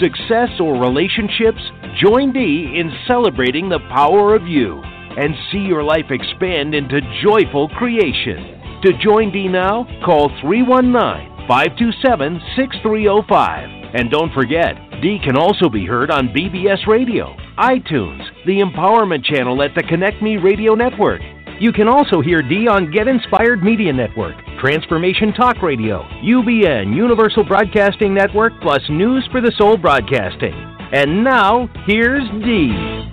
success, 0.00 0.48
or 0.58 0.80
relationships, 0.80 1.60
join 2.00 2.32
Dee 2.32 2.74
in 2.76 2.90
celebrating 3.06 3.68
the 3.68 3.80
power 3.92 4.34
of 4.34 4.46
you 4.46 4.80
and 4.82 5.34
see 5.52 5.58
your 5.58 5.82
life 5.82 6.10
expand 6.10 6.74
into 6.74 7.00
joyful 7.22 7.68
creation. 7.68 8.80
To 8.82 8.92
join 9.02 9.30
Dee 9.30 9.48
now, 9.48 9.84
call 10.04 10.30
319 10.40 11.46
527 11.46 12.40
6305. 12.56 13.94
And 13.94 14.10
don't 14.10 14.32
forget, 14.32 14.76
Dee 15.02 15.18
can 15.22 15.36
also 15.36 15.68
be 15.68 15.84
heard 15.84 16.10
on 16.10 16.28
BBS 16.28 16.86
Radio, 16.86 17.36
iTunes, 17.58 18.22
the 18.46 18.60
Empowerment 18.60 19.24
Channel 19.24 19.62
at 19.62 19.74
the 19.74 19.82
Connect 19.82 20.22
Me 20.22 20.36
Radio 20.36 20.74
Network. 20.74 21.20
You 21.58 21.72
can 21.72 21.88
also 21.88 22.22
hear 22.22 22.40
Dee 22.40 22.68
on 22.68 22.90
Get 22.90 23.08
Inspired 23.08 23.62
Media 23.62 23.92
Network, 23.92 24.36
Transformation 24.60 25.32
Talk 25.32 25.62
Radio, 25.62 26.02
UBN, 26.22 26.94
Universal 26.94 27.44
Broadcasting 27.44 28.12
Network, 28.12 28.52
plus 28.60 28.82
News 28.90 29.26
for 29.32 29.40
the 29.40 29.50
Soul 29.56 29.78
Broadcasting. 29.78 30.52
And 30.92 31.24
now, 31.24 31.66
here's 31.86 32.28
Dee. 32.44 33.08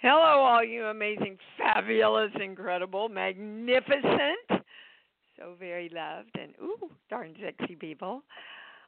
Hello, 0.00 0.40
all 0.40 0.64
you 0.64 0.86
amazing, 0.86 1.36
fabulous, 1.58 2.30
incredible, 2.42 3.10
magnificent, 3.10 4.64
so 5.36 5.56
very 5.58 5.90
loved, 5.90 6.30
and 6.40 6.54
ooh, 6.62 6.88
darn 7.10 7.34
sexy 7.42 7.76
people. 7.76 8.22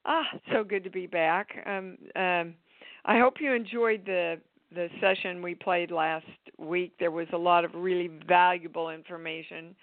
Ah, 0.07 0.25
so 0.55 0.65
good 0.65 0.83
to 0.85 0.91
be 0.91 1.07
back. 1.07 1.49
Um, 1.67 1.99
um, 2.17 2.55
I 3.05 3.19
hope 3.19 3.35
you 3.41 3.53
enjoyed 3.53 4.07
the 4.07 4.41
the 4.75 4.89
session 5.03 5.43
we 5.43 5.55
played 5.55 5.91
last 5.91 6.25
week. 6.57 6.95
There 6.99 7.11
was 7.11 7.27
a 7.35 7.39
lot 7.39 7.67
of 7.67 7.75
really 7.75 8.11
valuable 8.27 8.89
information, 8.89 9.77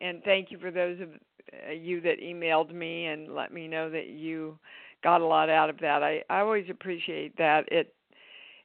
and 0.00 0.22
thank 0.24 0.50
you 0.50 0.58
for 0.58 0.70
those 0.70 1.00
of 1.00 1.08
uh, 1.68 1.72
you 1.72 2.00
that 2.02 2.20
emailed 2.20 2.72
me 2.72 3.06
and 3.06 3.34
let 3.34 3.52
me 3.52 3.68
know 3.68 3.90
that 3.90 4.08
you 4.08 4.58
got 5.02 5.20
a 5.20 5.26
lot 5.26 5.48
out 5.48 5.70
of 5.70 5.78
that. 5.80 6.02
I 6.02 6.22
I 6.28 6.40
always 6.40 6.66
appreciate 6.70 7.36
that. 7.38 7.64
It 7.70 7.94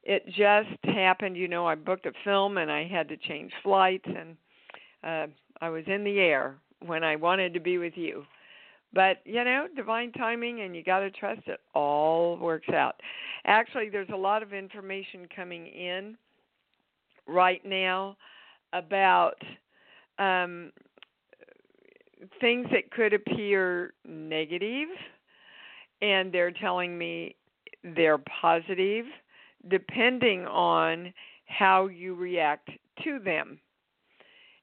it 0.04 0.26
just 0.28 0.96
happened, 0.96 1.36
you 1.36 1.48
know, 1.48 1.66
I 1.68 1.76
booked 1.76 2.06
a 2.06 2.12
film 2.24 2.58
and 2.58 2.72
I 2.72 2.88
had 2.88 3.08
to 3.10 3.18
change 3.18 3.52
flights 3.64 4.06
and 4.06 4.38
uh 5.04 5.28
I 5.62 5.70
was 5.70 5.84
in 5.88 6.04
the 6.04 6.20
air 6.20 6.58
when 6.86 7.04
I 7.04 7.16
wanted 7.16 7.54
to 7.54 7.60
be 7.60 7.78
with 7.78 7.94
you. 7.96 8.26
But, 8.94 9.18
you 9.26 9.44
know, 9.44 9.68
divine 9.76 10.12
timing 10.14 10.62
and 10.62 10.76
you 10.76 10.84
got 10.84 11.00
to 11.00 11.12
trust 11.12 11.42
it 11.48 11.60
all 11.74 12.38
works 12.38 12.70
out. 12.70 12.96
Actually, 13.46 13.90
there's 13.90 14.10
a 14.14 14.18
lot 14.18 14.42
of 14.42 14.54
information 14.54 15.28
coming 15.36 15.68
in 15.68 16.16
right 17.28 17.64
now 17.66 18.16
about 18.74 19.42
um 20.20 20.72
things 22.40 22.68
that 22.72 22.92
could 22.92 23.14
appear 23.14 23.94
negative 24.06 24.90
and 26.02 26.32
they're 26.32 26.52
telling 26.52 26.98
me 26.98 27.36
they're 27.84 28.20
positive 28.20 29.06
depending 29.70 30.46
on 30.46 31.14
how 31.48 31.88
you 31.88 32.16
react 32.16 32.70
to 33.04 33.20
them. 33.20 33.60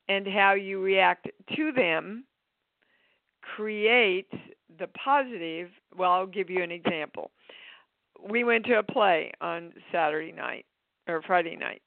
And 0.08 0.26
how 0.26 0.54
you 0.54 0.80
react 0.80 1.28
to 1.56 1.72
them 1.72 2.24
creates 3.40 4.34
the 4.78 4.88
positive. 4.88 5.70
Well, 5.96 6.10
I'll 6.10 6.26
give 6.26 6.50
you 6.50 6.62
an 6.62 6.70
example. 6.70 7.30
We 8.28 8.44
went 8.44 8.66
to 8.66 8.78
a 8.78 8.82
play 8.82 9.32
on 9.40 9.72
Saturday 9.90 10.32
night 10.32 10.66
or 11.08 11.22
Friday 11.22 11.56
night. 11.56 11.82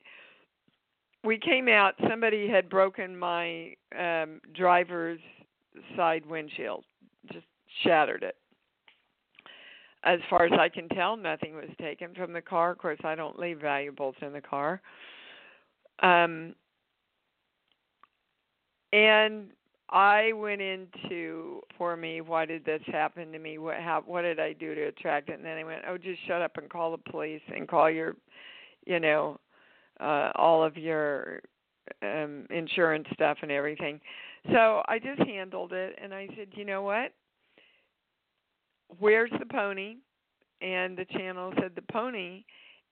We 1.24 1.38
came 1.38 1.68
out, 1.68 1.96
somebody 2.10 2.48
had 2.48 2.70
broken 2.70 3.18
my 3.18 3.76
um 3.98 4.40
driver's 4.54 5.20
side 5.96 6.26
windshield, 6.26 6.84
just 7.32 7.46
shattered 7.84 8.24
it 8.24 8.36
as 10.06 10.20
far 10.30 10.46
as 10.46 10.52
I 10.58 10.70
can 10.70 10.88
tell, 10.90 11.18
nothing 11.18 11.56
was 11.56 11.70
taken 11.82 12.14
from 12.14 12.32
the 12.32 12.42
car. 12.42 12.72
Of 12.72 12.78
course, 12.78 13.00
I 13.04 13.16
don't 13.16 13.40
leave 13.40 13.60
valuables 13.60 14.16
in 14.22 14.34
the 14.34 14.42
car. 14.42 14.80
Um, 16.00 16.54
and 18.94 19.48
I 19.90 20.32
went 20.34 20.62
into 20.62 21.62
for 21.78 21.98
me, 21.98 22.22
why 22.22 22.46
did 22.46 22.64
this 22.66 22.82
happen 22.86 23.32
to 23.32 23.40
me? 23.40 23.58
What 23.58 23.78
how 23.78 24.04
what 24.06 24.22
did 24.22 24.40
I 24.40 24.54
do 24.54 24.76
to 24.76 24.84
attract 24.84 25.30
it? 25.30 25.34
And 25.34 25.46
then 25.46 25.58
I 25.58 25.64
went, 25.64 25.82
oh, 25.90 25.98
just 25.98 26.20
shut 26.28 26.42
up 26.42 26.58
and 26.58 26.70
call 26.70 26.92
the 26.92 27.12
police 27.12 27.42
and 27.54 27.68
call 27.68 27.90
your, 27.90 28.16
you 28.86 29.00
know, 29.00 29.40
uh, 30.00 30.32
all 30.36 30.64
of 30.64 30.78
your 30.78 31.42
um 32.04 32.46
insurance 32.50 33.08
stuff 33.14 33.38
and 33.42 33.52
everything. 33.52 34.00
So 34.52 34.84
I 34.88 35.00
just 35.00 35.28
handled 35.28 35.74
it, 35.74 35.98
and 36.02 36.14
I 36.14 36.28
said, 36.36 36.50
you 36.54 36.66
know 36.66 36.82
what? 36.84 37.12
where's 39.00 39.32
the 39.40 39.46
pony? 39.46 39.98
And 40.62 40.98
the 40.98 41.06
channel 41.06 41.54
said 41.60 41.72
the 41.76 41.84
pony 41.92 42.44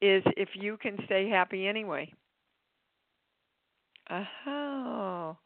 is 0.02 0.24
if 0.36 0.50
you 0.54 0.78
can 0.78 0.98
stay 1.06 1.30
happy 1.30 1.68
anyway. 1.68 2.12
Oh, 4.46 5.38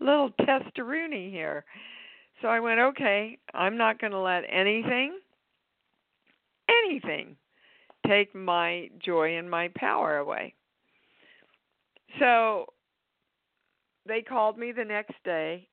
little 0.00 0.30
testaroonie 0.40 1.30
here. 1.30 1.64
So 2.40 2.48
I 2.48 2.60
went, 2.60 2.78
okay, 2.78 3.38
I'm 3.54 3.76
not 3.76 4.00
going 4.00 4.10
to 4.10 4.18
let 4.18 4.42
anything, 4.50 5.18
anything, 6.68 7.36
take 8.06 8.34
my 8.34 8.90
joy 9.02 9.38
and 9.38 9.50
my 9.50 9.70
power 9.76 10.18
away. 10.18 10.54
So 12.18 12.66
they 14.06 14.22
called 14.22 14.58
me 14.58 14.72
the 14.72 14.84
next 14.84 15.14
day 15.24 15.68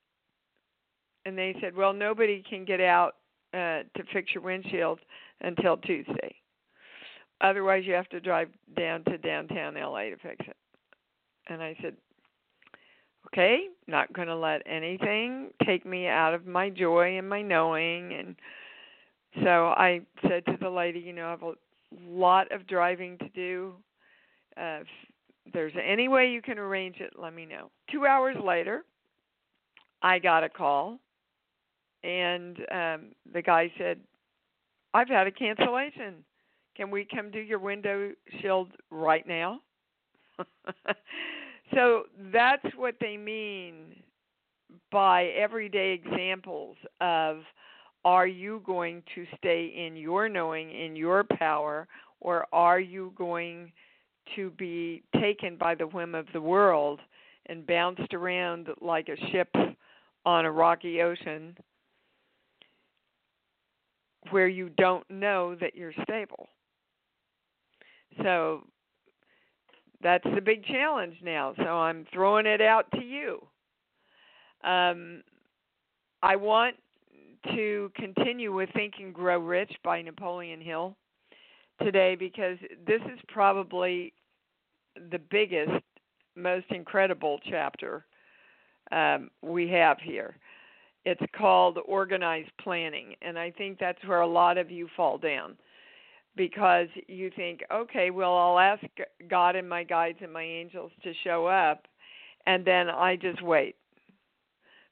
and 1.25 1.37
they 1.37 1.55
said, 1.61 1.75
well, 1.75 1.93
nobody 1.93 2.43
can 2.47 2.65
get 2.65 2.81
out 2.81 3.15
uh, 3.53 3.83
to 3.95 4.03
fix 4.13 4.33
your 4.33 4.43
windshield 4.43 4.99
until 5.41 5.77
Tuesday. 5.77 6.35
Otherwise, 7.41 7.83
you 7.85 7.93
have 7.93 8.09
to 8.09 8.19
drive 8.19 8.49
down 8.77 9.03
to 9.05 9.17
downtown 9.17 9.75
LA 9.75 10.03
to 10.03 10.17
fix 10.17 10.45
it. 10.47 10.57
And 11.47 11.63
I 11.63 11.75
said, 11.81 11.95
okay, 13.27 13.67
not 13.87 14.11
going 14.13 14.27
to 14.27 14.35
let 14.35 14.61
anything 14.65 15.49
take 15.65 15.85
me 15.85 16.07
out 16.07 16.33
of 16.33 16.45
my 16.45 16.69
joy 16.69 17.17
and 17.17 17.27
my 17.27 17.41
knowing. 17.41 18.13
And 18.13 18.35
so 19.43 19.67
I 19.67 20.01
said 20.27 20.45
to 20.47 20.57
the 20.59 20.69
lady, 20.69 20.99
you 20.99 21.13
know, 21.13 21.27
I 21.27 21.31
have 21.31 21.43
a 21.43 21.53
lot 22.07 22.51
of 22.51 22.67
driving 22.67 23.17
to 23.19 23.29
do. 23.29 23.73
Uh, 24.57 24.79
there's 25.53 25.73
any 25.83 26.07
way 26.07 26.29
you 26.29 26.41
can 26.41 26.57
arrange 26.57 26.97
it, 26.99 27.13
let 27.17 27.33
me 27.33 27.45
know. 27.45 27.69
Two 27.91 28.05
hours 28.05 28.35
later, 28.43 28.83
I 30.01 30.19
got 30.19 30.43
a 30.43 30.49
call 30.49 30.99
and 32.03 32.57
um 32.71 33.11
the 33.33 33.41
guy 33.41 33.71
said, 33.77 33.99
"I've 34.93 35.09
had 35.09 35.27
a 35.27 35.31
cancellation. 35.31 36.23
Can 36.75 36.91
we 36.91 37.05
come 37.05 37.29
do 37.29 37.39
your 37.39 37.59
window 37.59 38.13
shield 38.41 38.71
right 38.89 39.27
now?" 39.27 39.59
so 41.73 42.03
that's 42.31 42.65
what 42.77 42.95
they 43.01 43.17
mean 43.17 44.01
by 44.91 45.25
everyday 45.25 45.91
examples 45.91 46.77
of 47.01 47.41
are 48.05 48.27
you 48.27 48.61
going 48.65 49.03
to 49.13 49.25
stay 49.37 49.65
in 49.75 49.97
your 49.97 50.29
knowing, 50.29 50.71
in 50.71 50.95
your 50.95 51.25
power, 51.25 51.87
or 52.21 52.47
are 52.53 52.79
you 52.79 53.11
going 53.17 53.73
to 54.35 54.51
be 54.51 55.03
taken 55.19 55.57
by 55.57 55.75
the 55.75 55.87
whim 55.87 56.15
of 56.15 56.25
the 56.33 56.41
world 56.41 56.99
and 57.47 57.65
bounced 57.65 58.13
around 58.13 58.67
like 58.81 59.09
a 59.09 59.31
ship 59.31 59.49
on 60.25 60.45
a 60.45 60.51
rocky 60.51 61.01
ocean 61.01 61.55
where 64.31 64.47
you 64.47 64.69
don't 64.77 65.09
know 65.09 65.55
that 65.55 65.75
you're 65.75 65.93
stable. 66.03 66.47
So 68.21 68.63
that's 70.01 70.25
the 70.35 70.41
big 70.41 70.65
challenge 70.65 71.15
now. 71.23 71.53
So 71.57 71.63
I'm 71.63 72.05
throwing 72.13 72.45
it 72.45 72.61
out 72.61 72.85
to 72.91 73.01
you. 73.01 73.39
Um, 74.63 75.23
I 76.21 76.35
want 76.35 76.75
to 77.53 77.91
continue 77.95 78.53
with 78.53 78.69
Think 78.73 78.95
and 78.99 79.13
Grow 79.13 79.39
Rich 79.39 79.71
by 79.83 80.01
Napoleon 80.01 80.59
Hill 80.61 80.95
today 81.81 82.15
because 82.15 82.57
this 82.85 83.01
is 83.13 83.19
probably 83.29 84.13
the 85.11 85.19
biggest, 85.31 85.83
most 86.35 86.65
incredible 86.69 87.39
chapter 87.49 88.05
um, 88.91 89.29
we 89.41 89.69
have 89.69 89.97
here. 89.99 90.35
It's 91.05 91.21
called 91.37 91.77
organized 91.85 92.51
planning, 92.61 93.15
and 93.21 93.39
I 93.39 93.51
think 93.51 93.79
that's 93.79 94.03
where 94.05 94.21
a 94.21 94.27
lot 94.27 94.57
of 94.57 94.69
you 94.69 94.87
fall 94.95 95.17
down. 95.17 95.57
because 96.35 96.87
you 97.07 97.29
think, 97.35 97.61
okay, 97.71 98.11
well, 98.11 98.35
I'll 98.37 98.59
ask 98.59 98.83
God 99.29 99.57
and 99.57 99.67
my 99.67 99.83
guides 99.83 100.19
and 100.21 100.31
my 100.31 100.43
angels 100.43 100.91
to 101.03 101.11
show 101.23 101.45
up, 101.47 101.85
and 102.45 102.63
then 102.65 102.89
I 102.89 103.17
just 103.17 103.41
wait. 103.41 103.75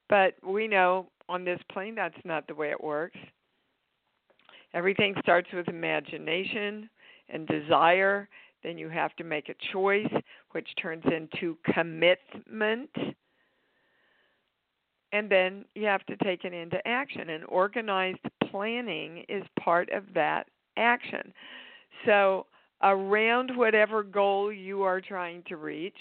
But 0.10 0.36
we 0.46 0.68
know 0.68 1.08
on 1.30 1.46
this 1.46 1.60
plane 1.72 1.96
that's 1.96 2.18
not 2.26 2.48
the 2.48 2.56
way 2.56 2.72
it 2.72 2.84
works. 2.84 3.18
Everything 4.74 5.16
starts 5.22 5.48
with 5.54 5.70
imagination 5.70 6.90
and 7.30 7.48
desire. 7.48 8.28
Then 8.68 8.78
you 8.78 8.90
have 8.90 9.16
to 9.16 9.24
make 9.24 9.48
a 9.48 9.56
choice, 9.72 10.12
which 10.52 10.68
turns 10.82 11.06
into 11.06 11.58
commitment. 11.74 12.90
And 15.14 15.32
then 15.32 15.64
you 15.74 15.86
have 15.86 16.06
to 16.08 16.18
take 16.18 16.44
it 16.44 16.52
into 16.52 16.86
action. 16.86 17.30
And 17.30 17.46
organized 17.46 18.20
planning 18.52 19.24
is 19.30 19.44
part 19.58 19.90
of 19.92 20.04
that 20.16 20.48
action. 20.76 21.32
So, 22.06 22.48
around 22.84 23.56
whatever 23.56 24.04
goal 24.04 24.52
you 24.52 24.84
are 24.84 25.00
trying 25.00 25.44
to 25.48 25.56
reach, 25.56 25.98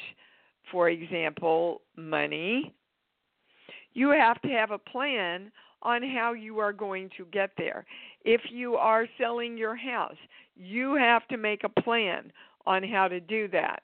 for 0.73 0.91
example, 0.91 1.83
money, 1.97 2.75
you 3.95 4.11
have 4.11 4.43
to 4.43 4.49
have 4.49 4.73
a 4.73 4.79
plan 4.79 5.53
on 5.83 6.03
how 6.03 6.33
you 6.33 6.59
are 6.59 6.73
going 6.73 7.11
to 7.17 7.27
get 7.27 7.51
there. 7.57 7.87
If 8.25 8.41
you 8.51 8.75
are 8.75 9.07
selling 9.19 9.57
your 9.57 9.77
house, 9.77 10.17
you 10.57 10.95
have 10.95 11.29
to 11.29 11.37
make 11.37 11.63
a 11.63 11.81
plan 11.83 12.33
on 12.67 12.83
how 12.83 13.09
to 13.09 13.21
do 13.21 13.49
that. 13.49 13.83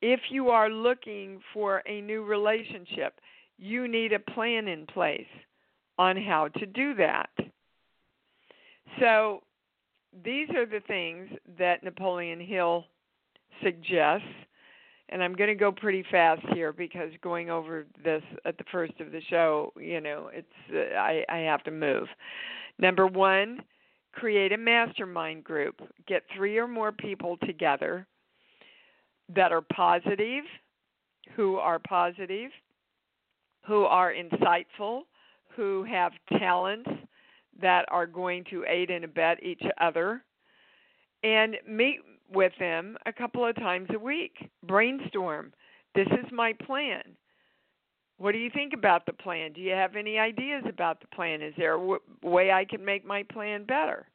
If 0.00 0.20
you 0.30 0.48
are 0.48 0.70
looking 0.70 1.40
for 1.52 1.82
a 1.86 2.00
new 2.00 2.24
relationship, 2.24 3.20
you 3.58 3.88
need 3.88 4.12
a 4.12 4.18
plan 4.18 4.68
in 4.68 4.86
place 4.86 5.26
on 5.98 6.16
how 6.16 6.48
to 6.48 6.66
do 6.66 6.94
that. 6.94 7.30
So, 9.00 9.42
these 10.24 10.48
are 10.56 10.64
the 10.64 10.80
things 10.86 11.28
that 11.58 11.82
Napoleon 11.82 12.40
Hill 12.40 12.84
suggests 13.62 14.26
and 15.10 15.22
I'm 15.22 15.34
going 15.34 15.48
to 15.48 15.54
go 15.54 15.72
pretty 15.72 16.04
fast 16.10 16.42
here 16.54 16.72
because 16.72 17.10
going 17.22 17.50
over 17.50 17.86
this 18.04 18.22
at 18.44 18.58
the 18.58 18.64
first 18.70 19.00
of 19.00 19.10
the 19.12 19.20
show, 19.28 19.72
you 19.78 20.00
know, 20.00 20.30
it's 20.32 20.46
uh, 20.72 20.96
I 20.98 21.24
I 21.28 21.38
have 21.38 21.62
to 21.64 21.70
move. 21.70 22.08
Number 22.78 23.06
1, 23.06 23.60
create 24.12 24.52
a 24.52 24.56
mastermind 24.56 25.44
group. 25.44 25.80
Get 26.06 26.22
3 26.36 26.58
or 26.58 26.68
more 26.68 26.92
people 26.92 27.36
together 27.46 28.06
that 29.34 29.52
are 29.52 29.62
positive, 29.72 30.44
who 31.36 31.56
are 31.56 31.78
positive, 31.78 32.50
who 33.66 33.84
are 33.84 34.12
insightful, 34.12 35.02
who 35.54 35.84
have 35.84 36.12
talents 36.38 36.88
that 37.60 37.84
are 37.90 38.06
going 38.06 38.44
to 38.50 38.64
aid 38.66 38.90
and 38.90 39.04
abet 39.04 39.42
each 39.42 39.62
other 39.80 40.22
and 41.22 41.56
meet 41.66 41.98
with 42.32 42.52
them 42.58 42.96
a 43.06 43.12
couple 43.12 43.44
of 43.44 43.56
times 43.56 43.88
a 43.92 43.98
week. 43.98 44.36
Brainstorm. 44.66 45.52
This 45.94 46.06
is 46.12 46.30
my 46.32 46.52
plan. 46.64 47.02
What 48.18 48.32
do 48.32 48.38
you 48.38 48.50
think 48.50 48.72
about 48.72 49.06
the 49.06 49.12
plan? 49.12 49.52
Do 49.52 49.60
you 49.60 49.72
have 49.72 49.96
any 49.96 50.18
ideas 50.18 50.64
about 50.68 51.00
the 51.00 51.06
plan? 51.08 51.40
Is 51.40 51.54
there 51.56 51.76
a 51.76 51.78
w- 51.78 52.00
way 52.22 52.50
I 52.50 52.64
can 52.64 52.84
make 52.84 53.04
my 53.04 53.22
plan 53.22 53.64
better? 53.64 54.06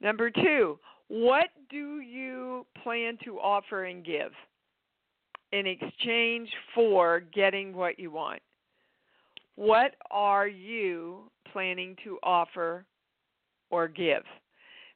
Number 0.00 0.30
two, 0.30 0.78
what 1.08 1.48
do 1.70 2.00
you 2.00 2.66
plan 2.82 3.16
to 3.24 3.38
offer 3.38 3.84
and 3.84 4.04
give 4.04 4.32
in 5.52 5.66
exchange 5.66 6.48
for 6.74 7.20
getting 7.20 7.74
what 7.74 7.98
you 7.98 8.10
want? 8.10 8.40
What 9.54 9.94
are 10.10 10.46
you 10.46 11.30
planning 11.52 11.96
to 12.04 12.18
offer 12.22 12.84
or 13.70 13.88
give? 13.88 14.24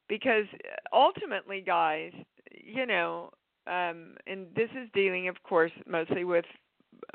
because 0.09 0.45
ultimately 0.91 1.61
guys 1.61 2.11
you 2.51 2.85
know 2.85 3.29
um 3.67 4.15
and 4.27 4.47
this 4.55 4.69
is 4.71 4.89
dealing 4.93 5.27
of 5.27 5.41
course 5.43 5.71
mostly 5.87 6.23
with 6.23 6.45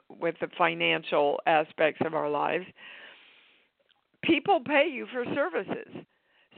with 0.08 0.34
the 0.40 0.48
financial 0.56 1.40
aspects 1.46 2.00
of 2.04 2.14
our 2.14 2.30
lives 2.30 2.64
people 4.22 4.60
pay 4.60 4.88
you 4.90 5.06
for 5.12 5.24
services. 5.34 6.04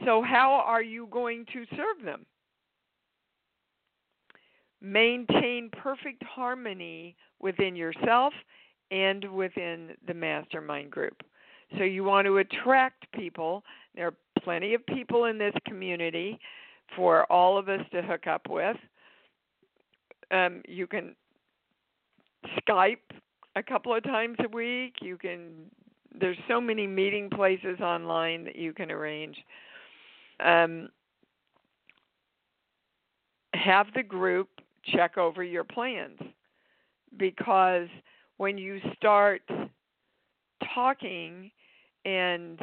So 0.05 0.21
how 0.21 0.63
are 0.65 0.81
you 0.81 1.07
going 1.11 1.45
to 1.53 1.65
serve 1.71 2.03
them? 2.03 2.25
Maintain 4.81 5.69
perfect 5.71 6.23
harmony 6.23 7.15
within 7.39 7.75
yourself 7.75 8.33
and 8.89 9.31
within 9.31 9.91
the 10.07 10.13
mastermind 10.13 10.91
group. 10.91 11.21
So 11.77 11.83
you 11.83 12.03
want 12.03 12.25
to 12.25 12.39
attract 12.39 13.09
people. 13.13 13.63
There 13.95 14.07
are 14.07 14.15
plenty 14.43 14.73
of 14.73 14.85
people 14.87 15.25
in 15.25 15.37
this 15.37 15.53
community 15.65 16.39
for 16.95 17.31
all 17.31 17.57
of 17.57 17.69
us 17.69 17.81
to 17.93 18.01
hook 18.01 18.27
up 18.27 18.49
with. 18.49 18.75
Um, 20.31 20.61
you 20.67 20.87
can 20.87 21.15
Skype 22.67 22.97
a 23.55 23.63
couple 23.63 23.95
of 23.95 24.03
times 24.03 24.37
a 24.43 24.47
week. 24.55 24.95
You 25.01 25.17
can 25.17 25.69
there's 26.19 26.37
so 26.47 26.59
many 26.59 26.87
meeting 26.87 27.29
places 27.29 27.79
online 27.79 28.43
that 28.43 28.55
you 28.55 28.73
can 28.73 28.91
arrange. 28.91 29.37
Um, 30.43 30.89
have 33.53 33.87
the 33.95 34.03
group 34.03 34.49
check 34.85 35.17
over 35.17 35.43
your 35.43 35.63
plans 35.63 36.19
because 37.17 37.87
when 38.37 38.57
you 38.57 38.79
start 38.97 39.41
talking 40.73 41.51
and 42.05 42.59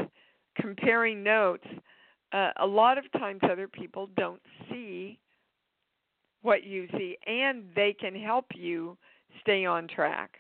comparing 0.61 1.23
notes, 1.23 1.67
uh, 2.32 2.50
a 2.61 2.67
lot 2.67 2.99
of 2.99 3.11
times 3.12 3.40
other 3.50 3.69
people 3.69 4.08
don't 4.17 4.43
see 4.70 5.19
what 6.43 6.64
you 6.64 6.87
see, 6.96 7.17
and 7.26 7.64
they 7.75 7.94
can 7.99 8.14
help 8.14 8.46
you 8.55 8.96
stay 9.40 9.64
on 9.64 9.88
track. 9.88 10.38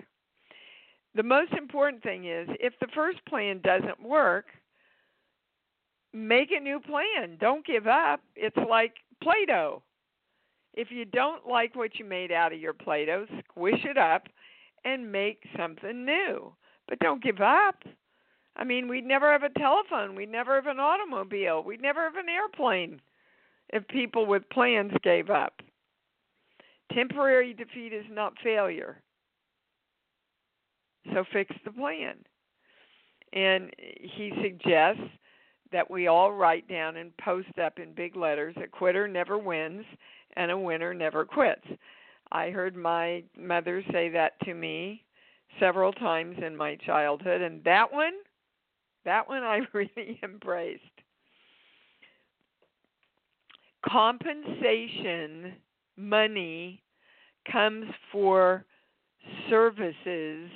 The 1.18 1.24
most 1.24 1.52
important 1.54 2.04
thing 2.04 2.26
is 2.26 2.48
if 2.60 2.74
the 2.80 2.86
first 2.94 3.18
plan 3.28 3.60
doesn't 3.64 4.00
work, 4.00 4.44
make 6.12 6.52
a 6.52 6.60
new 6.60 6.78
plan. 6.78 7.36
Don't 7.40 7.66
give 7.66 7.88
up. 7.88 8.20
It's 8.36 8.56
like 8.70 8.92
Play 9.20 9.44
Doh. 9.48 9.82
If 10.74 10.92
you 10.92 11.04
don't 11.04 11.44
like 11.44 11.74
what 11.74 11.98
you 11.98 12.04
made 12.04 12.30
out 12.30 12.52
of 12.52 12.60
your 12.60 12.72
Play 12.72 13.06
Doh, 13.06 13.26
squish 13.50 13.84
it 13.84 13.98
up 13.98 14.28
and 14.84 15.10
make 15.10 15.42
something 15.58 16.04
new. 16.04 16.52
But 16.86 17.00
don't 17.00 17.20
give 17.20 17.40
up. 17.40 17.82
I 18.54 18.62
mean, 18.62 18.86
we'd 18.86 19.04
never 19.04 19.32
have 19.32 19.42
a 19.42 19.58
telephone. 19.58 20.14
We'd 20.14 20.30
never 20.30 20.54
have 20.54 20.68
an 20.68 20.78
automobile. 20.78 21.64
We'd 21.64 21.82
never 21.82 22.04
have 22.04 22.14
an 22.14 22.28
airplane 22.28 23.00
if 23.70 23.88
people 23.88 24.24
with 24.24 24.48
plans 24.50 24.92
gave 25.02 25.30
up. 25.30 25.62
Temporary 26.92 27.54
defeat 27.54 27.92
is 27.92 28.06
not 28.08 28.34
failure. 28.40 29.02
So 31.12 31.24
fix 31.32 31.54
the 31.64 31.72
plan. 31.72 32.16
And 33.32 33.70
he 33.76 34.32
suggests 34.42 35.02
that 35.70 35.90
we 35.90 36.06
all 36.06 36.32
write 36.32 36.66
down 36.68 36.96
and 36.96 37.16
post 37.18 37.58
up 37.62 37.78
in 37.78 37.92
big 37.92 38.16
letters 38.16 38.54
a 38.62 38.66
quitter 38.66 39.06
never 39.06 39.38
wins 39.38 39.84
and 40.36 40.50
a 40.50 40.58
winner 40.58 40.94
never 40.94 41.24
quits. 41.24 41.66
I 42.32 42.50
heard 42.50 42.76
my 42.76 43.22
mother 43.38 43.82
say 43.92 44.08
that 44.10 44.38
to 44.44 44.54
me 44.54 45.04
several 45.60 45.92
times 45.92 46.36
in 46.44 46.56
my 46.56 46.76
childhood, 46.76 47.40
and 47.40 47.62
that 47.64 47.92
one 47.92 48.14
that 49.04 49.28
one 49.28 49.42
I 49.42 49.60
really 49.72 50.18
embraced. 50.22 50.82
Compensation 53.88 55.54
money 55.96 56.82
comes 57.50 57.86
for 58.12 58.64
services 59.48 60.50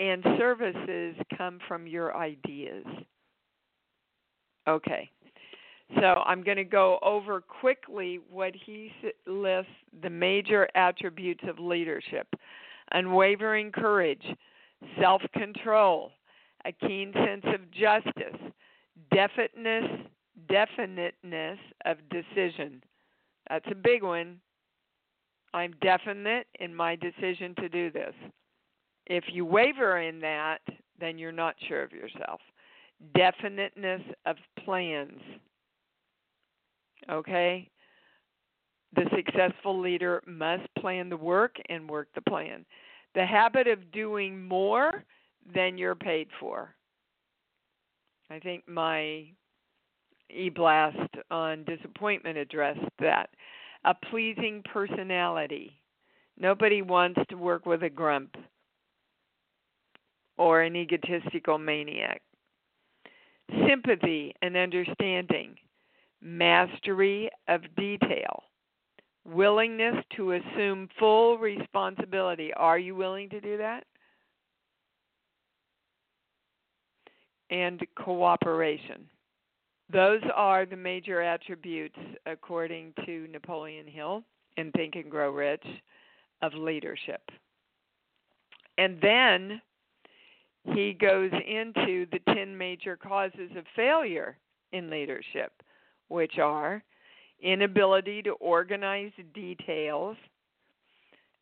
and 0.00 0.22
services 0.38 1.16
come 1.36 1.58
from 1.66 1.86
your 1.86 2.16
ideas. 2.16 2.84
Okay. 4.68 5.10
So 5.96 6.22
I'm 6.26 6.42
going 6.42 6.58
to 6.58 6.64
go 6.64 6.98
over 7.02 7.40
quickly 7.40 8.20
what 8.30 8.52
he 8.54 8.92
lists 9.26 9.72
the 10.02 10.10
major 10.10 10.68
attributes 10.74 11.42
of 11.48 11.58
leadership 11.58 12.28
unwavering 12.92 13.72
courage, 13.72 14.24
self 15.00 15.22
control, 15.34 16.12
a 16.64 16.72
keen 16.72 17.12
sense 17.12 17.44
of 17.54 17.70
justice, 17.70 18.40
definiteness, 19.12 20.06
definiteness 20.48 21.58
of 21.84 21.96
decision. 22.10 22.82
That's 23.48 23.66
a 23.70 23.74
big 23.74 24.02
one. 24.02 24.40
I'm 25.54 25.74
definite 25.80 26.46
in 26.60 26.74
my 26.74 26.96
decision 26.96 27.54
to 27.56 27.68
do 27.68 27.90
this. 27.90 28.14
If 29.08 29.24
you 29.32 29.44
waver 29.44 30.00
in 30.00 30.20
that, 30.20 30.58
then 31.00 31.18
you're 31.18 31.32
not 31.32 31.56
sure 31.66 31.82
of 31.82 31.92
yourself. 31.92 32.40
Definiteness 33.14 34.02
of 34.26 34.36
plans. 34.64 35.20
Okay? 37.10 37.68
The 38.94 39.04
successful 39.14 39.80
leader 39.80 40.22
must 40.26 40.66
plan 40.78 41.08
the 41.08 41.16
work 41.16 41.56
and 41.68 41.88
work 41.88 42.08
the 42.14 42.22
plan. 42.22 42.64
The 43.14 43.24
habit 43.24 43.66
of 43.66 43.90
doing 43.92 44.46
more 44.46 45.04
than 45.54 45.78
you're 45.78 45.94
paid 45.94 46.28
for. 46.38 46.74
I 48.30 48.38
think 48.38 48.68
my 48.68 49.24
e 50.30 50.50
blast 50.50 50.98
on 51.30 51.64
disappointment 51.64 52.36
addressed 52.36 52.80
that. 52.98 53.30
A 53.84 53.94
pleasing 53.94 54.62
personality. 54.70 55.80
Nobody 56.38 56.82
wants 56.82 57.20
to 57.30 57.36
work 57.36 57.64
with 57.64 57.84
a 57.84 57.90
grump 57.90 58.36
or 60.38 60.62
an 60.62 60.76
egotistical 60.76 61.58
maniac. 61.58 62.22
Sympathy 63.66 64.34
and 64.42 64.56
understanding. 64.56 65.56
Mastery 66.22 67.30
of 67.48 67.62
detail. 67.76 68.42
Willingness 69.24 69.96
to 70.16 70.32
assume 70.32 70.88
full 70.98 71.38
responsibility. 71.38 72.52
Are 72.54 72.78
you 72.78 72.94
willing 72.94 73.28
to 73.30 73.40
do 73.40 73.58
that? 73.58 73.84
And 77.50 77.80
cooperation. 77.96 79.08
Those 79.90 80.20
are 80.34 80.66
the 80.66 80.76
major 80.76 81.22
attributes, 81.22 81.98
according 82.26 82.92
to 83.06 83.26
Napoleon 83.30 83.86
Hill 83.86 84.22
in 84.58 84.70
Think 84.72 84.96
and 84.96 85.10
Grow 85.10 85.30
Rich, 85.30 85.64
of 86.42 86.52
leadership. 86.54 87.22
And 88.76 88.98
then 89.00 89.60
he 90.64 90.92
goes 90.92 91.30
into 91.32 92.06
the 92.12 92.20
10 92.34 92.56
major 92.56 92.96
causes 92.96 93.50
of 93.56 93.64
failure 93.74 94.36
in 94.72 94.90
leadership, 94.90 95.52
which 96.08 96.38
are 96.38 96.82
inability 97.40 98.22
to 98.22 98.32
organize 98.32 99.12
details, 99.34 100.16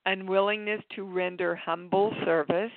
unwillingness 0.05 0.83
to 0.95 1.05
render 1.05 1.57
humble 1.57 2.13
service, 2.25 2.73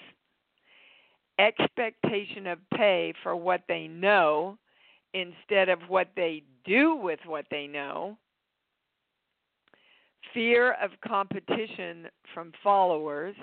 expectation 1.37 2.47
of 2.47 2.59
pay 2.75 3.13
for 3.23 3.35
what 3.35 3.61
they 3.67 3.87
know 3.87 4.57
instead 5.13 5.69
of 5.69 5.79
what 5.87 6.09
they 6.15 6.43
do 6.65 6.95
with 6.95 7.19
what 7.25 7.45
they 7.49 7.67
know, 7.67 8.17
fear 10.33 10.73
of 10.81 10.91
competition 11.05 12.07
from 12.33 12.51
followers, 12.63 13.35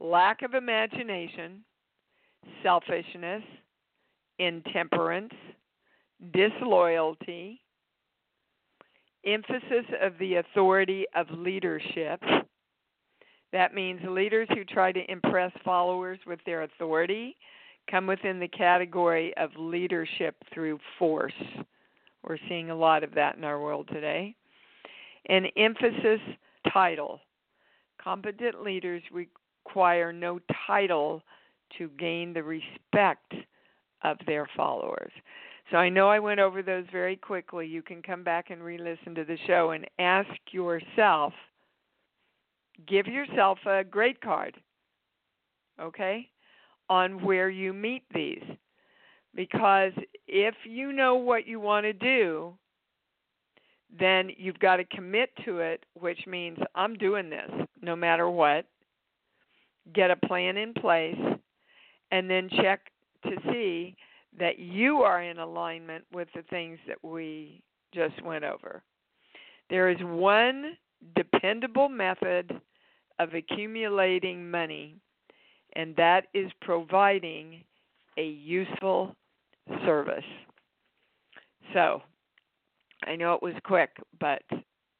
lack 0.00 0.42
of 0.42 0.54
imagination, 0.54 1.64
selfishness, 2.62 3.42
intemperance, 4.38 5.32
disloyalty, 6.32 7.60
emphasis 9.26 9.84
of 10.00 10.12
the 10.18 10.36
authority 10.36 11.04
of 11.14 11.26
leadership. 11.30 12.20
That 13.52 13.74
means 13.74 14.00
leaders 14.08 14.48
who 14.54 14.64
try 14.64 14.92
to 14.92 15.10
impress 15.10 15.52
followers 15.64 16.18
with 16.26 16.38
their 16.44 16.62
authority 16.62 17.36
come 17.90 18.06
within 18.06 18.38
the 18.38 18.48
category 18.48 19.34
of 19.36 19.50
leadership 19.56 20.36
through 20.52 20.78
force. 20.98 21.32
We're 22.22 22.38
seeing 22.48 22.70
a 22.70 22.76
lot 22.76 23.02
of 23.02 23.14
that 23.14 23.36
in 23.36 23.44
our 23.44 23.60
world 23.60 23.88
today. 23.90 24.34
An 25.28 25.46
emphasis 25.56 26.20
title. 26.72 27.20
Competent 28.02 28.62
leaders 28.62 29.02
require 29.68 30.12
no 30.12 30.40
title 30.66 31.22
to 31.76 31.90
gain 31.98 32.32
the 32.32 32.42
respect 32.42 33.34
of 34.02 34.16
their 34.26 34.48
followers. 34.56 35.12
So 35.70 35.76
I 35.76 35.90
know 35.90 36.08
I 36.08 36.18
went 36.18 36.40
over 36.40 36.62
those 36.62 36.86
very 36.90 37.16
quickly. 37.16 37.66
You 37.66 37.82
can 37.82 38.00
come 38.00 38.24
back 38.24 38.48
and 38.50 38.62
re 38.62 38.78
listen 38.78 39.14
to 39.14 39.24
the 39.24 39.36
show 39.46 39.72
and 39.72 39.86
ask 39.98 40.30
yourself 40.50 41.32
give 42.86 43.06
yourself 43.08 43.58
a 43.66 43.82
grade 43.82 44.20
card, 44.20 44.54
okay, 45.80 46.28
on 46.88 47.24
where 47.24 47.50
you 47.50 47.72
meet 47.72 48.04
these. 48.14 48.44
Because 49.34 49.92
if 50.28 50.54
you 50.64 50.92
know 50.92 51.16
what 51.16 51.46
you 51.46 51.58
want 51.58 51.84
to 51.84 51.92
do, 51.92 52.54
then 53.98 54.30
you've 54.36 54.60
got 54.60 54.76
to 54.76 54.84
commit 54.84 55.30
to 55.44 55.58
it, 55.58 55.84
which 55.94 56.20
means 56.26 56.56
I'm 56.76 56.94
doing 56.94 57.28
this 57.28 57.50
no 57.82 57.96
matter 57.96 58.30
what 58.30 58.64
get 59.94 60.10
a 60.10 60.16
plan 60.16 60.56
in 60.56 60.72
place, 60.74 61.18
and 62.10 62.30
then 62.30 62.48
check 62.48 62.80
to 63.24 63.36
see 63.50 63.96
that 64.38 64.58
you 64.58 64.98
are 64.98 65.22
in 65.22 65.38
alignment 65.38 66.04
with 66.12 66.28
the 66.34 66.42
things 66.42 66.78
that 66.86 67.02
we 67.02 67.62
just 67.92 68.22
went 68.22 68.44
over. 68.44 68.82
There 69.70 69.88
is 69.90 69.98
one 70.00 70.76
dependable 71.16 71.88
method 71.88 72.60
of 73.18 73.34
accumulating 73.34 74.50
money, 74.50 74.96
and 75.74 75.94
that 75.96 76.26
is 76.34 76.50
providing 76.60 77.64
a 78.16 78.24
useful 78.24 79.14
service. 79.84 80.24
So, 81.72 82.02
I 83.06 83.16
know 83.16 83.34
it 83.34 83.42
was 83.42 83.54
quick, 83.64 83.90
but 84.18 84.42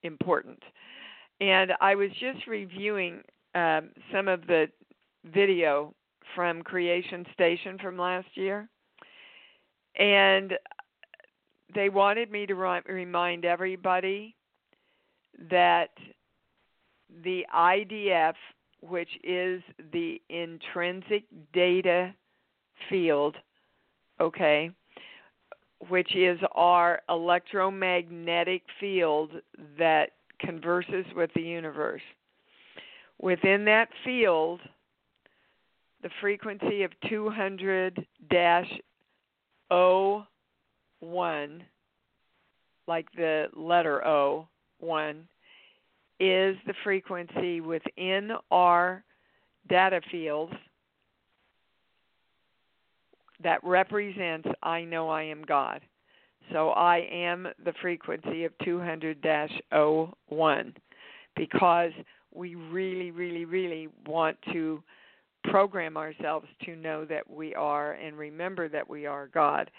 important. 0.03 0.63
And 1.41 1.73
I 1.81 1.95
was 1.95 2.11
just 2.21 2.47
reviewing 2.47 3.23
um, 3.55 3.91
some 4.13 4.29
of 4.29 4.47
the 4.47 4.69
video 5.25 5.95
from 6.35 6.63
Creation 6.63 7.25
Station 7.33 7.79
from 7.79 7.99
last 7.99 8.29
year, 8.35 8.69
and 9.97 10.55
they 11.75 11.89
wanted 11.89 12.31
me 12.31 12.47
to 12.47 12.55
remind 12.55 13.45
everybody 13.45 14.35
that 15.51 15.91
the 17.25 17.45
IDF, 17.55 18.35
which 18.81 19.11
is 19.25 19.63
the 19.93 20.21
intrinsic 20.29 21.25
data 21.53 22.15
field, 22.89 23.37
okay, 24.21 24.71
which 25.89 26.15
is 26.15 26.39
our 26.55 27.01
electromagnetic 27.09 28.63
field 28.81 29.31
that 29.79 30.11
converses 30.41 31.05
with 31.15 31.31
the 31.35 31.43
universe. 31.43 32.03
Within 33.21 33.65
that 33.65 33.89
field, 34.05 34.61
the 36.03 36.11
frequency 36.21 36.83
of 36.83 36.93
200 37.09 38.07
01, 41.01 41.65
like 42.87 43.07
the 43.17 43.47
letter 43.55 44.07
O, 44.07 44.49
1, 44.81 45.29
is 46.21 46.57
the 46.67 46.75
frequency 46.83 47.61
within 47.61 48.33
our 48.51 49.05
data 49.69 50.01
fields 50.11 50.55
that 53.43 53.63
represents 53.63 54.49
I 54.63 54.83
know 54.83 55.09
I 55.09 55.23
am 55.25 55.45
God. 55.45 55.81
So 56.53 56.71
I 56.71 57.07
am 57.11 57.47
the 57.65 57.75
frequency 57.81 58.45
of 58.45 58.53
200 58.65 59.25
01 59.71 60.75
because 61.37 61.93
we 62.35 62.55
really, 62.55 63.11
really, 63.11 63.45
really 63.45 63.89
want 64.07 64.37
to 64.53 64.83
program 65.45 65.97
ourselves 65.97 66.47
to 66.65 66.77
know 66.77 67.05
that 67.05 67.29
we 67.29 67.55
are 67.55 67.93
and 67.93 68.17
remember 68.17 68.69
that 68.69 68.89
we 68.89 69.07
are 69.07 69.29
God. 69.29 69.71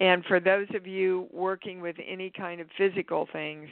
And 0.00 0.24
for 0.24 0.40
those 0.40 0.66
of 0.74 0.86
you 0.86 1.28
working 1.32 1.80
with 1.80 1.96
any 2.06 2.30
kind 2.30 2.60
of 2.60 2.68
physical 2.76 3.28
things, 3.32 3.68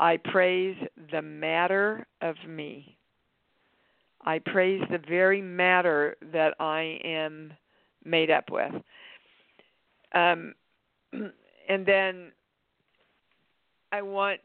I 0.00 0.16
praise 0.16 0.76
the 1.12 1.22
matter 1.22 2.06
of 2.20 2.36
me. 2.48 2.96
I 4.24 4.38
praise 4.38 4.82
the 4.90 5.00
very 5.06 5.42
matter 5.42 6.16
that 6.32 6.54
I 6.58 6.98
am 7.04 7.52
made 8.04 8.30
up 8.30 8.50
with. 8.50 8.72
Um, 10.14 10.54
and 11.12 11.86
then 11.86 12.32
I 13.92 14.02
want 14.02 14.40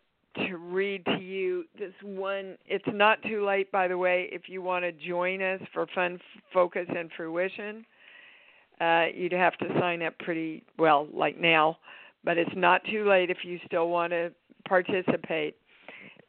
to 0.47 0.57
read 0.57 1.05
to 1.05 1.19
you 1.19 1.65
this 1.77 1.93
one. 2.03 2.57
It's 2.65 2.85
not 2.87 3.21
too 3.23 3.45
late, 3.45 3.71
by 3.71 3.87
the 3.87 3.97
way, 3.97 4.29
if 4.31 4.43
you 4.47 4.61
want 4.61 4.83
to 4.83 4.91
join 4.91 5.41
us 5.41 5.61
for 5.73 5.87
Fun, 5.93 6.19
Focus, 6.53 6.87
and 6.95 7.09
Fruition. 7.15 7.85
Uh, 8.81 9.05
you'd 9.13 9.31
have 9.31 9.57
to 9.57 9.67
sign 9.79 10.01
up 10.01 10.17
pretty 10.19 10.63
well, 10.77 11.07
like 11.13 11.39
now, 11.39 11.77
but 12.23 12.37
it's 12.37 12.51
not 12.55 12.81
too 12.85 13.07
late 13.07 13.29
if 13.29 13.39
you 13.43 13.59
still 13.65 13.89
want 13.89 14.11
to 14.11 14.31
participate. 14.67 15.55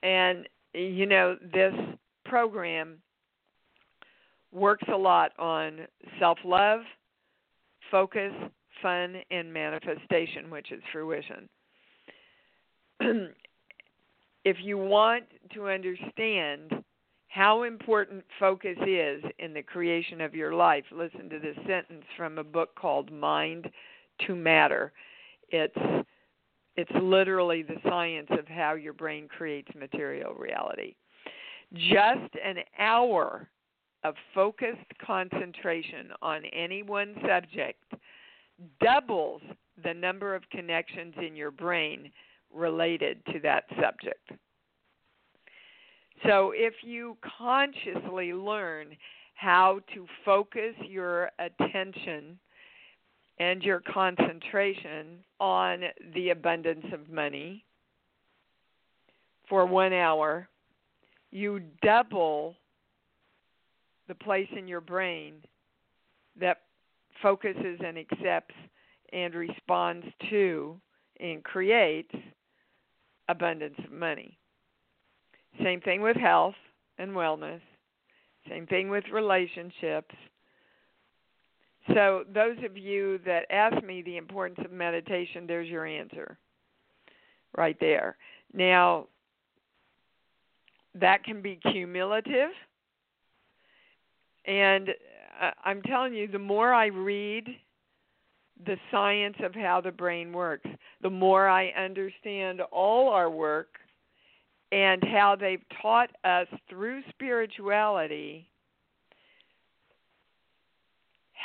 And, 0.03 0.49
you 0.75 1.07
know, 1.07 1.37
this 1.53 1.75
program 2.25 2.97
works 4.53 4.85
a 4.93 4.97
lot 4.97 5.33
on 5.39 5.81
self 6.19 6.39
love, 6.45 6.81
focus, 7.91 8.33
fun, 8.83 9.17
and 9.31 9.53
manifestation, 9.53 10.51
which 10.51 10.73
is 10.73 10.83
fruition. 10.93 11.49
if 14.45 14.57
you 14.61 14.79
want 14.79 15.25
to 15.55 15.69
understand 15.69 16.73
how 17.29 17.63
important 17.63 18.25
focus 18.39 18.77
is 18.87 19.23
in 19.39 19.55
the 19.55 19.63
creation 19.63 20.21
of 20.21 20.35
your 20.35 20.55
life, 20.55 20.85
listen 20.91 21.29
to 21.31 21.39
this 21.39 21.57
sentence 21.67 22.05
from 22.17 22.39
a 22.39 22.45
book 22.45 22.75
called 22.75 23.13
Mind 23.13 23.71
to 24.27 24.35
Matter. 24.35 24.93
It's 25.49 26.07
it's 26.77 26.91
literally 27.03 27.63
the 27.63 27.77
science 27.89 28.29
of 28.31 28.47
how 28.49 28.75
your 28.75 28.93
brain 28.93 29.29
creates 29.29 29.69
material 29.79 30.35
reality. 30.35 30.95
Just 31.75 32.35
an 32.43 32.57
hour 32.79 33.49
of 34.03 34.15
focused 34.35 34.79
concentration 35.05 36.09
on 36.23 36.45
any 36.47 36.83
one 36.83 37.15
subject 37.27 37.83
doubles 38.81 39.43
the 39.83 39.93
number 39.93 40.35
of 40.35 40.49
connections 40.51 41.15
in 41.25 41.37
your 41.37 41.51
brain 41.51 42.11
related 42.55 43.25
to 43.27 43.41
that 43.41 43.65
subject. 43.81 44.31
So 46.27 46.53
if 46.55 46.75
you 46.83 47.17
consciously 47.39 48.33
learn 48.33 48.97
how 49.35 49.81
to 49.95 50.07
focus 50.25 50.75
your 50.87 51.31
attention 51.39 52.39
and 53.39 53.63
your 53.63 53.81
concentration 53.81 55.25
on 55.39 55.85
the 56.15 56.31
abundance 56.31 56.85
of 56.93 57.09
money 57.09 57.65
for 59.49 59.65
one 59.65 59.95
hour, 59.95 60.47
you 61.31 61.61
double 61.83 62.55
the 64.09 64.15
place 64.15 64.49
in 64.57 64.69
your 64.69 64.83
brain 64.83 65.35
that 66.39 66.59
focuses 67.23 67.79
and 67.85 67.97
accepts 67.97 68.55
and 69.13 69.35
responds 69.35 70.07
to 70.29 70.79
and 71.19 71.43
creates 71.45 72.15
abundance 73.31 73.77
of 73.85 73.93
money. 73.93 74.37
Same 75.63 75.81
thing 75.81 76.01
with 76.03 76.17
health 76.17 76.55
and 76.99 77.13
wellness. 77.13 77.61
Same 78.49 78.67
thing 78.67 78.91
with 78.91 79.05
relationships. 79.13 80.15
So, 81.95 82.25
those 82.33 82.57
of 82.65 82.77
you 82.77 83.19
that 83.25 83.47
ask 83.51 83.83
me 83.85 84.03
the 84.03 84.17
importance 84.17 84.61
of 84.65 84.71
meditation, 84.71 85.47
there's 85.47 85.69
your 85.69 85.87
answer 85.87 86.39
right 87.57 87.77
there. 87.81 88.17
Now, 88.53 89.07
that 90.95 91.25
can 91.25 91.41
be 91.41 91.59
cumulative. 91.71 92.51
And 94.45 94.91
uh, 95.41 95.51
I'm 95.65 95.83
telling 95.83 96.15
you, 96.15 96.29
the 96.29 96.39
more 96.39 96.73
I 96.73 96.87
read 96.87 97.49
the 98.67 98.77
science 98.91 99.37
of 99.43 99.55
how 99.55 99.81
the 99.81 99.91
brain 99.91 100.33
works, 100.33 100.69
the 101.03 101.11
more 101.11 101.49
I 101.49 101.69
understand 101.69 102.61
all 102.73 103.09
our 103.09 103.31
work 103.31 103.79
and 104.73 105.03
how 105.05 105.37
they've 105.37 105.65
taught 105.83 106.11
us 106.25 106.47
through 106.69 107.03
spirituality 107.11 108.47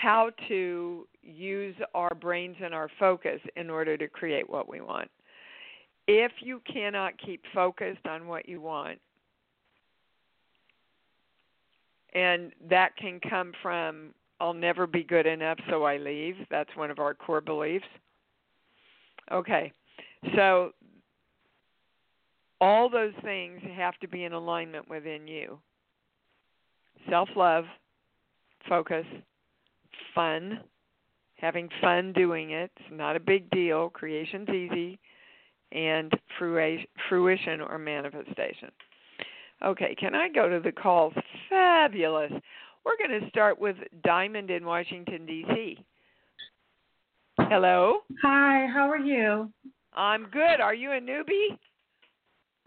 how 0.05 0.29
to 0.47 1.07
use 1.23 1.75
our 1.93 2.13
brains 2.13 2.57
and 2.61 2.73
our 2.73 2.89
focus 2.99 3.39
in 3.55 3.69
order 3.69 3.97
to 3.97 4.07
create 4.07 4.47
what 4.49 4.67
we 4.69 4.81
want. 4.81 5.09
If 6.07 6.33
you 6.41 6.61
cannot 6.71 7.17
keep 7.17 7.41
focused 7.53 8.05
on 8.05 8.27
what 8.27 8.47
you 8.47 8.61
want, 8.61 8.99
and 12.13 12.51
that 12.69 12.95
can 12.97 13.19
come 13.19 13.53
from 13.61 14.13
I'll 14.39 14.53
never 14.53 14.85
be 14.85 15.03
good 15.03 15.25
enough, 15.25 15.57
so 15.69 15.83
I 15.83 15.97
leave. 15.97 16.35
That's 16.51 16.69
one 16.75 16.91
of 16.91 16.99
our 16.99 17.13
core 17.13 17.41
beliefs. 17.41 17.85
Okay, 19.31 19.71
so 20.35 20.71
all 22.61 22.89
those 22.89 23.13
things 23.23 23.59
have 23.75 23.97
to 23.99 24.07
be 24.07 24.23
in 24.23 24.33
alignment 24.33 24.89
within 24.89 25.27
you 25.27 25.59
self 27.09 27.29
love, 27.35 27.65
focus, 28.67 29.05
fun, 30.13 30.59
having 31.37 31.69
fun 31.81 32.13
doing 32.13 32.51
it. 32.51 32.71
It's 32.77 32.89
not 32.91 33.15
a 33.15 33.19
big 33.19 33.49
deal. 33.51 33.89
Creation's 33.89 34.49
easy, 34.49 34.99
and 35.71 36.11
fruition 36.39 37.61
or 37.61 37.77
manifestation. 37.77 38.69
Okay, 39.63 39.95
can 39.95 40.13
I 40.15 40.29
go 40.29 40.49
to 40.49 40.59
the 40.59 40.71
calls? 40.71 41.13
Fabulous. 41.49 42.31
We're 42.85 43.07
going 43.07 43.19
to 43.19 43.29
start 43.29 43.59
with 43.59 43.77
Diamond 44.03 44.51
in 44.51 44.63
Washington, 44.63 45.25
D.C. 45.25 45.83
Hello. 47.39 47.99
Hi, 48.21 48.67
how 48.71 48.89
are 48.89 48.99
you? 48.99 49.51
I'm 49.93 50.27
good. 50.31 50.61
Are 50.61 50.75
you 50.75 50.91
a 50.91 50.99
newbie? 50.99 51.57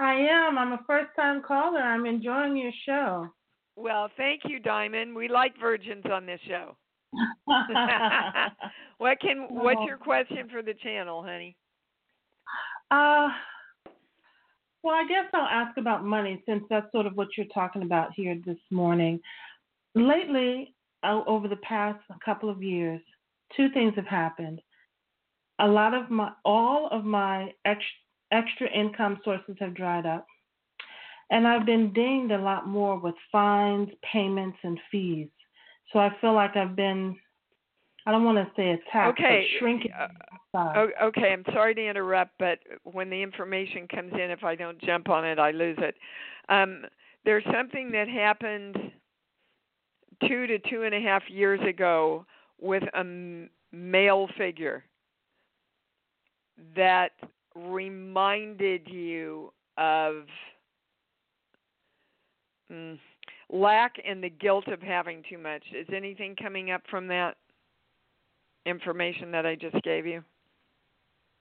I 0.00 0.14
am. 0.14 0.58
I'm 0.58 0.72
a 0.72 0.80
first 0.86 1.10
time 1.14 1.42
caller. 1.46 1.80
I'm 1.80 2.04
enjoying 2.04 2.56
your 2.56 2.72
show. 2.84 3.28
Well, 3.76 4.10
thank 4.16 4.42
you, 4.44 4.58
Diamond. 4.58 5.14
We 5.14 5.28
like 5.28 5.54
virgins 5.60 6.04
on 6.12 6.26
this 6.26 6.40
show. 6.48 6.76
what 8.98 9.20
can 9.20 9.46
what's 9.50 9.80
your 9.86 9.96
question 9.96 10.48
for 10.52 10.62
the 10.62 10.74
channel, 10.74 11.22
honey? 11.22 11.56
Uh 12.90 13.28
well, 14.82 14.94
I 14.94 15.06
guess 15.08 15.24
I'll 15.32 15.42
ask 15.42 15.76
about 15.76 16.04
money 16.04 16.42
since 16.46 16.64
that's 16.70 16.90
sort 16.92 17.06
of 17.06 17.16
what 17.16 17.28
you're 17.36 17.46
talking 17.52 17.82
about 17.82 18.10
here 18.14 18.38
this 18.46 18.58
morning. 18.70 19.20
Lately, 19.98 20.74
over 21.02 21.48
the 21.48 21.56
past 21.56 21.98
couple 22.24 22.48
of 22.48 22.62
years, 22.62 23.00
two 23.56 23.68
things 23.70 23.94
have 23.96 24.06
happened. 24.06 24.60
A 25.58 25.66
lot 25.66 25.92
of 25.92 26.08
my, 26.08 26.30
all 26.44 26.88
of 26.92 27.04
my 27.04 27.52
ex, 27.64 27.82
extra 28.30 28.70
income 28.70 29.18
sources 29.24 29.56
have 29.58 29.74
dried 29.74 30.06
up, 30.06 30.24
and 31.30 31.48
I've 31.48 31.66
been 31.66 31.92
dinged 31.92 32.32
a 32.32 32.38
lot 32.38 32.68
more 32.68 32.98
with 32.98 33.16
fines, 33.32 33.88
payments, 34.12 34.58
and 34.62 34.78
fees. 34.90 35.28
So 35.92 35.98
I 35.98 36.10
feel 36.20 36.34
like 36.34 36.56
I've 36.56 36.76
been, 36.76 37.16
I 38.06 38.12
don't 38.12 38.24
want 38.24 38.38
to 38.38 38.52
say 38.54 38.70
attacked, 38.70 39.18
okay. 39.18 39.48
but 39.50 39.58
shrinking. 39.58 39.92
Uh, 40.54 40.86
okay, 41.02 41.32
I'm 41.32 41.44
sorry 41.52 41.74
to 41.74 41.88
interrupt, 41.88 42.32
but 42.38 42.60
when 42.84 43.10
the 43.10 43.20
information 43.20 43.88
comes 43.88 44.12
in, 44.12 44.30
if 44.30 44.44
I 44.44 44.54
don't 44.54 44.80
jump 44.80 45.08
on 45.08 45.24
it, 45.24 45.40
I 45.40 45.50
lose 45.50 45.78
it. 45.80 45.96
Um, 46.48 46.84
there's 47.24 47.44
something 47.52 47.90
that 47.92 48.08
happened 48.08 48.92
two 50.26 50.46
to 50.46 50.58
two 50.70 50.82
and 50.82 50.94
a 50.94 51.00
half 51.00 51.22
years 51.28 51.60
ago 51.68 52.24
with 52.60 52.82
a 52.94 53.46
male 53.72 54.28
figure 54.36 54.84
that 56.74 57.12
reminded 57.54 58.82
you 58.88 59.52
of 59.76 60.24
mm, 62.70 62.98
lack 63.50 63.94
and 64.06 64.22
the 64.22 64.30
guilt 64.30 64.66
of 64.68 64.80
having 64.80 65.22
too 65.28 65.38
much. 65.38 65.62
Is 65.72 65.86
anything 65.94 66.34
coming 66.40 66.70
up 66.70 66.82
from 66.90 67.06
that 67.08 67.36
information 68.66 69.30
that 69.30 69.46
I 69.46 69.54
just 69.54 69.80
gave 69.82 70.06
you? 70.06 70.22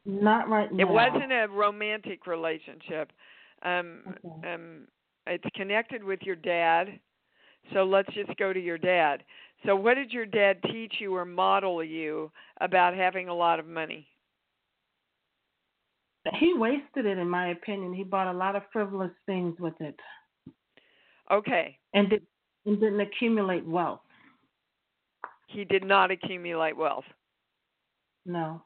Not 0.06 0.48
right 0.48 0.72
now. 0.72 0.84
It 0.84 0.88
wasn't 0.88 1.32
a 1.32 1.48
romantic 1.50 2.28
relationship. 2.28 3.12
Um, 3.63 4.00
okay. 4.08 4.54
um, 4.54 4.88
it's 5.26 5.44
connected 5.56 6.04
with 6.04 6.22
your 6.22 6.36
dad 6.36 7.00
so 7.73 7.84
let's 7.84 8.13
just 8.13 8.36
go 8.38 8.53
to 8.53 8.60
your 8.60 8.77
dad. 8.77 9.23
So, 9.65 9.75
what 9.75 9.95
did 9.95 10.12
your 10.12 10.25
dad 10.25 10.62
teach 10.71 10.95
you 10.99 11.15
or 11.15 11.25
model 11.25 11.84
you 11.84 12.32
about 12.62 12.95
having 12.95 13.27
a 13.27 13.34
lot 13.34 13.60
of 13.60 13.67
money? 13.67 14.08
He 16.39 16.53
wasted 16.53 17.06
it, 17.06 17.17
in 17.17 17.30
my 17.30 17.49
opinion. 17.49 17.93
He 17.93 18.03
bought 18.03 18.27
a 18.27 18.38
lot 18.38 18.56
of 18.56 18.63
frivolous 18.71 19.12
things 19.25 19.56
with 19.60 19.80
it. 19.80 19.95
Okay. 21.32 21.77
And, 21.93 22.10
did, 22.10 22.21
and 22.65 22.80
didn't 22.80 22.99
accumulate 22.99 23.65
wealth. 23.65 24.01
He 25.47 25.63
did 25.63 25.84
not 25.84 26.12
accumulate 26.12 26.75
wealth. 26.75 27.06
No. 28.25 28.62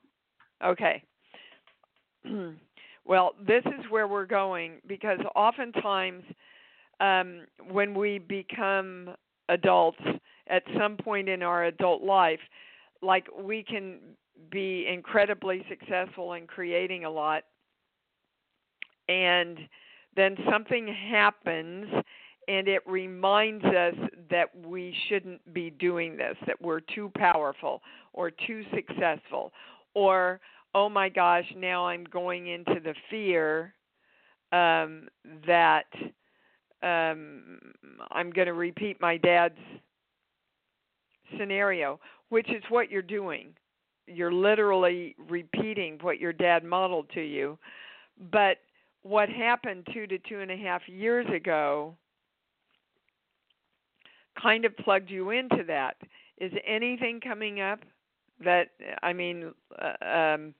Okay. 0.63 1.03
well, 3.05 3.35
this 3.45 3.63
is 3.65 3.85
where 3.89 4.07
we're 4.07 4.25
going 4.25 4.73
because 4.87 5.19
oftentimes 5.35 6.23
um, 7.01 7.41
when 7.69 7.93
we 7.93 8.19
become 8.19 9.09
adults 9.49 9.99
at 10.47 10.63
some 10.77 10.95
point 10.95 11.27
in 11.27 11.41
our 11.43 11.65
adult 11.65 12.03
life, 12.03 12.39
like 13.01 13.27
we 13.37 13.63
can 13.63 13.97
be 14.51 14.87
incredibly 14.87 15.65
successful 15.67 16.33
in 16.33 16.47
creating 16.47 17.05
a 17.05 17.09
lot, 17.09 17.43
and 19.09 19.57
then 20.15 20.37
something 20.49 20.87
happens 20.87 21.87
and 22.47 22.67
it 22.67 22.81
reminds 22.87 23.63
us 23.63 23.93
that 24.29 24.49
we 24.65 24.95
shouldn't 25.07 25.53
be 25.53 25.69
doing 25.69 26.17
this, 26.17 26.35
that 26.47 26.59
we're 26.61 26.79
too 26.79 27.11
powerful 27.15 27.81
or 28.13 28.31
too 28.31 28.63
successful, 28.73 29.53
or 29.93 30.39
oh 30.73 30.89
my 30.89 31.07
gosh, 31.07 31.45
now 31.55 31.87
I'm 31.87 32.03
going 32.03 32.47
into 32.47 32.79
the 32.83 32.95
fear 33.09 33.73
um, 34.51 35.07
that 35.45 35.85
um, 36.83 37.59
I'm 38.11 38.31
going 38.31 38.47
to 38.47 38.53
repeat 38.53 38.99
my 38.99 39.17
dad's 39.17 39.57
scenario, 41.37 41.99
which 42.29 42.49
is 42.49 42.63
what 42.69 42.91
you're 42.91 43.01
doing. 43.01 43.53
You're 44.07 44.33
literally 44.33 45.15
repeating 45.29 45.99
what 46.01 46.19
your 46.19 46.33
dad 46.33 46.63
modeled 46.63 47.09
to 47.13 47.21
you. 47.21 47.57
But 48.31 48.57
what 49.03 49.29
happened 49.29 49.87
two 49.93 50.07
to 50.07 50.17
two 50.19 50.39
and 50.39 50.51
a 50.51 50.57
half 50.57 50.81
years 50.87 51.27
ago 51.33 51.95
kind 54.41 54.65
of 54.65 54.75
plugged 54.77 55.09
you 55.09 55.31
into 55.31 55.63
that. 55.67 55.97
Is 56.39 56.51
anything 56.67 57.19
coming 57.19 57.61
up 57.61 57.79
that, 58.43 58.69
I 59.03 59.13
mean, 59.13 59.53
uh, 59.79 60.05
um, 60.05 60.53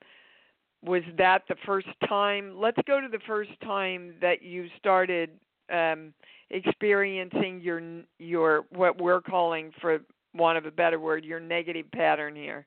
was 0.84 1.04
that 1.18 1.44
the 1.48 1.56
first 1.66 1.88
time? 2.08 2.54
Let's 2.60 2.78
go 2.88 3.02
to 3.02 3.08
the 3.08 3.20
first 3.28 3.52
time 3.64 4.14
that 4.22 4.42
you 4.42 4.68
started 4.78 5.32
um 5.72 6.14
experiencing 6.50 7.62
your 7.62 7.82
your 8.20 8.66
what 8.72 9.02
we're 9.02 9.22
calling 9.22 9.72
for 9.82 10.00
want 10.34 10.58
of 10.58 10.66
a 10.66 10.72
better 10.72 11.00
word 11.00 11.24
your 11.26 11.40
negative 11.40 11.86
pattern 11.92 12.36
here 12.36 12.66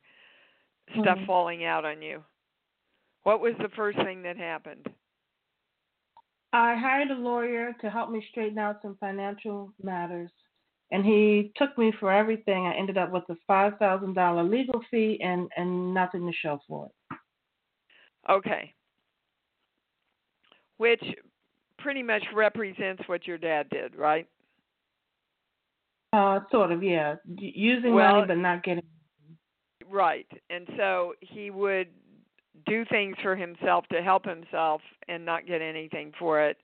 stuff 1.00 1.18
Mhm. 1.18 1.26
falling 1.26 1.64
out 1.64 1.84
on 1.84 2.02
you 2.02 2.22
what 3.22 3.40
was 3.40 3.54
the 3.58 3.68
first 3.70 3.98
thing 3.98 4.22
that 4.22 4.36
happened 4.36 4.86
I 6.52 6.76
hired 6.76 7.10
a 7.10 7.14
lawyer 7.14 7.72
to 7.80 7.90
help 7.90 8.10
me 8.10 8.24
straighten 8.30 8.58
out 8.58 8.80
some 8.80 8.96
financial 8.98 9.72
matters, 9.82 10.30
and 10.92 11.04
he 11.04 11.52
took 11.56 11.76
me 11.76 11.92
for 11.98 12.12
everything. 12.12 12.66
I 12.66 12.74
ended 12.76 12.96
up 12.96 13.10
with 13.10 13.24
a 13.28 13.36
five 13.46 13.76
thousand 13.78 14.14
dollar 14.14 14.44
legal 14.44 14.80
fee 14.90 15.20
and 15.20 15.50
and 15.56 15.92
nothing 15.92 16.26
to 16.26 16.32
show 16.32 16.60
for 16.68 16.86
it. 16.86 16.92
okay 18.30 18.72
which 20.76 21.02
pretty 21.84 22.02
much 22.02 22.24
represents 22.34 23.02
what 23.06 23.26
your 23.26 23.36
dad 23.38 23.68
did 23.70 23.94
right 23.94 24.26
Uh, 26.14 26.40
sort 26.50 26.70
of, 26.70 26.80
yeah. 26.82 27.16
Using 27.26 27.92
Well- 27.92 28.14
money 28.14 28.26
but 28.28 28.38
not 28.38 28.62
getting. 28.62 28.84
Right. 29.86 30.26
And 30.48 30.66
so 30.76 31.14
he 31.20 31.50
would 31.50 31.88
do 32.66 32.84
things 32.84 33.16
for 33.20 33.34
himself 33.34 33.84
to 33.88 34.00
help 34.00 34.24
himself 34.24 34.80
and 35.08 35.24
not 35.24 35.44
get 35.44 35.60
anything 35.60 36.12
for 36.12 36.40
it 36.40 36.56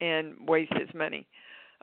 and 0.00 0.48
waste 0.48 0.72
his 0.74 0.92
money. 0.94 1.26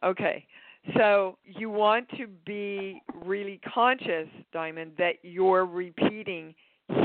Okay. 0.04 0.48
So 0.96 1.38
you 1.44 1.70
want 1.70 2.08
to 2.18 2.28
be 2.28 3.02
really 3.14 3.60
conscious, 3.60 4.30
Diamond, 4.54 4.94
that 4.98 5.16
you're 5.22 5.66
repeating 5.66 6.56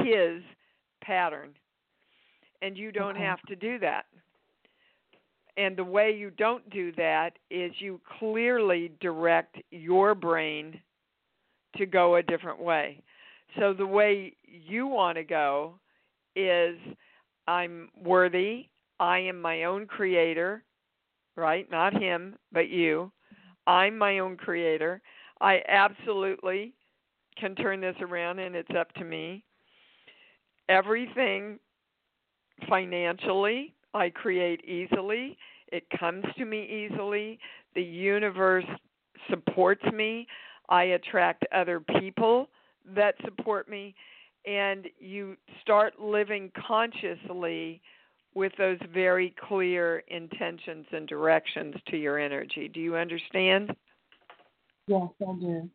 his 0.05 0.43
pattern. 1.03 1.55
And 2.62 2.79
you 2.79 2.93
don't 2.93 3.17
Okay. 3.17 3.25
have 3.25 3.43
to 3.43 3.57
do 3.57 3.79
that. 3.81 4.07
And 5.57 5.77
the 5.77 5.85
way 5.85 6.14
you 6.14 6.31
don't 6.31 6.69
do 6.71 6.92
that 6.92 7.31
is 7.51 7.73
you 7.79 8.01
clearly 8.19 8.92
direct 9.01 9.57
your 9.71 10.14
brain 10.14 10.81
to 11.77 11.87
go 11.87 12.16
a 12.16 12.23
different 12.23 12.61
way. 12.61 13.03
So 13.59 13.73
the 13.73 13.87
way 13.87 14.35
you 14.45 14.87
want 14.87 15.16
to 15.16 15.25
go 15.25 15.79
is 16.35 16.77
I'm 17.49 17.88
worthy, 17.99 18.66
I 19.01 19.19
am 19.21 19.40
my 19.40 19.64
own 19.64 19.87
creator, 19.87 20.62
right? 21.37 21.71
Not 21.71 21.95
him, 21.95 22.37
but 22.53 22.69
you. 22.69 23.11
I'm 23.66 23.97
my 23.97 24.19
own 24.19 24.37
creator. 24.37 25.01
I 25.40 25.62
absolutely 25.69 26.75
can 27.38 27.55
turn 27.55 27.81
this 27.81 27.97
around 28.01 28.38
and 28.38 28.55
it's 28.55 28.71
up 28.79 28.92
to 28.95 29.05
me. 29.05 29.45
Everything 30.69 31.59
financially 32.69 33.76
I 33.97 34.11
create 34.11 34.63
easily. 34.65 35.39
It 35.73 35.85
comes 35.99 36.25
to 36.37 36.45
me 36.45 36.89
easily. 36.89 37.39
The 37.75 37.83
universe 37.83 38.65
supports 39.31 39.85
me. 39.93 40.27
I 40.69 40.83
attract 40.85 41.45
other 41.53 41.81
people 41.81 42.49
that 42.95 43.15
support 43.25 43.69
me. 43.69 43.95
And 44.47 44.87
you 45.01 45.37
start 45.63 45.99
living 45.99 46.53
consciously 46.67 47.81
with 48.35 48.53
those 48.59 48.79
very 48.93 49.35
clear 49.49 50.05
intentions 50.09 50.87
and 50.93 51.09
directions 51.09 51.75
to 51.89 51.97
your 51.97 52.19
energy. 52.19 52.69
Do 52.69 52.81
you 52.81 52.95
understand? 52.97 53.75
Yes, 54.87 55.09
I 55.21 55.33
do. 55.41 55.71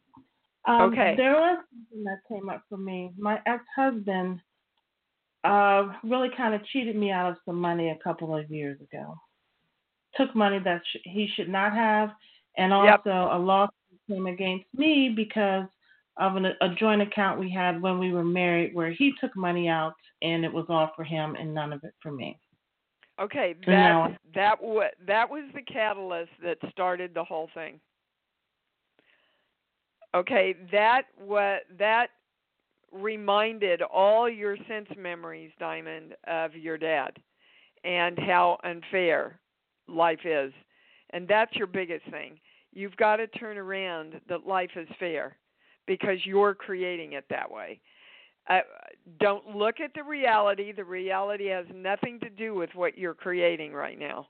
Um, 0.67 0.81
Okay. 0.83 1.15
There 1.17 1.33
was 1.33 1.57
something 1.71 2.03
that 2.03 2.19
came 2.29 2.49
up 2.49 2.63
for 2.69 2.77
me. 2.77 3.11
My 3.17 3.41
ex-husband 3.47 4.39
uh, 5.43 5.93
really 6.03 6.29
kind 6.35 6.53
of 6.53 6.63
cheated 6.65 6.95
me 6.95 7.11
out 7.11 7.31
of 7.31 7.37
some 7.45 7.55
money 7.55 7.89
a 7.89 7.97
couple 8.03 8.35
of 8.35 8.49
years 8.51 8.79
ago. 8.81 9.15
Took 10.15 10.35
money 10.35 10.59
that 10.59 10.81
sh- 10.85 10.99
he 11.03 11.27
should 11.35 11.49
not 11.49 11.73
have, 11.73 12.11
and 12.57 12.73
also 12.73 13.09
Yep. 13.09 13.31
a 13.31 13.37
lawsuit 13.39 13.73
came 14.07 14.27
against 14.27 14.65
me 14.75 15.09
because 15.09 15.65
of 16.17 16.35
an, 16.35 16.45
a 16.45 16.69
joint 16.75 17.01
account 17.01 17.39
we 17.39 17.49
had 17.49 17.81
when 17.81 17.97
we 17.97 18.11
were 18.11 18.23
married, 18.23 18.75
where 18.75 18.91
he 18.91 19.13
took 19.19 19.35
money 19.35 19.67
out 19.67 19.93
and 20.21 20.43
it 20.45 20.53
was 20.53 20.65
all 20.69 20.91
for 20.95 21.03
him 21.03 21.35
and 21.35 21.53
none 21.53 21.73
of 21.73 21.83
it 21.83 21.93
for 22.01 22.11
me. 22.11 22.37
Okay, 23.19 23.53
that 23.65 23.67
No. 23.67 24.15
that 24.33 24.61
wa- 24.61 24.89
that 25.05 25.29
was 25.29 25.43
the 25.53 25.61
catalyst 25.61 26.31
that 26.43 26.57
started 26.71 27.13
the 27.13 27.23
whole 27.23 27.49
thing. 27.53 27.79
Okay, 30.13 30.53
that 30.71 31.03
what 31.17 31.63
that 31.77 32.09
reminded 32.91 33.81
all 33.81 34.29
your 34.29 34.57
sense 34.67 34.87
memories, 34.97 35.51
Diamond, 35.59 36.15
of 36.27 36.55
your 36.55 36.77
dad 36.77 37.17
and 37.83 38.17
how 38.19 38.57
unfair 38.63 39.39
life 39.87 40.25
is. 40.25 40.53
And 41.11 41.27
that's 41.27 41.55
your 41.55 41.67
biggest 41.67 42.05
thing. 42.11 42.39
You've 42.73 42.95
got 42.97 43.17
to 43.17 43.27
turn 43.27 43.57
around 43.57 44.21
that 44.29 44.47
life 44.47 44.71
is 44.75 44.87
fair 44.99 45.37
because 45.87 46.17
you're 46.25 46.53
creating 46.53 47.13
it 47.13 47.25
that 47.29 47.49
way. 47.51 47.79
Uh, 48.49 48.59
don't 49.19 49.55
look 49.55 49.79
at 49.79 49.93
the 49.93 50.03
reality. 50.03 50.71
The 50.71 50.83
reality 50.83 51.47
has 51.47 51.65
nothing 51.73 52.19
to 52.21 52.29
do 52.29 52.53
with 52.55 52.69
what 52.73 52.97
you're 52.97 53.13
creating 53.13 53.73
right 53.73 53.99
now. 53.99 54.27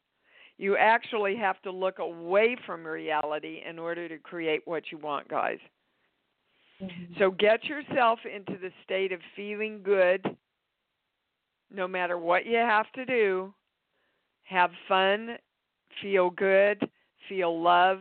You 0.58 0.76
actually 0.78 1.36
have 1.38 1.62
to 1.64 1.72
look 1.72 2.00
away 2.00 2.56
from 2.66 2.86
reality 2.86 3.62
in 3.68 3.80
order 3.80 4.08
to 4.10 4.18
create 4.18 4.62
what 4.66 4.92
you 4.92 4.98
want, 4.98 5.28
guys. 5.28 5.60
Mm-hmm. 6.82 7.14
So 7.20 7.32
get 7.32 7.66
yourself 7.66 8.20
into 8.26 8.60
the 8.60 8.72
state 8.84 9.12
of 9.12 9.20
feeling 9.36 9.82
good 9.84 10.26
no 11.74 11.88
matter 11.88 12.18
what 12.18 12.46
you 12.46 12.58
have 12.58 12.92
to 12.94 13.06
do. 13.06 13.54
Have 14.44 14.72
fun, 14.88 15.38
feel 16.02 16.30
good, 16.30 16.90
feel 17.30 17.62
love, 17.62 18.00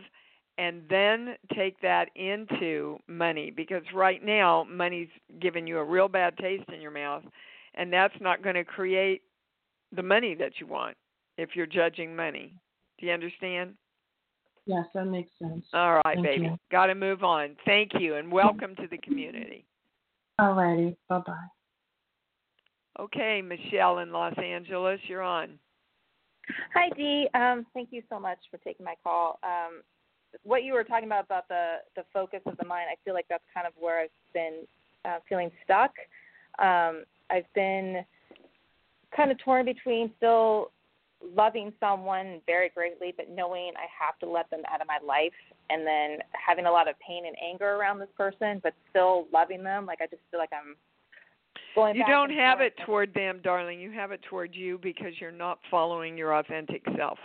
and 0.57 0.81
then 0.89 1.35
take 1.55 1.79
that 1.81 2.09
into 2.15 2.97
money 3.07 3.51
because 3.55 3.83
right 3.93 4.23
now 4.23 4.65
money's 4.69 5.07
giving 5.39 5.65
you 5.65 5.77
a 5.77 5.83
real 5.83 6.07
bad 6.07 6.37
taste 6.37 6.69
in 6.73 6.81
your 6.81 6.91
mouth 6.91 7.23
and 7.75 7.91
that's 7.91 8.13
not 8.19 8.43
going 8.43 8.55
to 8.55 8.63
create 8.63 9.21
the 9.95 10.03
money 10.03 10.35
that 10.35 10.53
you 10.59 10.67
want 10.67 10.97
if 11.37 11.55
you're 11.55 11.65
judging 11.65 12.15
money. 12.15 12.53
Do 12.99 13.05
you 13.05 13.13
understand? 13.13 13.73
Yes, 14.65 14.85
that 14.93 15.05
makes 15.05 15.31
sense. 15.39 15.65
All 15.73 15.95
right, 16.05 16.15
Thank 16.15 16.25
baby. 16.25 16.45
you. 16.45 16.59
Got 16.71 16.87
to 16.87 16.95
move 16.95 17.23
on. 17.23 17.55
Thank 17.65 17.91
you 17.99 18.15
and 18.15 18.31
welcome 18.31 18.75
to 18.75 18.87
the 18.89 18.97
community. 18.99 19.65
Alrighty, 20.39 20.95
bye 21.09 21.19
bye. 21.19 21.35
Okay, 22.99 23.41
Michelle 23.41 23.99
in 23.99 24.11
Los 24.11 24.33
Angeles, 24.37 24.99
you're 25.07 25.21
on. 25.21 25.57
Hi, 26.73 26.89
Dee. 26.95 27.27
Um, 27.33 27.65
thank 27.73 27.89
you 27.91 28.03
so 28.09 28.19
much 28.19 28.39
for 28.49 28.57
taking 28.57 28.85
my 28.85 28.95
call. 29.03 29.39
Um, 29.43 29.81
what 30.43 30.63
you 30.63 30.73
were 30.73 30.83
talking 30.83 31.05
about 31.05 31.25
about 31.25 31.47
the 31.47 31.77
the 31.95 32.03
focus 32.13 32.41
of 32.45 32.57
the 32.57 32.65
mind, 32.65 32.87
I 32.91 32.95
feel 33.03 33.13
like 33.13 33.25
that's 33.29 33.43
kind 33.53 33.67
of 33.67 33.73
where 33.79 34.01
I've 34.01 34.09
been 34.33 34.65
uh, 35.05 35.19
feeling 35.27 35.51
stuck. 35.63 35.91
Um, 36.59 37.03
I've 37.29 37.51
been 37.55 38.03
kind 39.15 39.31
of 39.31 39.37
torn 39.39 39.65
between 39.65 40.11
still 40.17 40.71
loving 41.35 41.73
someone 41.79 42.41
very 42.45 42.69
greatly, 42.69 43.13
but 43.15 43.29
knowing 43.29 43.71
I 43.77 43.87
have 44.05 44.17
to 44.19 44.29
let 44.29 44.49
them 44.49 44.61
out 44.71 44.81
of 44.81 44.87
my 44.87 44.99
life, 45.05 45.33
and 45.69 45.85
then 45.85 46.19
having 46.33 46.65
a 46.65 46.71
lot 46.71 46.89
of 46.89 46.95
pain 46.99 47.25
and 47.25 47.35
anger 47.43 47.75
around 47.75 47.99
this 47.99 48.09
person, 48.17 48.59
but 48.63 48.73
still 48.89 49.27
loving 49.31 49.63
them. 49.63 49.85
Like 49.85 49.99
I 50.01 50.07
just 50.07 50.21
feel 50.31 50.39
like 50.39 50.51
I'm 50.53 50.75
going. 51.75 51.95
You 51.95 52.05
don't 52.07 52.31
have 52.31 52.59
forth. 52.59 52.73
it 52.77 52.85
toward 52.85 53.13
them, 53.13 53.39
darling. 53.43 53.79
You 53.79 53.91
have 53.91 54.11
it 54.11 54.21
toward 54.29 54.55
you 54.55 54.79
because 54.81 55.13
you're 55.19 55.31
not 55.31 55.59
following 55.69 56.17
your 56.17 56.37
authentic 56.37 56.83
self. 56.97 57.19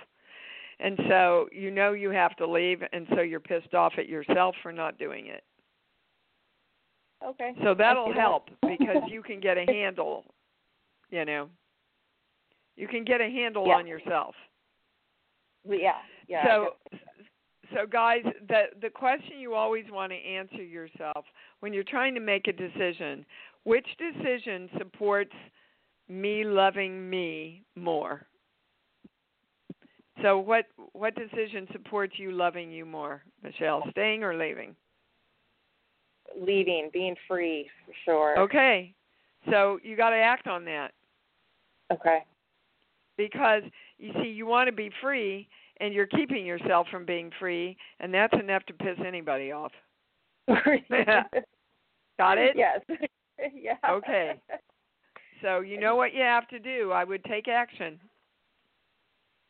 And 0.79 0.99
so 1.09 1.49
you 1.53 1.71
know 1.71 1.93
you 1.93 2.11
have 2.11 2.37
to 2.37 2.47
leave, 2.47 2.83
and 2.93 3.07
so 3.15 3.23
you're 3.23 3.41
pissed 3.41 3.75
off 3.75 3.95
at 3.99 4.09
yourself 4.09 4.55
for 4.63 4.73
not 4.73 4.99
doing 4.99 5.27
it. 5.27 5.43
Okay. 7.25 7.53
So 7.65 7.75
that'll 7.75 8.07
see 8.07 8.13
that. 8.13 8.21
help 8.21 8.49
because 8.63 9.03
you 9.09 9.23
can 9.23 9.41
get 9.41 9.57
a 9.57 9.65
handle, 9.67 10.25
you 11.11 11.25
know. 11.25 11.49
You 12.77 12.87
can 12.89 13.05
get 13.05 13.21
a 13.21 13.29
handle 13.29 13.67
Yeah. 13.67 13.77
on 13.77 13.87
yourself. 13.87 14.35
Yeah. 15.65 16.03
Yeah. 16.29 16.45
So 16.47 16.77
so 17.75 17.87
guys, 17.87 18.23
the 18.49 18.67
the 18.81 18.91
question 18.91 19.39
you 19.41 19.55
always 19.55 19.91
want 19.91 20.13
to 20.13 20.17
answer 20.17 20.63
yourself 20.63 21.25
when 21.61 21.73
you're 21.73 21.85
trying 21.85 22.15
to 22.15 22.21
make 22.21 22.47
a 22.47 22.53
decision, 22.53 23.27
which 23.65 23.87
decision 23.99 24.71
supports 24.79 25.35
me 26.09 26.45
loving 26.45 27.09
me 27.09 27.65
more? 27.75 28.27
So 30.23 30.39
what 30.39 30.67
what 30.93 31.15
decision 31.15 31.67
supports 31.73 32.19
you 32.19 32.33
loving 32.33 32.71
you 32.71 32.87
more, 32.87 33.23
Michelle? 33.43 33.83
Staying 33.91 34.23
or 34.23 34.35
leaving? 34.37 34.77
leaving, 36.39 36.91
being 36.93 37.17
free 37.27 37.69
for 37.87 37.95
sure. 38.05 38.39
Okay. 38.39 38.93
So 39.51 39.79
you 39.83 39.97
got 39.97 40.11
to 40.11 40.17
act 40.17 40.47
on 40.47 40.65
that 40.65 40.93
Okay. 41.93 42.25
Because 43.17 43.63
you 43.99 44.13
see 44.23 44.29
you 44.29 44.47
want 44.47 44.69
to 44.69 44.73
be 44.73 44.91
free 45.01 45.49
and 45.81 45.93
you're 45.93 46.07
keeping 46.07 46.45
yourself 46.47 46.87
from 46.91 47.05
being 47.05 47.31
free 47.39 47.77
and 48.01 48.13
that's 48.13 48.35
enough 48.35 48.65
to 48.67 48.73
piss 48.73 48.99
anybody 49.07 49.53
off. 49.53 49.73
Got 50.49 52.39
it? 52.39 52.57
Yes. 52.57 52.81
yeah. 53.55 53.77
Okay. 53.89 54.41
So 55.43 55.61
you 55.61 55.79
know 55.79 55.97
what 55.97 56.15
you 56.15 56.23
have 56.23 56.49
to 56.49 56.59
do. 56.59 56.93
I 56.93 57.05
would 57.05 57.23
take 57.25 57.49
action. 57.49 58.01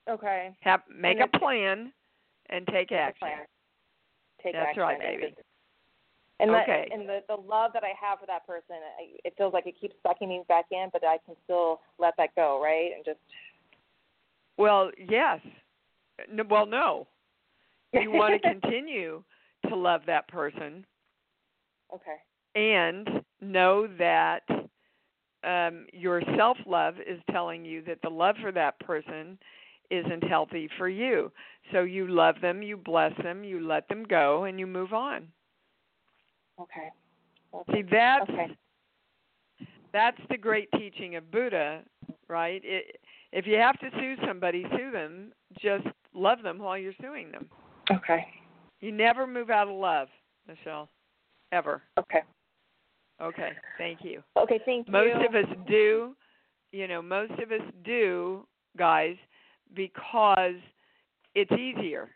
Okay. 0.08 0.56
Have 0.60 0.82
make 0.94 1.18
a 1.20 1.38
plan 1.38 1.92
and 2.50 2.66
take 2.68 2.92
action. 2.92 3.28
Take 4.42 4.54
That's 4.54 4.68
action. 4.68 4.82
right, 4.82 4.98
baby. 5.00 5.34
And 6.38 6.50
Okay. 6.50 6.86
the 6.88 6.94
and 6.94 7.08
the 7.08 7.24
the 7.28 7.36
love 7.36 7.72
that 7.72 7.82
I 7.82 7.92
have 7.98 8.20
for 8.20 8.26
that 8.26 8.46
person, 8.46 8.76
it 9.24 9.34
feels 9.36 9.52
like 9.52 9.66
it 9.66 9.78
keeps 9.80 9.96
sucking 10.02 10.28
me 10.28 10.42
back 10.48 10.66
in, 10.70 10.90
but 10.92 11.02
I 11.04 11.18
can 11.24 11.34
still 11.44 11.80
let 11.98 12.14
that 12.18 12.34
go, 12.34 12.62
right? 12.62 12.92
And 12.94 13.04
just 13.04 13.18
Well, 14.56 14.90
yes. 14.98 15.40
N- 16.30 16.48
Well, 16.48 16.66
no. 16.66 17.06
You 17.92 18.10
want 18.10 18.40
to 18.40 18.48
continue 18.50 19.22
to 19.68 19.74
love 19.76 20.02
that 20.06 20.28
person 20.28 20.84
okay. 21.92 22.16
and 22.54 23.08
know 23.40 23.86
that 23.98 24.42
um, 25.44 25.86
your 25.92 26.22
self 26.36 26.58
love 26.66 26.96
is 27.06 27.20
telling 27.30 27.64
you 27.64 27.82
that 27.82 27.98
the 28.02 28.10
love 28.10 28.36
for 28.42 28.52
that 28.52 28.78
person 28.80 29.38
isn't 29.90 30.24
healthy 30.24 30.68
for 30.76 30.88
you. 30.88 31.30
So 31.72 31.82
you 31.82 32.08
love 32.08 32.36
them, 32.42 32.62
you 32.62 32.76
bless 32.76 33.12
them, 33.22 33.44
you 33.44 33.66
let 33.66 33.88
them 33.88 34.04
go, 34.04 34.44
and 34.44 34.58
you 34.58 34.66
move 34.66 34.92
on. 34.92 35.28
Okay. 36.60 36.90
See, 37.72 37.82
that's 37.90 38.28
Okay. 38.28 38.56
that's 39.92 40.20
the 40.28 40.36
great 40.36 40.68
teaching 40.72 41.16
of 41.16 41.30
Buddha, 41.30 41.82
right? 42.28 42.60
It, 42.64 43.00
if 43.32 43.46
you 43.46 43.56
have 43.56 43.78
to 43.80 43.90
sue 43.98 44.16
somebody, 44.26 44.64
sue 44.76 44.90
them. 44.90 45.32
Just 45.60 45.86
love 46.14 46.42
them 46.42 46.58
while 46.58 46.78
you're 46.78 46.92
suing 47.00 47.30
them. 47.32 47.46
Okay. 47.90 48.26
You 48.80 48.92
never 48.92 49.26
move 49.26 49.50
out 49.50 49.68
of 49.68 49.74
love, 49.74 50.08
Michelle, 50.46 50.88
ever. 51.52 51.82
Okay. 51.98 52.20
Okay, 53.20 53.50
thank 53.78 54.00
you. 54.02 54.22
Okay. 54.36 54.60
Thank 54.66 54.86
you. 54.86 54.92
most 54.92 55.26
of 55.26 55.34
us 55.34 55.46
do 55.66 56.14
you 56.72 56.86
know 56.86 57.00
most 57.00 57.32
of 57.32 57.50
us 57.50 57.66
do 57.84 58.46
guys 58.76 59.16
because 59.74 60.56
it's 61.34 61.52
easier 61.52 62.10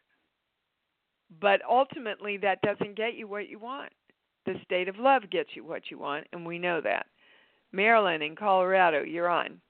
but 1.40 1.61
ultimately 1.68 2.37
that 2.37 2.61
doesn't 2.62 2.96
get 2.96 3.14
you 3.14 3.27
what 3.27 3.49
you 3.49 3.59
want 3.59 3.90
the 4.46 4.55
state 4.64 4.88
of 4.88 4.99
love 4.99 5.23
gets 5.31 5.51
you 5.55 5.64
what 5.64 5.90
you 5.90 5.99
want 5.99 6.27
and 6.33 6.44
we 6.44 6.59
know 6.59 6.81
that 6.81 7.07
marilyn 7.73 8.20
in 8.20 8.37
colorado 8.37 9.03
you're 9.03 9.29
on 9.29 9.61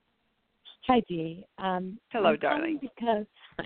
Hi, 0.90 1.00
Dee. 1.08 1.46
Um, 1.58 2.00
Hello, 2.08 2.30
I'm 2.30 2.36
darling. 2.38 2.80
Because 2.80 3.24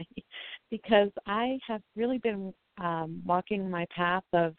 because 0.70 1.08
I 1.26 1.58
have 1.66 1.80
really 1.96 2.18
been 2.18 2.52
um, 2.76 3.22
walking 3.24 3.70
my 3.70 3.86
path 3.96 4.24
of 4.34 4.54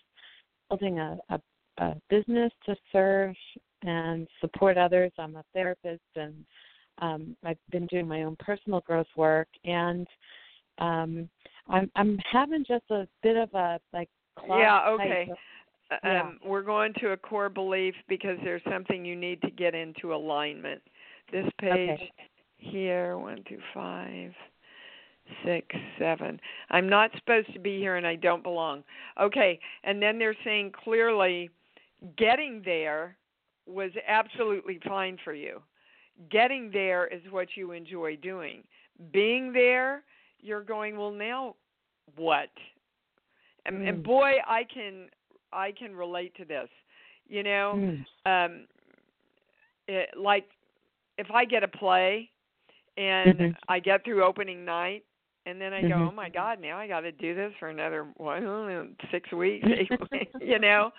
building 0.70 0.98
a, 0.98 1.16
a, 1.30 1.40
a 1.78 1.96
business 2.10 2.52
to 2.66 2.76
serve 2.92 3.36
and 3.84 4.28
support 4.42 4.80
others. 4.80 5.12
I'm 5.20 5.36
a 5.36 5.44
therapist, 5.54 6.02
and 6.16 6.44
um, 7.04 7.38
I've 7.46 7.60
been 7.70 7.86
doing 7.86 8.08
my 8.08 8.24
own 8.24 8.36
personal 8.40 8.80
growth 8.80 9.14
work, 9.16 9.48
and 9.64 10.08
um, 10.80 11.30
I'm 11.70 11.92
I'm 11.96 12.18
having 12.32 12.66
just 12.68 12.90
a 12.90 13.08
bit 13.22 13.38
of 13.38 13.54
a 13.54 13.80
like 13.94 14.10
Yeah, 14.48 14.90
okay. 14.90 15.28
of- 15.30 15.38
Uh, 15.92 15.98
Yeah. 16.04 16.22
um, 16.22 16.40
we're 16.44 16.64
going 16.64 16.96
to 16.96 17.12
a 17.12 17.18
core 17.18 17.48
belief 17.48 17.94
because 18.08 18.40
there's 18.44 18.64
something 18.64 19.06
you 19.06 19.16
need 19.16 19.40
to 19.44 19.52
get 19.52 19.76
into 19.76 20.16
alignment 20.16 20.82
this 21.32 21.46
page 21.60 22.00
Okay. 22.00 22.12
Here. 22.72 23.18
One 23.18 23.44
two 23.48 23.60
five 23.74 24.32
six 25.44 25.68
seven. 25.98 26.40
I'm 26.70 26.88
not 26.88 27.12
supposed 27.18 27.52
to 27.54 27.60
be 27.60 27.80
here 27.80 27.96
and 27.96 28.06
i 28.06 28.16
don't 28.16 28.44
belong. 28.44 28.84
Okay 29.20 29.60
and 29.84 30.02
then 30.02 30.20
they're 30.20 30.36
saying 30.44 30.72
clearly 30.84 31.50
getting 32.18 32.62
there 32.64 33.18
was 33.66 33.92
absolutely 34.08 34.80
fine 34.88 35.18
for 35.24 35.34
you. 35.34 35.62
Getting 36.30 36.70
there 36.72 37.08
is 37.08 37.22
what 37.32 37.48
you 37.56 37.72
enjoy 37.72 38.18
doing. 38.18 38.64
Being 39.12 39.52
there 39.52 40.04
you're 40.40 40.64
going 40.64 40.98
well 40.98 41.12
now 41.12 41.56
what? 42.16 42.50
And, 43.66 43.88
and 43.88 43.98
Mm. 44.00 44.04
boy 44.04 44.34
i 44.48 44.64
can 44.64 45.10
i 45.52 45.72
can 45.72 45.96
relate 45.96 46.36
to 46.36 46.46
this 46.46 46.70
you 47.28 47.42
know? 47.42 47.74
Mm. 47.76 48.06
um 48.26 48.68
it, 49.88 50.10
like 50.18 50.48
if 51.18 51.32
I 51.32 51.46
get 51.46 51.64
a 51.64 51.68
play 51.68 52.30
and 52.98 53.40
Mhm. 53.40 53.56
I 53.68 53.80
get 53.80 54.04
through 54.04 54.24
opening 54.24 54.66
night 54.66 55.04
and 55.46 55.60
then 55.62 55.74
I 55.74 55.84
go, 55.84 55.96
Mhm. 55.96 56.08
oh 56.08 56.12
my 56.12 56.30
God, 56.30 56.60
now 56.62 56.78
I 56.78 56.88
got 56.88 57.02
to 57.02 57.12
do 57.12 57.36
this 57.36 57.52
for 57.60 57.70
another 57.70 58.08
oh, 58.20 58.88
six 59.12 59.32
weeks, 59.32 59.68
weeks, 59.70 59.96
you 60.40 60.60
know. 60.60 60.92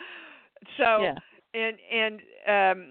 So 0.78 1.12
Yeah. 1.12 1.18
and 1.54 1.76
and 1.92 2.20
um, 2.48 2.86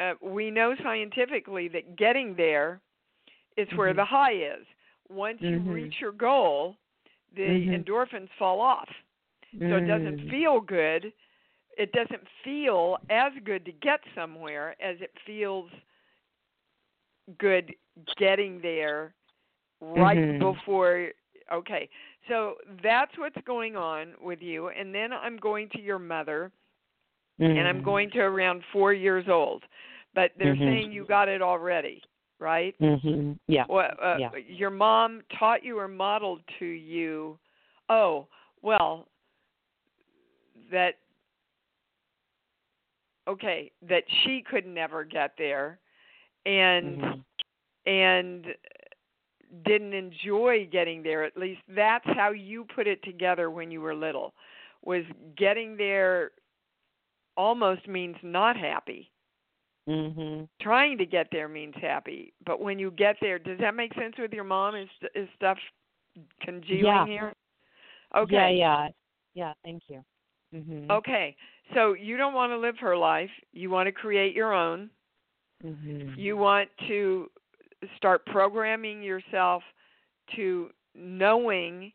uh, 0.00 0.12
we 0.22 0.50
know 0.50 0.74
scientifically 0.82 1.68
that 1.68 1.96
getting 1.96 2.34
there 2.36 2.80
is 3.56 3.68
where 3.76 3.92
Mhm. 3.92 3.94
the 3.94 4.04
high 4.04 4.34
is. 4.34 4.66
Once 5.08 5.40
you 5.48 5.60
Mhm. 5.60 5.66
reach 5.66 5.94
your 6.00 6.12
goal, 6.12 6.76
the 7.34 7.62
Mhm. 7.62 7.74
endorphins 7.74 8.28
fall 8.38 8.60
off 8.60 8.88
so 9.68 9.76
it 9.76 9.84
doesn't 9.86 10.18
Mm. 10.18 10.30
feel 10.30 10.60
good 10.60 11.12
it 11.76 11.92
doesn't 11.92 12.22
feel 12.44 12.96
as 13.10 13.32
good 13.44 13.64
to 13.64 13.72
get 13.72 14.00
somewhere 14.14 14.76
as 14.82 14.96
it 15.00 15.12
feels 15.26 15.70
good 17.38 17.74
getting 18.16 18.60
there 18.60 19.14
right 19.80 20.18
Mhm. 20.18 20.38
before 20.38 21.10
okay 21.52 21.88
so 22.28 22.54
that's 22.82 23.16
what's 23.18 23.40
going 23.46 23.76
on 23.76 24.14
with 24.22 24.40
you 24.40 24.68
and 24.68 24.94
then 24.94 25.12
i'm 25.12 25.36
going 25.36 25.68
to 25.70 25.80
your 25.80 25.98
mother 25.98 26.52
and 27.38 27.66
i'm 27.66 27.80
Mm. 27.80 27.84
going 27.84 28.10
to 28.10 28.20
around 28.20 28.62
four 28.72 28.92
years 28.92 29.28
old 29.28 29.64
but 30.14 30.32
they're 30.38 30.56
Mhm. 30.56 30.64
saying 30.64 30.92
you 30.92 31.04
got 31.04 31.28
it 31.28 31.42
already 31.42 32.02
right 32.38 32.74
Mhm. 32.80 33.38
Yeah. 33.46 33.64
well, 33.68 33.90
uh, 34.00 34.16
Yeah. 34.18 34.30
your 34.36 34.70
mom 34.70 35.22
taught 35.38 35.64
you 35.64 35.78
or 35.78 35.88
modeled 35.88 36.40
to 36.60 36.64
you, 36.64 37.38
oh, 37.88 38.28
well, 38.62 39.08
that, 40.70 40.98
okay, 43.26 43.72
that 43.88 44.04
she 44.22 44.42
could 44.48 44.66
never 44.66 45.04
get 45.04 45.32
there 45.36 45.80
and, 46.46 46.98
Mhm. 46.98 47.24
and 47.86 48.54
didn't 49.64 49.94
enjoy 49.94 50.66
getting 50.66 51.02
there. 51.02 51.24
At 51.24 51.36
least 51.36 51.62
that's 51.68 52.06
how 52.06 52.30
you 52.30 52.64
put 52.64 52.86
it 52.86 53.02
together 53.02 53.50
when 53.50 53.70
you 53.70 53.80
were 53.80 53.94
little, 53.94 54.34
was 54.82 55.04
getting 55.36 55.76
there 55.76 56.32
almost 57.36 57.86
means 57.88 58.16
not 58.22 58.56
happy 58.56 59.10
Mhm. 59.88 60.48
trying 60.60 60.98
to 60.98 61.06
get 61.06 61.28
there 61.30 61.48
means 61.48 61.74
happy, 61.76 62.32
but 62.44 62.60
when 62.60 62.78
you 62.78 62.90
get 62.92 63.16
there, 63.20 63.38
does 63.38 63.58
that 63.58 63.74
make 63.74 63.92
sense 63.94 64.16
with 64.18 64.32
your 64.32 64.44
mom? 64.44 64.76
Is 64.76 64.88
is 65.14 65.28
stuff 65.36 65.58
congealing 66.42 66.84
Yeah. 66.84 67.06
here? 67.06 67.34
Okay. 68.14 68.34
Yeah, 68.34 68.48
yeah. 68.48 68.88
Yeah, 69.34 69.54
thank 69.64 69.88
you. 69.88 70.04
Mhm. 70.52 70.90
Okay. 70.90 71.36
So 71.74 71.94
you 71.94 72.16
don't 72.16 72.34
want 72.34 72.50
to 72.52 72.58
live 72.58 72.78
her 72.78 72.96
life. 72.96 73.30
You 73.52 73.70
want 73.70 73.86
to 73.86 73.92
create 73.92 74.34
your 74.34 74.52
own. 74.52 74.90
Mhm. 75.64 76.16
You 76.16 76.36
want 76.36 76.68
to 76.88 77.30
start 77.96 78.24
programming 78.26 79.02
yourself 79.02 79.62
to 80.36 80.70
knowing 80.94 81.92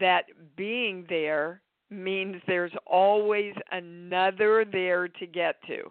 that 0.00 0.26
being 0.56 1.04
there 1.08 1.60
means 1.90 2.36
there's 2.46 2.72
always 2.86 3.54
another 3.70 4.64
there 4.64 5.08
to 5.08 5.26
get 5.26 5.62
to 5.66 5.90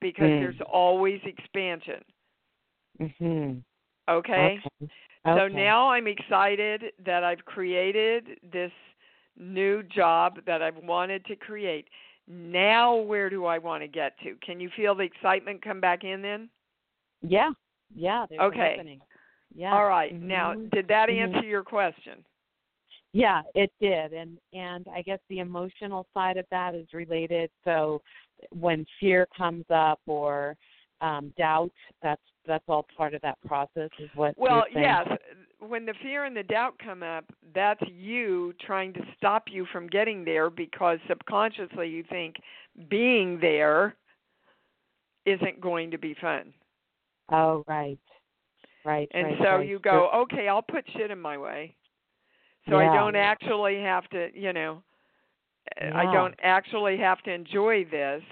because 0.00 0.24
Mm. 0.24 0.40
there's 0.40 0.60
always 0.62 1.20
expansion. 1.24 2.04
Mhm. 3.00 3.62
Okay? 4.08 4.56
Okay. 4.56 4.90
So 5.24 5.46
Okay. 5.46 5.54
now 5.54 5.90
I'm 5.90 6.06
excited 6.06 6.92
that 7.00 7.22
I've 7.22 7.44
created 7.44 8.38
this 8.42 8.72
new 9.36 9.82
job 9.84 10.44
that 10.46 10.62
I've 10.62 10.78
wanted 10.78 11.24
to 11.26 11.36
create. 11.36 11.88
Now, 12.28 12.94
where 12.96 13.30
do 13.30 13.46
I 13.46 13.58
want 13.58 13.82
to 13.82 13.88
get 13.88 14.18
to? 14.22 14.34
Can 14.44 14.60
you 14.60 14.70
feel 14.76 14.94
the 14.94 15.02
excitement 15.02 15.62
come 15.62 15.80
back 15.80 16.04
in 16.04 16.20
then? 16.20 16.50
Yeah. 17.22 17.52
Yeah, 17.94 18.26
there's 18.28 18.40
Okay. 18.40 18.74
an 18.74 18.80
opening. 18.80 19.00
Yeah. 19.54 19.74
All 19.74 19.86
right. 19.86 20.12
Now, 20.12 20.52
Mhm. 20.52 20.70
did 20.70 20.88
that 20.88 21.08
Mhm. 21.08 21.34
answer 21.34 21.46
your 21.46 21.64
question? 21.64 22.24
Yeah, 23.12 23.42
it 23.54 23.72
did. 23.80 24.12
And 24.12 24.38
and 24.52 24.86
I 24.88 25.00
guess 25.00 25.20
the 25.28 25.38
emotional 25.38 26.06
side 26.12 26.36
of 26.36 26.46
that 26.50 26.74
is 26.74 26.92
related. 26.92 27.50
So 27.64 28.02
when 28.50 28.84
fear 29.00 29.26
comes 29.26 29.64
up 29.70 30.00
or 30.06 30.56
um 31.00 31.30
doubt, 31.38 31.72
that's 32.02 32.22
that's 32.44 32.68
all 32.68 32.82
part 32.94 33.14
of 33.14 33.22
that 33.22 33.40
process 33.46 33.90
is 33.98 34.10
what 34.14 34.36
Well, 34.36 34.66
yes. 34.70 35.08
When 35.60 35.84
the 35.84 35.94
fear 36.02 36.24
and 36.24 36.36
the 36.36 36.44
doubt 36.44 36.74
come 36.82 37.02
up, 37.02 37.24
that's 37.54 37.82
you 37.88 38.54
trying 38.64 38.92
to 38.94 39.00
stop 39.16 39.44
you 39.50 39.66
from 39.72 39.88
getting 39.88 40.24
there 40.24 40.50
because 40.50 40.98
subconsciously 41.08 41.88
you 41.88 42.04
think 42.08 42.36
being 42.88 43.40
there 43.40 43.96
isn't 45.26 45.60
going 45.60 45.90
to 45.90 45.98
be 45.98 46.14
fun. 46.20 46.52
Oh, 47.30 47.64
right. 47.66 47.98
Right. 48.84 49.08
And 49.12 49.26
right, 49.26 49.38
so 49.38 49.56
right. 49.56 49.68
you 49.68 49.78
go, 49.80 50.08
okay, 50.14 50.48
I'll 50.48 50.62
put 50.62 50.84
shit 50.96 51.10
in 51.10 51.20
my 51.20 51.36
way. 51.36 51.74
So 52.68 52.76
I 52.76 52.94
don't 52.94 53.16
actually 53.16 53.80
have 53.80 54.08
to, 54.10 54.28
you 54.34 54.52
know, 54.52 54.82
I 55.80 56.04
don't 56.12 56.34
actually 56.42 56.98
have 56.98 57.22
to 57.22 57.32
enjoy 57.32 57.86
this 57.90 58.22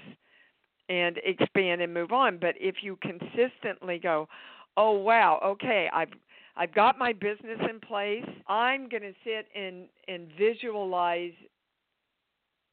and 0.89 1.19
expand 1.23 1.81
and 1.81 1.93
move 1.93 2.11
on. 2.11 2.37
But 2.37 2.55
if 2.59 2.75
you 2.81 2.97
consistently 3.01 3.99
go, 3.99 4.27
oh 4.75 4.91
wow, 4.91 5.39
okay, 5.43 5.89
I've 5.91 6.11
I've 6.57 6.73
got 6.73 6.97
my 6.97 7.13
business 7.13 7.59
in 7.69 7.79
place. 7.79 8.25
I'm 8.47 8.89
going 8.89 9.03
to 9.03 9.13
sit 9.23 9.47
and 9.55 9.87
and 10.07 10.27
visualize 10.37 11.33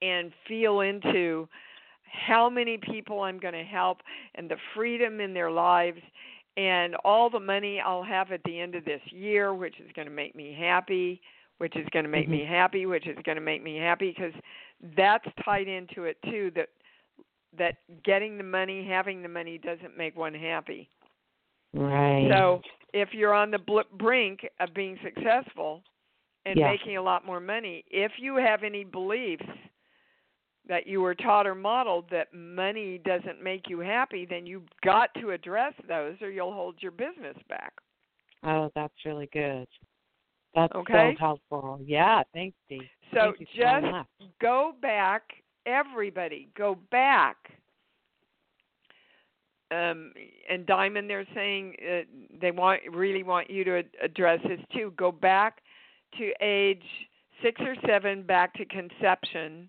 and 0.03 0.33
feel 0.49 0.81
into 0.81 1.49
how 2.05 2.49
many 2.49 2.79
people 2.79 3.21
I'm 3.21 3.39
going 3.39 3.55
to 3.55 3.65
help 3.65 3.99
and 4.35 4.51
the 4.51 4.57
freedom 4.75 5.21
in 5.21 5.35
their 5.35 5.51
lives 5.51 6.01
and 6.57 6.95
all 7.05 7.29
the 7.29 7.41
money 7.41 7.81
I'll 7.81 8.05
have 8.05 8.31
at 8.31 8.43
the 8.45 8.61
end 8.61 8.75
of 8.75 8.85
this 8.85 9.01
year, 9.11 9.53
which 9.55 9.81
is 9.81 9.91
going 9.97 10.07
to 10.07 10.15
make 10.15 10.37
me 10.37 10.57
happy, 10.59 11.21
which 11.59 11.77
is 11.77 11.87
going 11.93 12.05
to 12.05 12.11
make 12.11 12.25
mm-hmm. 12.25 12.33
me 12.33 12.47
happy, 12.49 12.87
which 12.87 13.07
is 13.07 13.17
going 13.25 13.37
to 13.37 13.43
make 13.43 13.63
me 13.63 13.77
happy 13.77 14.15
because 14.17 14.33
that's 14.97 15.27
tied 15.45 15.69
into 15.69 16.05
it 16.05 16.17
too 16.25 16.53
that 16.55 16.69
that 17.57 17.77
getting 18.05 18.37
the 18.37 18.45
money, 18.45 18.85
having 18.89 19.23
the 19.23 19.29
money 19.29 19.59
doesn't 19.59 19.97
make 19.97 20.17
one 20.17 20.35
happy. 20.35 20.89
Right. 21.75 22.29
So, 22.33 22.61
if 22.93 23.09
you're 23.13 23.35
on 23.35 23.51
the 23.51 23.59
bl- 23.59 23.81
brink 23.99 24.41
of 24.61 24.73
being 24.73 24.97
successful 25.03 25.83
and 26.47 26.57
yeah. 26.59 26.71
making 26.71 26.97
a 26.97 27.03
lot 27.03 27.27
more 27.27 27.41
money, 27.41 27.85
if 27.91 28.13
you 28.19 28.37
have 28.37 28.63
any 28.63 28.85
beliefs 28.85 29.45
that 30.69 30.87
you 30.87 31.01
were 31.01 31.15
taught 31.15 31.47
or 31.47 31.55
modeled 31.55 32.07
that 32.11 32.33
money 32.33 33.01
doesn't 33.05 33.43
make 33.43 33.69
you 33.69 33.81
happy, 33.81 34.27
then 34.29 34.47
you've 34.47 34.69
got 34.85 35.11
to 35.21 35.31
address 35.31 35.75
those 35.89 36.15
or 36.23 36.31
you'll 36.31 36.53
hold 36.53 36.77
your 36.81 36.93
business 36.93 37.37
back. 37.49 37.73
Oh, 38.45 38.71
that's 38.75 38.95
really 39.05 39.29
good. 39.33 39.67
That's 40.55 40.73
okay. 40.73 41.15
so 41.19 41.21
helpful. 41.21 41.81
Yeah, 41.85 42.23
thanks, 42.33 42.57
Steve. 42.67 42.83
So 43.13 43.33
Thank 43.37 43.39
just 43.39 43.51
so 43.57 44.05
go 44.41 44.73
back, 44.81 45.23
everybody, 45.67 46.49
go 46.57 46.79
back. 46.91 47.37
Um, 49.71 50.13
and 50.49 50.67
Diamond, 50.67 51.09
they're 51.09 51.27
saying 51.35 51.75
uh, 51.81 52.03
they 52.41 52.51
want 52.51 52.81
really 52.93 53.23
want 53.23 53.51
you 53.51 53.65
to 53.65 53.83
address 54.03 54.41
this 54.47 54.61
too. 54.73 54.93
Go 54.97 55.11
back 55.11 55.61
to 56.19 56.33
age 56.41 56.83
six 57.43 57.61
or 57.61 57.75
seven, 57.87 58.23
back 58.23 58.55
to 58.55 58.65
conception, 58.67 59.69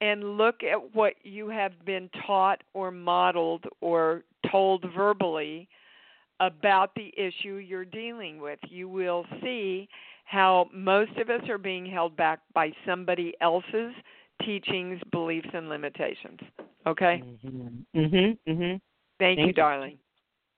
and 0.00 0.36
look 0.36 0.62
at 0.62 0.94
what 0.94 1.14
you 1.22 1.48
have 1.48 1.72
been 1.84 2.08
taught 2.26 2.62
or 2.74 2.90
modeled 2.90 3.64
or 3.80 4.24
told 4.50 4.84
verbally 4.96 5.68
about 6.40 6.94
the 6.94 7.12
issue 7.16 7.54
you're 7.56 7.84
dealing 7.84 8.40
with. 8.40 8.58
You 8.68 8.88
will 8.88 9.24
see 9.42 9.88
how 10.24 10.68
most 10.72 11.16
of 11.18 11.30
us 11.30 11.48
are 11.48 11.58
being 11.58 11.86
held 11.86 12.16
back 12.16 12.40
by 12.54 12.72
somebody 12.86 13.34
else's 13.40 13.92
teachings, 14.44 15.00
beliefs, 15.10 15.48
and 15.52 15.68
limitations. 15.68 16.40
Okay? 16.86 17.22
Mhm. 17.44 17.84
Mhm. 17.94 18.38
Mhm. 18.46 18.80
Thank, 19.22 19.38
Thank 19.38 19.46
you, 19.46 19.46
you. 19.46 19.52
darling. 19.52 19.98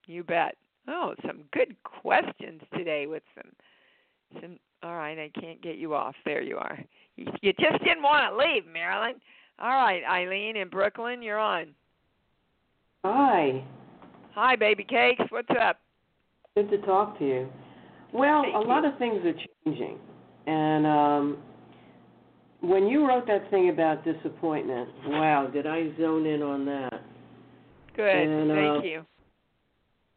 You 0.07 0.23
bet. 0.23 0.55
Oh, 0.87 1.13
some 1.23 1.43
good 1.53 1.75
questions 1.83 2.61
today 2.75 3.05
with 3.05 3.21
some 3.35 4.41
some 4.41 4.59
all 4.81 4.95
right, 4.95 5.17
I 5.19 5.29
can't 5.39 5.61
get 5.61 5.77
you 5.77 5.93
off. 5.93 6.15
There 6.25 6.41
you 6.41 6.57
are. 6.57 6.79
You, 7.15 7.27
you 7.41 7.53
just 7.53 7.83
didn't 7.83 8.01
want 8.01 8.31
to 8.31 8.37
leave, 8.37 8.63
Marilyn. 8.65 9.15
All 9.59 9.69
right, 9.69 10.01
Eileen 10.09 10.57
in 10.57 10.67
Brooklyn, 10.69 11.21
you're 11.21 11.37
on. 11.37 11.67
Hi. 13.03 13.63
Hi, 14.33 14.55
baby 14.55 14.83
cakes. 14.83 15.23
What's 15.29 15.47
up? 15.61 15.79
Good 16.55 16.71
to 16.71 16.79
talk 16.79 17.19
to 17.19 17.25
you. 17.25 17.49
Well, 18.13 18.41
Thank 18.41 18.55
a 18.55 18.59
you. 18.61 18.67
lot 18.67 18.83
of 18.83 18.97
things 18.97 19.21
are 19.25 19.33
changing. 19.63 19.99
And 20.47 20.87
um 20.87 21.37
when 22.61 22.87
you 22.87 23.07
wrote 23.07 23.27
that 23.27 23.47
thing 23.51 23.69
about 23.69 24.03
disappointment, 24.03 24.89
wow, 25.05 25.47
did 25.53 25.67
I 25.67 25.91
zone 25.99 26.25
in 26.25 26.41
on 26.41 26.65
that? 26.65 26.94
Good. 27.95 28.09
And, 28.09 28.51
Thank 28.51 28.83
uh, 28.83 28.87
you. 28.87 29.05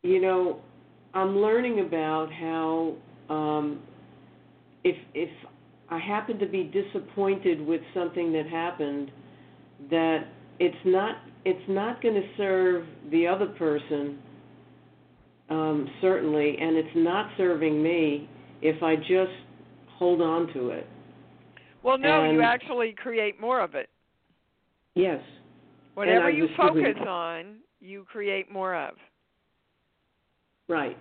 You 0.03 0.21
know, 0.21 0.61
I'm 1.15 1.39
learning 1.39 1.81
about 1.81 2.33
how 2.33 2.95
um 3.29 3.81
if 4.85 4.97
if 5.15 5.31
I 5.91 5.99
happen 5.99 6.39
to 6.39 6.47
be 6.47 6.65
disappointed 6.65 7.61
with 7.61 7.81
something 7.95 8.33
that 8.33 8.47
happened 8.47 9.11
that 9.91 10.29
it's 10.59 10.77
not 10.85 11.17
it's 11.45 11.69
not 11.69 12.03
going 12.03 12.15
to 12.15 12.29
serve 12.37 12.87
the 13.11 13.27
other 13.27 13.47
person 13.47 14.19
um 15.51 15.89
certainly 16.01 16.57
and 16.61 16.77
it's 16.77 16.97
not 16.97 17.31
serving 17.37 17.83
me 17.83 18.29
if 18.61 18.83
I 18.83 18.97
just 18.97 19.33
hold 19.99 20.21
on 20.21 20.53
to 20.53 20.71
it. 20.71 20.87
Well, 21.83 21.99
no, 21.99 22.31
you 22.31 22.43
actually 22.43 22.93
create 22.93 23.41
more 23.41 23.61
of 23.61 23.75
it. 23.75 23.89
Yes. 24.95 25.21
Whatever 25.95 26.31
you 26.31 26.49
focus 26.57 26.97
on, 27.07 27.57
you 27.81 28.05
create 28.11 28.51
more 28.51 28.75
of. 28.75 28.95
Right. 30.69 30.97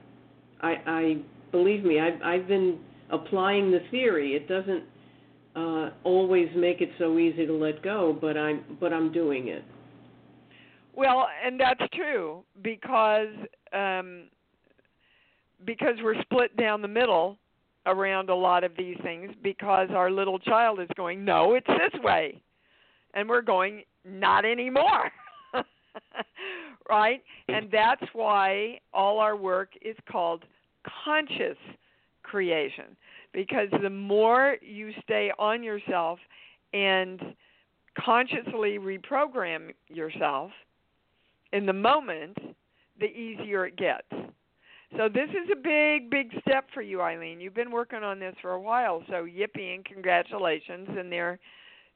I 0.61 0.75
I 0.85 1.17
believe 1.51 1.83
me, 1.83 1.99
I've 1.99 2.21
I've 2.21 2.47
been 2.47 2.79
applying 3.09 3.71
the 3.71 3.79
theory. 3.91 4.35
It 4.35 4.47
doesn't 4.47 4.83
uh 5.55 5.89
always 6.03 6.47
make 6.55 6.81
it 6.81 6.89
so 6.97 7.17
easy 7.17 7.45
to 7.45 7.53
let 7.53 7.81
go, 7.83 8.17
but 8.19 8.37
I'm 8.37 8.63
but 8.79 8.93
I'm 8.93 9.11
doing 9.11 9.49
it. 9.49 9.63
Well, 10.95 11.27
and 11.45 11.59
that's 11.59 11.81
true 11.93 12.43
because 12.63 13.33
um 13.73 14.29
because 15.65 15.95
we're 16.03 16.21
split 16.21 16.55
down 16.57 16.81
the 16.81 16.87
middle 16.87 17.37
around 17.85 18.29
a 18.29 18.35
lot 18.35 18.63
of 18.63 18.71
these 18.77 18.97
things 19.01 19.31
because 19.43 19.89
our 19.93 20.11
little 20.11 20.39
child 20.39 20.79
is 20.79 20.89
going, 20.95 21.23
"No, 21.23 21.53
it's 21.53 21.67
this 21.67 22.01
way." 22.01 22.41
And 23.13 23.27
we're 23.27 23.41
going, 23.41 23.83
"Not 24.05 24.45
anymore." 24.45 25.11
right? 26.89 27.23
And 27.47 27.69
that's 27.71 28.03
why 28.13 28.79
all 28.93 29.19
our 29.19 29.35
work 29.35 29.69
is 29.81 29.95
called 30.09 30.43
conscious 31.03 31.57
creation 32.23 32.95
because 33.33 33.67
the 33.81 33.89
more 33.89 34.57
you 34.61 34.91
stay 35.03 35.31
on 35.37 35.63
yourself 35.63 36.19
and 36.73 37.21
consciously 37.97 38.77
reprogram 38.79 39.71
yourself 39.89 40.51
in 41.53 41.65
the 41.65 41.73
moment, 41.73 42.37
the 42.99 43.05
easier 43.05 43.65
it 43.65 43.75
gets. 43.77 44.07
So 44.95 45.09
this 45.09 45.29
is 45.29 45.49
a 45.51 45.55
big, 45.55 46.09
big 46.09 46.31
step 46.41 46.65
for 46.73 46.81
you, 46.81 47.01
Eileen. 47.01 47.41
You've 47.41 47.53
been 47.53 47.71
working 47.71 48.03
on 48.03 48.19
this 48.19 48.35
for 48.41 48.51
a 48.51 48.61
while, 48.61 49.03
so 49.07 49.25
yippee 49.25 49.75
and 49.75 49.83
congratulations. 49.83 50.87
And 50.97 51.11
they're 51.11 51.39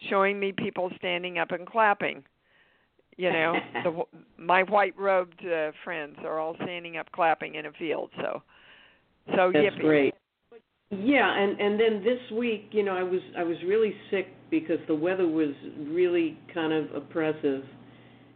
showing 0.09 0.39
me 0.39 0.51
people 0.51 0.91
standing 0.97 1.37
up 1.37 1.51
and 1.51 1.65
clapping. 1.65 2.23
You 3.21 3.31
know, 3.31 3.55
the, 3.83 4.43
my 4.43 4.63
white-robed 4.63 5.45
uh, 5.45 5.71
friends 5.83 6.17
are 6.25 6.39
all 6.39 6.55
standing 6.63 6.97
up 6.97 7.11
clapping 7.11 7.53
in 7.55 7.67
a 7.67 7.71
field. 7.73 8.09
So, 8.17 8.41
so 9.35 9.51
That's 9.53 9.75
yippee. 9.75 9.79
great. 9.79 10.15
Yeah, 10.89 11.31
and 11.37 11.59
and 11.59 11.79
then 11.79 12.03
this 12.03 12.19
week, 12.37 12.69
you 12.71 12.83
know, 12.83 12.93
I 12.97 13.03
was 13.03 13.21
I 13.37 13.43
was 13.43 13.57
really 13.65 13.93
sick 14.09 14.27
because 14.49 14.79
the 14.87 14.95
weather 14.95 15.27
was 15.27 15.53
really 15.77 16.37
kind 16.53 16.73
of 16.73 16.93
oppressive. 16.95 17.63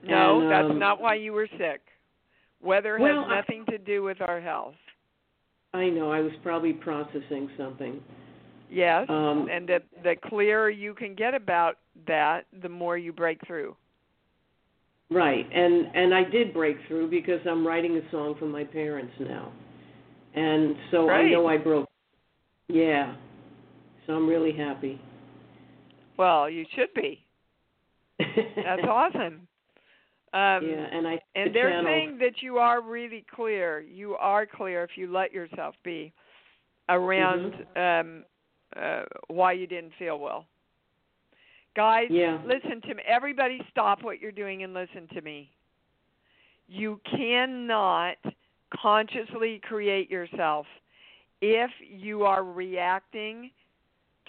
No, 0.08 0.41
And, 0.41 0.52
that's 0.52 0.69
um, 0.71 0.80
not 0.80 1.02
why 1.02 1.15
you 1.15 1.34
were 1.34 1.50
sick. 1.58 1.82
Weather 2.62 2.98
Well, 3.00 3.24
has 3.24 3.32
I- 3.32 3.36
nothing 3.38 3.65
to 3.71 3.78
do 3.80 4.04
with 4.04 4.21
our 4.21 4.39
health. 4.39 4.76
I 5.74 5.89
know 5.89 6.12
I 6.12 6.21
was 6.21 6.32
probably 6.43 6.71
processing 6.74 7.50
something. 7.58 8.02
Yes, 8.69 9.06
Um, 9.10 9.50
and 9.52 9.67
the 9.67 9.80
the 10.04 10.15
clearer 10.30 10.69
you 10.69 10.93
can 10.93 11.15
get 11.15 11.34
about 11.34 11.80
that, 12.08 12.45
the 12.62 12.69
more 12.69 12.98
you 12.98 13.12
break 13.12 13.39
through. 13.48 13.76
Right, 15.11 15.47
and 15.53 15.95
and 15.95 16.13
I 16.13 16.23
did 16.23 16.53
break 16.53 16.77
through 16.87 17.09
because 17.11 17.39
I'm 17.47 17.65
writing 17.65 17.95
a 17.97 18.11
song 18.11 18.35
for 18.39 18.47
my 18.47 18.63
parents 18.63 19.13
now, 19.19 19.51
and 20.35 20.75
so 20.89 21.09
I 21.09 21.29
know 21.29 21.45
I 21.47 21.57
broke. 21.57 21.87
Yeah, 22.69 23.15
so 24.07 24.13
I'm 24.13 24.27
really 24.27 24.51
happy. 24.51 24.99
Well, 26.17 26.49
you 26.49 26.65
should 26.75 26.93
be. 26.95 27.23
That's 28.17 28.81
awesome. 28.89 29.47
Um, 30.33 30.65
yeah, 30.65 30.87
and 30.91 31.07
I 31.07 31.19
and 31.35 31.49
the 31.49 31.53
they're 31.53 31.83
saying 31.83 32.17
that 32.19 32.41
you 32.41 32.57
are 32.57 32.81
really 32.81 33.23
clear. 33.35 33.81
You 33.81 34.15
are 34.15 34.47
clear 34.47 34.83
if 34.83 34.91
you 34.95 35.11
let 35.11 35.31
yourself 35.31 35.75
be 35.83 36.13
around 36.89 37.53
Mm-hmm. 37.77 38.07
um, 38.09 38.23
uh, 38.75 39.03
why 39.27 39.53
you 39.53 39.67
didn't 39.67 39.93
feel 39.97 40.19
well. 40.19 40.45
Guys, 41.76 42.10
Yeah. 42.10 42.42
listen 42.46 42.82
to 42.82 42.96
me. 42.96 43.04
Everybody, 43.06 43.62
stop 43.69 44.02
what 44.02 44.19
you're 44.19 44.32
doing 44.32 44.63
and 44.63 44.73
listen 44.73 45.08
to 45.10 45.21
me. 45.21 45.52
You 46.67 47.00
cannot 47.06 48.17
consciously 48.71 49.60
create 49.60 50.10
yourself 50.10 50.67
if 51.42 51.71
you 51.82 52.26
are 52.26 52.44
reacting 52.44 53.52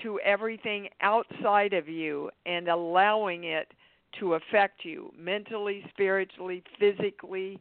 to 0.02 0.20
everything 0.20 0.88
outside 1.00 1.72
of 1.72 1.88
you 1.88 2.30
and 2.44 2.68
allowing 2.68 3.44
it 3.44 3.72
to 4.18 4.34
affect 4.34 4.84
you 4.84 5.12
mentally, 5.16 5.84
spiritually, 5.90 6.62
physically, 6.78 7.60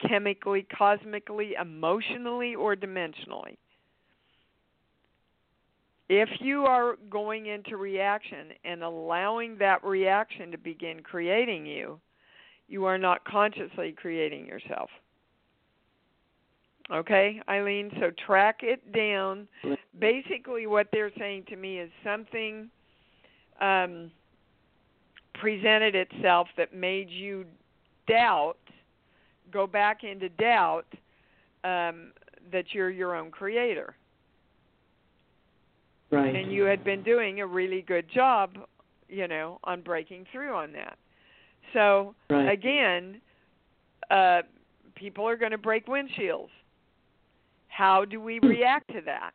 chemically, 0.00 0.62
cosmically, 0.62 1.54
emotionally, 1.54 2.54
or 2.54 2.74
dimensionally. 2.74 3.56
If 6.08 6.28
you 6.40 6.64
are 6.64 6.96
going 7.10 7.46
into 7.46 7.76
reaction 7.76 8.52
and 8.64 8.82
allowing 8.82 9.58
that 9.58 9.84
reaction 9.84 10.50
to 10.50 10.58
begin 10.58 11.02
creating 11.02 11.66
you, 11.66 12.00
you 12.66 12.84
are 12.86 12.98
not 12.98 13.24
consciously 13.24 13.92
creating 13.92 14.46
yourself. 14.46 14.88
Okay, 16.90 17.42
Eileen, 17.50 17.90
so 18.00 18.10
track 18.26 18.60
it 18.62 18.92
down. 18.92 19.46
Basically, 19.98 20.66
what 20.66 20.88
they're 20.90 21.12
saying 21.18 21.44
to 21.50 21.56
me 21.56 21.78
is 21.78 21.90
something 22.02 22.70
um, 23.60 24.10
presented 25.34 25.94
itself 25.94 26.48
that 26.56 26.74
made 26.74 27.10
you 27.10 27.44
doubt, 28.06 28.56
go 29.52 29.66
back 29.66 30.02
into 30.02 30.30
doubt 30.30 30.86
um, 31.64 32.12
that 32.50 32.72
you're 32.72 32.90
your 32.90 33.14
own 33.14 33.30
creator. 33.30 33.94
Right. 36.10 36.34
And 36.34 36.52
you 36.52 36.64
had 36.64 36.84
been 36.84 37.02
doing 37.02 37.40
a 37.40 37.46
really 37.46 37.82
good 37.82 38.06
job, 38.12 38.54
you 39.08 39.28
know, 39.28 39.58
on 39.64 39.82
breaking 39.82 40.26
through 40.32 40.54
on 40.54 40.72
that. 40.72 40.96
So 41.74 42.14
right. 42.30 42.50
again, 42.50 43.20
uh, 44.10 44.42
people 44.94 45.28
are 45.28 45.36
going 45.36 45.52
to 45.52 45.58
break 45.58 45.86
windshields. 45.86 46.48
How 47.68 48.04
do 48.04 48.20
we 48.20 48.38
react 48.40 48.88
to 48.92 49.00
that? 49.02 49.32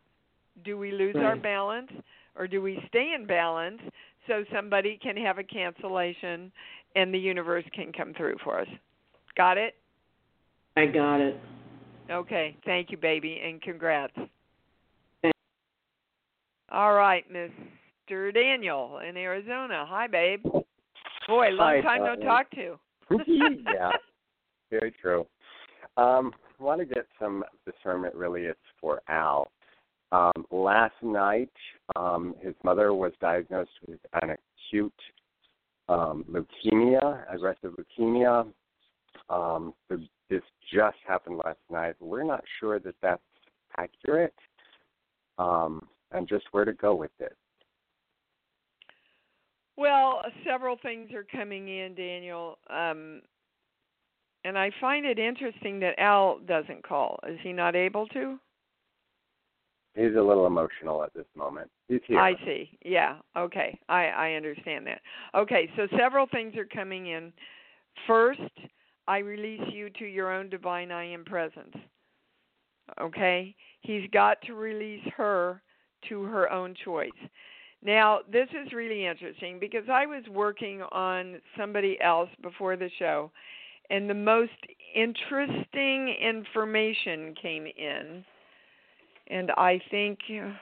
Do 0.66 0.78
we 0.78 0.92
lose 0.92 1.16
right. 1.16 1.26
our 1.26 1.36
balance 1.36 1.92
or 2.36 2.48
do 2.48 2.62
we 2.62 2.84
stay 2.88 3.14
in 3.16 3.26
balance 3.26 3.80
so 4.28 4.44
somebody 4.54 5.00
can 5.02 5.16
have 5.18 5.38
a 5.38 5.44
cancellation 5.44 6.52
and 6.96 7.14
the 7.14 7.20
universe 7.20 7.66
can 7.74 7.92
come 7.92 8.14
through 8.16 8.38
for 8.44 8.60
us? 8.60 8.68
Got 9.38 9.58
it? 9.58 9.76
I 10.76 10.88
got 10.88 11.22
it. 11.22 11.40
Okay. 12.10 12.58
Thank 12.66 12.92
you, 12.92 12.98
baby, 12.98 13.42
and 13.44 13.62
congrats. 13.62 14.14
All 16.74 16.96
right, 16.96 17.24
Mr. 17.32 18.34
Daniel 18.34 19.00
in 19.08 19.16
Arizona. 19.16 19.86
Hi, 19.88 20.08
babe. 20.08 20.44
Boy, 21.28 21.50
long 21.52 21.82
Hi, 21.84 22.00
time 22.00 22.04
no 22.04 22.16
talk 22.16 22.50
to. 22.52 22.80
yeah, 23.28 23.92
very 24.72 24.92
true. 25.00 25.28
Um, 25.98 26.32
I 26.60 26.64
want 26.64 26.80
to 26.80 26.86
get 26.86 27.06
some 27.20 27.44
discernment. 27.64 28.16
Really, 28.16 28.46
it's 28.46 28.60
for 28.82 29.04
Al. 29.08 29.52
Um, 30.12 30.46
last 30.50 30.96
night, 31.04 31.52
um, 31.96 32.34
his 32.42 32.56
mother 32.64 32.96
was 32.96 33.12
diagnosed 33.22 33.70
with 33.88 34.00
an 34.24 34.32
acute 34.32 34.94
um, 35.90 36.26
leukemia, 36.28 37.24
aggressive 37.32 37.76
leukemia. 37.78 38.48
Um, 39.30 39.76
the, 39.90 40.04
this 40.32 40.42
just 40.74 40.98
happened 41.08 41.40
last 41.46 41.60
night. 41.70 41.94
We're 42.00 42.24
not 42.24 42.44
sure 42.60 42.80
that 42.80 42.96
that's 43.00 43.22
accurate, 43.78 44.34
um, 45.38 45.88
and 46.14 46.28
just 46.28 46.46
where 46.52 46.66
to 46.66 46.74
go 46.74 46.96
with 46.96 47.12
it. 47.20 47.36
Well, 49.76 50.22
several 50.48 50.78
things 50.82 51.10
are 51.14 51.26
coming 51.26 51.68
in, 51.68 51.96
Daniel. 51.96 52.60
Um, 52.70 53.22
and 54.46 54.58
I 54.58 54.72
find 54.80 55.06
it 55.06 55.18
interesting 55.18 55.80
that 55.80 55.98
Al 55.98 56.40
doesn't 56.40 56.88
call. 56.88 57.20
Is 57.28 57.40
he 57.42 57.54
not 57.54 57.76
able 57.76 58.08
to? 58.08 58.38
He's 59.96 60.16
a 60.18 60.22
little 60.22 60.48
emotional 60.48 61.04
at 61.04 61.14
this 61.14 61.26
moment. 61.36 61.70
He's 61.88 62.02
here. 62.08 62.20
I 62.20 62.34
see. 62.46 62.78
Yeah. 62.84 63.18
Okay. 63.38 63.80
I 63.90 64.06
I 64.06 64.34
understand 64.34 64.88
that. 64.88 65.02
Okay, 65.36 65.70
so 65.76 65.88
several 65.98 66.26
things 66.32 66.56
are 66.58 66.66
coming 66.66 67.08
in. 67.08 67.32
First, 68.08 68.42
I 69.08 69.20
release 69.20 69.62
you 69.72 69.90
to 69.92 70.06
your 70.06 70.32
own 70.32 70.50
divine 70.50 70.92
I 70.92 71.06
am 71.06 71.24
presence. 71.24 71.76
Okay? 73.02 73.56
He's 73.82 74.10
got 74.12 74.42
to 74.44 74.54
release 74.54 75.04
her 75.16 75.62
to 76.10 76.24
her 76.24 76.52
own 76.52 76.76
choice. 76.84 77.12
Now, 77.86 78.20
this 78.32 78.48
is 78.50 78.72
really 78.72 79.06
interesting 79.06 79.60
because 79.60 79.84
I 79.92 80.06
was 80.06 80.24
working 80.32 80.82
on 80.92 81.42
somebody 81.58 82.00
else 82.02 82.30
before 82.42 82.78
the 82.78 82.90
show, 82.98 83.30
and 83.90 84.10
the 84.10 84.14
most 84.14 84.52
interesting 84.96 86.16
information 86.22 87.36
came 87.42 87.66
in. 87.66 88.24
And 89.28 89.52
I 89.52 89.82
think, 89.92 90.20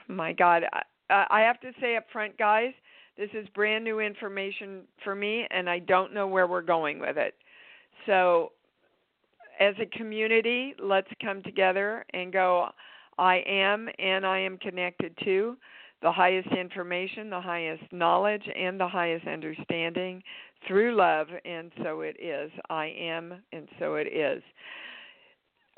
my 0.08 0.34
God, 0.34 0.64
I, 1.10 1.26
I 1.30 1.42
have 1.42 1.60
to 1.62 1.72
say 1.80 1.96
up 1.96 2.06
front, 2.12 2.38
guys, 2.38 2.74
this 3.18 3.30
is 3.34 3.48
brand 3.50 3.84
new 3.84 4.00
information 4.00 4.82
for 5.04 5.14
me, 5.14 5.46
and 5.52 5.70
I 5.70 5.80
don't 5.80 6.14
know 6.14 6.28
where 6.28 6.48
we're 6.48 6.62
going 6.62 7.00
with 7.00 7.18
it. 7.18 7.36
So, 8.08 8.52
as 9.60 9.76
a 9.80 9.86
community, 9.98 10.74
let's 10.82 11.10
come 11.22 11.44
together 11.44 12.04
and 12.14 12.34
go, 12.34 12.70
I 13.18 13.44
am 13.48 13.90
and 14.00 14.26
I 14.26 14.40
am 14.40 14.58
connected 14.58 15.18
to 15.24 15.58
the 16.02 16.12
highest 16.12 16.50
information, 16.50 17.30
the 17.30 17.42
highest 17.42 17.84
knowledge, 17.92 18.44
and 18.56 18.80
the 18.80 18.88
highest 18.88 19.28
understanding 19.28 20.24
through 20.68 20.96
love, 20.96 21.28
and 21.46 21.72
so 21.84 22.02
it 22.02 22.16
is. 22.20 22.52
I 22.70 22.88
am, 22.98 23.36
and 23.52 23.68
so 23.80 23.96
it 23.96 24.08
is. 24.08 24.42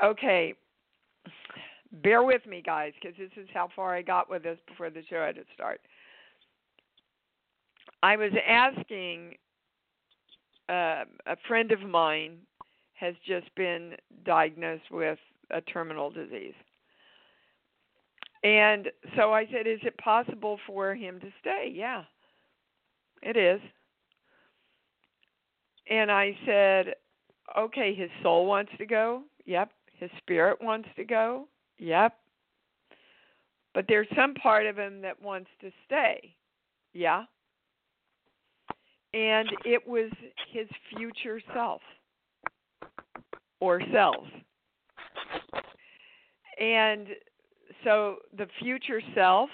Okay, 0.04 0.54
bear 2.04 2.24
with 2.24 2.46
me, 2.46 2.62
guys, 2.66 2.94
because 3.02 3.18
this 3.18 3.32
is 3.36 3.50
how 3.54 3.70
far 3.76 3.96
I 3.96 4.02
got 4.02 4.30
with 4.30 4.44
this 4.44 4.58
before 4.68 4.90
the 4.90 5.04
show 5.10 5.24
had 5.26 5.36
to 5.36 5.44
start. 5.54 5.82
I 8.02 8.16
was 8.18 8.32
asking 8.48 9.36
uh, 10.70 11.04
a 11.26 11.38
friend 11.48 11.72
of 11.72 11.82
mine 11.82 12.38
has 12.94 13.16
just 13.26 13.54
been 13.56 13.96
diagnosed 14.26 14.90
with 14.92 15.20
a 15.52 15.62
terminal 15.62 16.10
disease. 16.10 16.54
And 18.44 18.90
so 19.16 19.34
I 19.34 19.48
said, 19.52 19.68
Is 19.68 19.80
it 19.84 19.98
possible 19.98 20.60
for 20.68 20.94
him 20.94 21.20
to 21.22 21.28
stay? 21.40 21.72
Yeah, 21.74 22.04
it 23.22 23.38
is. 23.38 23.62
And 25.90 26.12
I 26.12 26.38
said, 26.46 26.96
Okay, 27.58 27.94
his 27.94 28.10
soul 28.22 28.46
wants 28.46 28.72
to 28.78 28.86
go. 28.86 29.24
Yep. 29.46 29.72
His 30.00 30.10
spirit 30.18 30.58
wants 30.62 30.90
to 30.98 31.04
go. 31.04 31.48
Yep. 31.78 32.14
But 33.74 33.86
there's 33.88 34.08
some 34.16 34.34
part 34.36 34.66
of 34.66 34.78
him 34.78 35.02
that 35.02 35.22
wants 35.22 35.50
to 35.62 35.72
stay. 35.86 36.36
Yeah. 36.94 37.24
And 39.14 39.48
it 39.66 39.88
was 39.88 40.12
his 40.52 40.68
future 40.90 41.42
self 41.54 41.82
or 43.60 43.82
selves. 43.92 44.30
And 46.60 47.08
so 47.84 48.18
the 48.38 48.48
future 48.60 49.02
self 49.16 49.50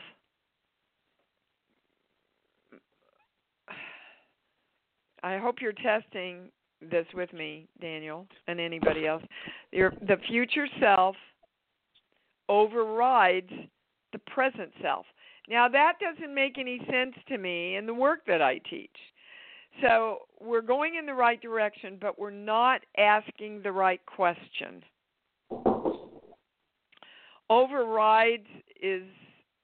I 5.23 5.37
hope 5.37 5.57
you're 5.61 5.73
testing 5.73 6.49
this 6.81 7.05
with 7.13 7.31
me, 7.33 7.67
Daniel, 7.81 8.25
and 8.47 8.59
anybody 8.59 9.05
else. 9.05 9.23
Your 9.71 9.93
the 10.07 10.17
future 10.27 10.67
self 10.79 11.15
overrides 12.47 13.51
the 14.13 14.19
present 14.19 14.71
self. 14.81 15.05
Now 15.49 15.67
that 15.67 15.93
doesn't 15.99 16.33
make 16.33 16.57
any 16.57 16.79
sense 16.89 17.15
to 17.27 17.37
me 17.37 17.75
in 17.75 17.85
the 17.85 17.93
work 17.93 18.25
that 18.27 18.41
I 18.41 18.59
teach. 18.69 18.95
So 19.81 20.19
we're 20.41 20.61
going 20.61 20.95
in 20.95 21.05
the 21.05 21.13
right 21.13 21.39
direction, 21.41 21.97
but 21.99 22.17
we're 22.17 22.31
not 22.31 22.81
asking 22.97 23.61
the 23.61 23.71
right 23.71 24.01
question. 24.05 24.83
Overrides 27.49 28.47
is 28.81 29.03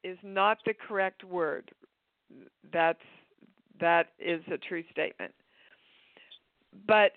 is 0.04 0.18
not 0.24 0.60
the 0.66 0.74
correct 0.74 1.24
word. 1.24 1.72
That's 2.72 3.00
that 3.80 4.10
is 4.20 4.42
a 4.52 4.58
true 4.58 4.84
statement. 4.92 5.34
But 6.88 7.12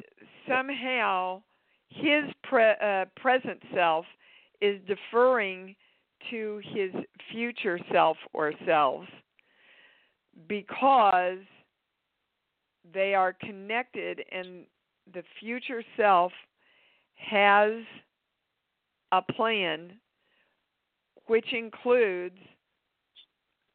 somehow 0.49 1.43
his 1.91 2.25
pre, 2.43 2.73
uh, 2.83 3.07
present 3.17 3.63
self 3.75 4.05
is 4.61 4.81
deferring 4.87 5.75
to 6.31 6.61
his 6.75 6.91
future 7.31 7.79
self 7.93 8.17
or 8.33 8.53
selves 8.67 9.09
because 10.49 11.39
they 12.93 13.15
are 13.15 13.33
connected 13.33 14.23
and 14.33 14.65
the 15.13 15.23
future 15.41 15.83
self 15.97 16.33
has 17.15 17.83
a 19.13 19.23
plan 19.23 19.93
which 21.29 21.53
includes 21.53 22.39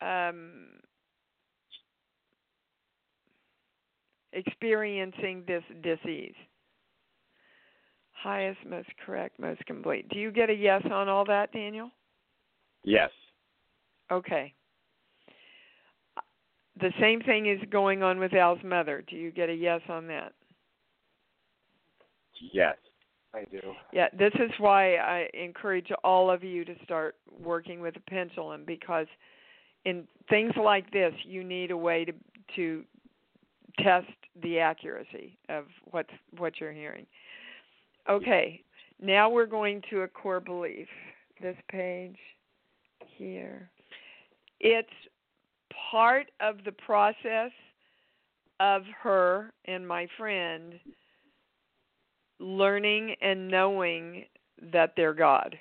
um, 0.02 0.66
experiencing 4.34 5.44
this 5.48 5.64
disease. 5.82 6.36
Highest, 8.12 8.60
most 8.68 8.90
correct, 9.06 9.40
most 9.40 9.66
complete. 9.66 10.08
Do 10.10 10.20
you 10.20 10.32
get 10.32 10.50
a 10.50 10.54
yes 10.54 10.82
on 10.92 11.10
all 11.10 11.26
that, 11.26 11.52
Daniel? 11.52 11.90
Yes. 12.84 13.10
Okay. 14.12 14.54
The 16.80 16.92
same 17.00 17.22
thing 17.22 17.48
is 17.48 17.60
going 17.70 18.02
on 18.02 18.20
with 18.20 18.34
Al's 18.34 18.64
mother. 18.64 19.04
Do 19.08 19.16
you 19.16 19.32
get 19.32 19.50
a 19.50 19.54
yes 19.54 19.82
on 19.90 20.08
that? 20.08 20.34
Yes, 22.52 22.76
I 23.34 23.46
do. 23.46 23.60
Yeah, 23.92 24.08
this 24.18 24.34
is 24.36 24.52
why 24.60 24.96
I 24.96 25.28
encourage 25.34 25.92
all 26.04 26.30
of 26.30 26.44
you 26.44 26.64
to 26.66 26.76
start 26.84 27.16
working 27.42 27.80
with 27.82 27.96
a 27.96 28.10
pendulum 28.10 28.64
because 28.66 29.08
in 29.86 30.08
things 30.30 30.54
like 30.56 30.92
this, 30.92 31.14
you 31.26 31.44
need 31.44 31.72
a 31.72 31.78
way 31.78 32.06
to 32.06 32.14
to 32.56 32.84
test 33.80 34.08
the 34.42 34.60
accuracy 34.60 35.38
of 35.50 35.66
what 35.92 36.06
what 36.38 36.60
you're 36.60 36.72
hearing. 36.74 37.06
Okay, 38.10 38.62
Now 39.02 39.30
we're 39.30 39.46
going 39.46 39.82
to 39.90 40.02
a 40.02 40.08
core 40.08 40.40
belief. 40.40 40.88
This 41.42 41.58
page 41.70 42.18
here. 43.18 43.70
It's 44.60 44.88
part 45.92 46.28
of 46.40 46.64
the 46.64 46.72
process 46.72 47.52
of 48.60 48.84
her 49.02 49.52
and 49.66 49.86
my 49.88 50.08
friend 50.18 50.80
learning 52.40 53.16
and 53.22 53.48
knowing 53.48 54.26
that 54.72 54.94
they're 54.96 55.14
God. 55.14 55.58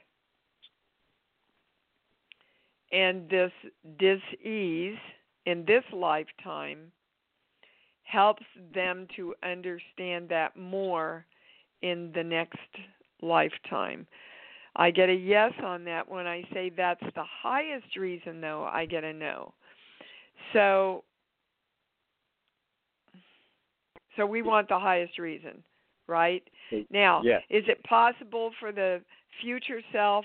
And 2.93 3.29
this 3.31 3.53
dis-ease 3.99 4.99
in 5.47 5.65
this 5.65 5.85
lifetime 5.93 6.93
helps 8.05 8.43
them 8.75 9.07
to 9.17 9.35
understand 9.43 10.29
that 10.29 10.57
more 10.57 11.25
in 11.81 12.13
the 12.15 12.23
next 12.23 12.59
lifetime. 13.23 14.07
I 14.77 14.91
get 14.91 15.09
a 15.09 15.15
yes 15.15 15.53
on 15.63 15.85
that 15.85 16.09
when 16.09 16.27
I 16.27 16.43
say 16.53 16.71
that's 16.75 17.03
the 17.15 17.25
highest 17.25 17.97
reason, 17.97 18.41
though, 18.41 18.65
I 18.65 18.87
get 18.87 19.05
a 19.05 19.13
no. 19.13 19.55
So, 20.53 21.05
so 24.17 24.27
we 24.27 24.43
want 24.43 24.69
the 24.69 24.79
highest 24.79 25.19
reason, 25.19 25.63
right? 26.13 26.43
Now, 26.91 27.23
is 27.51 27.65
it 27.69 27.83
possible 27.85 28.51
for 28.61 28.73
the 28.73 29.01
future 29.41 29.81
self 29.93 30.25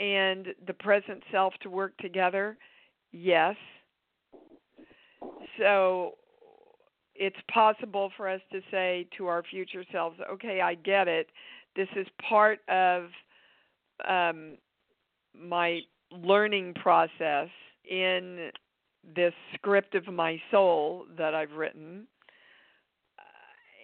and 0.00 0.48
the 0.66 0.74
present 0.74 1.22
self 1.32 1.54
to 1.62 1.70
work 1.70 1.96
together? 1.98 2.56
Yes. 3.12 3.56
So 5.58 6.12
it's 7.14 7.36
possible 7.52 8.10
for 8.16 8.28
us 8.28 8.40
to 8.52 8.60
say 8.70 9.06
to 9.16 9.26
our 9.26 9.42
future 9.42 9.84
selves, 9.92 10.18
okay, 10.32 10.60
I 10.60 10.74
get 10.74 11.06
it. 11.08 11.28
This 11.76 11.88
is 11.96 12.06
part 12.28 12.58
of 12.68 13.04
um, 14.08 14.56
my 15.38 15.80
learning 16.10 16.74
process 16.74 17.48
in 17.88 18.50
this 19.14 19.34
script 19.54 19.94
of 19.94 20.06
my 20.06 20.40
soul 20.50 21.06
that 21.18 21.34
I've 21.34 21.52
written. 21.52 22.06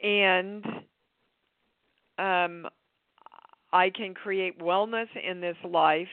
And 0.03 0.65
um, 2.21 2.67
I 3.73 3.91
can 3.91 4.15
create 4.15 4.59
wellness 4.59 5.09
in 5.29 5.41
this 5.41 5.57
life 5.65 6.09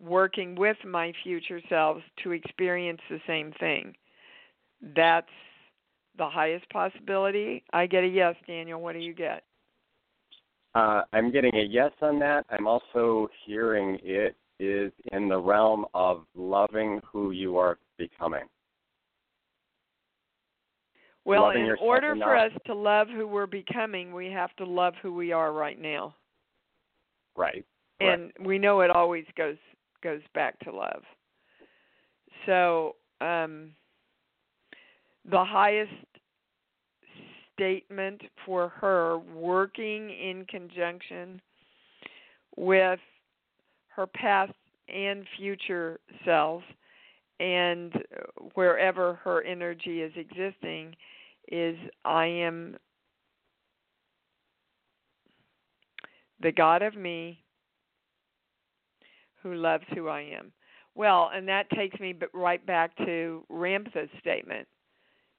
working 0.00 0.54
with 0.56 0.76
my 0.84 1.12
future 1.22 1.60
selves 1.68 2.02
to 2.22 2.32
experience 2.32 3.00
the 3.08 3.20
same 3.26 3.52
thing. 3.58 3.94
That's 4.94 5.26
the 6.18 6.28
highest 6.28 6.68
possibility. 6.70 7.62
I 7.72 7.86
get 7.86 8.04
a 8.04 8.06
yes, 8.06 8.34
Daniel. 8.46 8.80
What 8.80 8.92
do 8.92 8.98
you 8.98 9.14
get? 9.14 9.44
Uh, 10.74 11.02
I'm 11.12 11.32
getting 11.32 11.54
a 11.54 11.62
yes 11.62 11.92
on 12.02 12.18
that. 12.18 12.44
I'm 12.50 12.66
also 12.66 13.28
hearing 13.46 13.98
it 14.02 14.36
is 14.58 14.92
in 15.12 15.28
the 15.28 15.38
realm 15.38 15.86
of 15.94 16.24
loving 16.34 17.00
who 17.10 17.30
you 17.30 17.56
are 17.56 17.78
becoming. 17.98 18.44
Well, 21.26 21.50
in 21.50 21.74
order 21.80 22.14
for 22.14 22.36
us 22.36 22.52
to 22.66 22.74
love 22.74 23.08
who 23.08 23.26
we're 23.26 23.46
becoming, 23.46 24.14
we 24.14 24.30
have 24.30 24.54
to 24.56 24.64
love 24.64 24.94
who 25.02 25.12
we 25.12 25.32
are 25.32 25.52
right 25.52 25.80
now. 25.80 26.14
Right. 27.36 27.64
And 28.00 28.32
we 28.40 28.58
know 28.58 28.80
it 28.82 28.90
always 28.90 29.24
goes 29.36 29.56
goes 30.02 30.20
back 30.34 30.58
to 30.60 30.70
love. 30.70 31.02
So, 32.46 32.94
um 33.20 33.72
the 35.28 35.44
highest 35.44 35.90
statement 37.54 38.20
for 38.44 38.68
her 38.68 39.18
working 39.18 40.10
in 40.10 40.44
conjunction 40.48 41.40
with 42.56 43.00
her 43.88 44.06
past 44.06 44.52
and 44.88 45.24
future 45.36 45.98
selves 46.24 46.64
and 47.40 47.92
wherever 48.54 49.14
her 49.14 49.42
energy 49.42 50.02
is 50.02 50.12
existing 50.16 50.94
is 51.48 51.76
I 52.04 52.26
am 52.26 52.76
the 56.40 56.52
God 56.52 56.82
of 56.82 56.96
me 56.96 57.42
who 59.42 59.54
loves 59.54 59.84
who 59.94 60.08
I 60.08 60.20
am. 60.20 60.52
Well, 60.94 61.30
and 61.32 61.46
that 61.48 61.68
takes 61.70 61.98
me 62.00 62.14
right 62.32 62.64
back 62.64 62.96
to 62.98 63.44
Ramtha's 63.50 64.10
statement, 64.18 64.66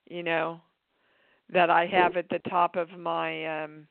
you 0.10 0.24
know, 0.24 0.62
that 1.51 1.70
I 1.70 1.88
have 1.88 2.16
at 2.16 2.30
the 2.30 2.39
top 2.49 2.76
of 2.76 2.91
my 2.97 3.64
um, 3.64 3.88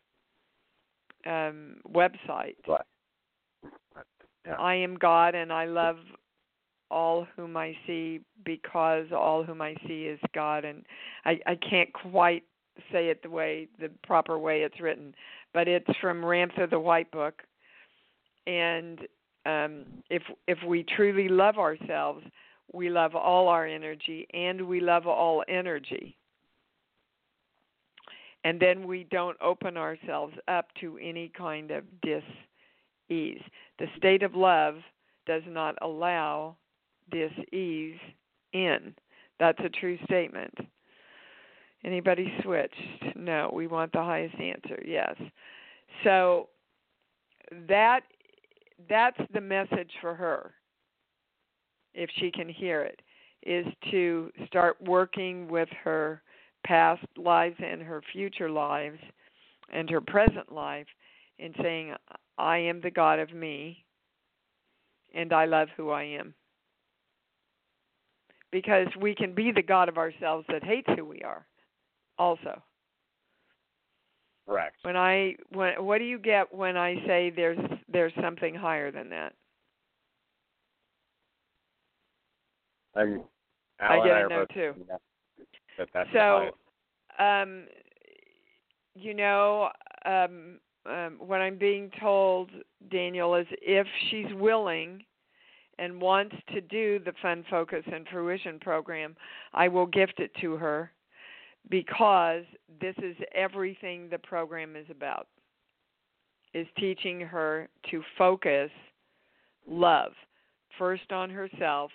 um, 1.26 1.76
website. 1.92 2.56
Right. 2.66 2.80
Yeah. 4.46 4.54
I 4.54 4.76
am 4.76 4.96
God 4.96 5.34
and 5.34 5.52
I 5.52 5.64
love 5.64 5.96
all 6.90 7.26
whom 7.36 7.56
I 7.56 7.76
see 7.86 8.20
because 8.44 9.06
all 9.12 9.42
whom 9.42 9.60
I 9.60 9.74
see 9.86 10.04
is 10.04 10.20
God 10.34 10.64
and 10.64 10.84
I, 11.24 11.40
I 11.46 11.56
can't 11.56 11.92
quite 11.92 12.44
say 12.92 13.08
it 13.08 13.22
the 13.22 13.30
way 13.30 13.68
the 13.80 13.90
proper 14.06 14.38
way 14.38 14.62
it's 14.62 14.80
written, 14.80 15.14
but 15.54 15.68
it's 15.68 15.90
from 16.00 16.22
Ramtha 16.22 16.68
the 16.68 16.78
White 16.78 17.10
Book. 17.10 17.42
And 18.46 19.00
um 19.44 19.84
if 20.10 20.22
if 20.46 20.58
we 20.66 20.84
truly 20.84 21.28
love 21.28 21.58
ourselves, 21.58 22.24
we 22.72 22.90
love 22.90 23.14
all 23.14 23.48
our 23.48 23.66
energy 23.66 24.26
and 24.32 24.66
we 24.66 24.80
love 24.80 25.06
all 25.06 25.42
energy. 25.48 26.16
And 28.44 28.60
then 28.60 28.86
we 28.86 29.04
don't 29.10 29.36
open 29.42 29.76
ourselves 29.76 30.34
up 30.46 30.66
to 30.80 30.98
any 31.02 31.32
kind 31.36 31.72
of 31.72 31.82
dis 32.02 32.22
ease. 33.08 33.42
The 33.78 33.86
state 33.96 34.22
of 34.22 34.34
love 34.34 34.76
does 35.26 35.42
not 35.48 35.74
allow 35.82 36.56
this 37.10 37.32
ease 37.52 37.98
in. 38.52 38.94
That's 39.38 39.58
a 39.64 39.68
true 39.68 39.98
statement. 40.04 40.54
Anybody 41.84 42.32
switched? 42.42 43.16
No, 43.16 43.50
we 43.52 43.66
want 43.66 43.92
the 43.92 44.02
highest 44.02 44.34
answer. 44.40 44.82
Yes. 44.84 45.14
So 46.04 46.48
that 47.68 48.00
that's 48.88 49.20
the 49.32 49.40
message 49.40 49.90
for 50.00 50.14
her. 50.14 50.52
If 51.94 52.10
she 52.16 52.30
can 52.30 52.48
hear 52.48 52.82
it 52.82 53.00
is 53.42 53.66
to 53.90 54.30
start 54.46 54.76
working 54.82 55.48
with 55.48 55.68
her 55.84 56.20
past 56.66 57.06
lives 57.16 57.56
and 57.64 57.80
her 57.80 58.02
future 58.12 58.50
lives 58.50 58.98
and 59.72 59.88
her 59.88 60.00
present 60.00 60.50
life 60.50 60.86
in 61.38 61.54
saying 61.62 61.94
I 62.38 62.58
am 62.58 62.80
the 62.80 62.90
God 62.90 63.18
of 63.18 63.32
me 63.32 63.84
and 65.14 65.32
I 65.32 65.44
love 65.46 65.68
who 65.76 65.90
I 65.90 66.02
am. 66.02 66.34
Because 68.52 68.86
we 69.00 69.14
can 69.14 69.34
be 69.34 69.52
the 69.52 69.62
God 69.62 69.88
of 69.88 69.98
ourselves 69.98 70.46
that 70.48 70.64
hates 70.64 70.88
who 70.96 71.04
we 71.04 71.20
are 71.22 71.46
also. 72.18 72.62
Correct. 74.48 74.76
When 74.82 74.96
I 74.96 75.34
when 75.52 75.84
what 75.84 75.98
do 75.98 76.04
you 76.04 76.18
get 76.18 76.54
when 76.54 76.76
I 76.76 76.94
say 77.06 77.32
there's 77.34 77.58
there's 77.88 78.12
something 78.22 78.54
higher 78.54 78.92
than 78.92 79.10
that? 79.10 79.32
I'm. 82.94 83.22
I 83.80 83.96
Al 83.96 84.04
get 84.04 84.16
a 84.16 84.20
no 84.20 84.28
both 84.28 84.48
too. 84.54 84.74
That, 84.88 85.00
that 85.78 85.88
that's 85.92 86.08
so 86.12 86.50
um 87.22 87.64
you 88.94 89.14
know 89.14 89.68
um 90.04 90.60
um 90.88 91.16
what 91.18 91.40
I'm 91.40 91.58
being 91.58 91.90
told 92.00 92.50
Daniel 92.90 93.34
is 93.34 93.46
if 93.60 93.86
she's 94.10 94.32
willing 94.34 95.04
and 95.78 96.00
wants 96.00 96.34
to 96.52 96.60
do 96.60 96.98
the 96.98 97.12
fun 97.20 97.44
focus 97.50 97.84
and 97.92 98.06
fruition 98.08 98.58
program, 98.58 99.16
I 99.52 99.68
will 99.68 99.86
gift 99.86 100.18
it 100.18 100.30
to 100.40 100.56
her 100.56 100.90
because 101.68 102.44
this 102.80 102.94
is 102.98 103.16
everything 103.34 104.08
the 104.10 104.18
program 104.18 104.76
is 104.76 104.86
about. 104.90 105.26
Is 106.54 106.66
teaching 106.78 107.20
her 107.20 107.68
to 107.90 108.02
focus 108.16 108.70
love 109.68 110.12
first 110.78 111.12
on 111.12 111.28
herself, 111.28 111.90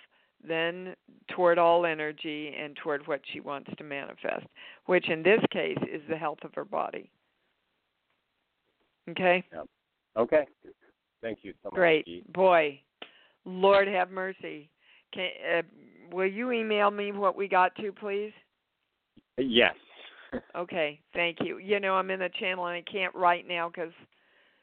then 0.46 0.94
toward 1.34 1.58
all 1.58 1.84
energy 1.86 2.54
and 2.56 2.76
toward 2.76 3.06
what 3.06 3.20
she 3.32 3.40
wants 3.40 3.70
to 3.76 3.84
manifest, 3.84 4.46
which 4.86 5.08
in 5.08 5.22
this 5.22 5.40
case 5.50 5.78
is 5.92 6.02
the 6.08 6.16
health 6.16 6.38
of 6.44 6.52
her 6.54 6.64
body. 6.64 7.10
Okay? 9.10 9.42
Okay. 10.16 10.46
Thank 11.22 11.38
you 11.42 11.54
so 11.62 11.70
much. 11.70 11.74
Great. 11.74 12.32
Boy, 12.32 12.80
Lord 13.44 13.88
have 13.88 14.10
mercy. 14.10 14.68
Can 15.12 15.28
uh, 15.58 15.62
will 16.12 16.26
you 16.26 16.52
email 16.52 16.90
me 16.90 17.12
what 17.12 17.36
we 17.36 17.48
got 17.48 17.74
to, 17.76 17.92
please? 17.92 18.32
Yes. 19.38 19.74
Okay, 20.56 20.98
thank 21.14 21.38
you. 21.40 21.58
You 21.58 21.78
know 21.78 21.94
I'm 21.94 22.10
in 22.10 22.20
the 22.20 22.30
channel 22.40 22.66
and 22.66 22.76
I 22.76 22.90
can't 22.90 23.14
write 23.14 23.46
now 23.46 23.68
because 23.68 23.92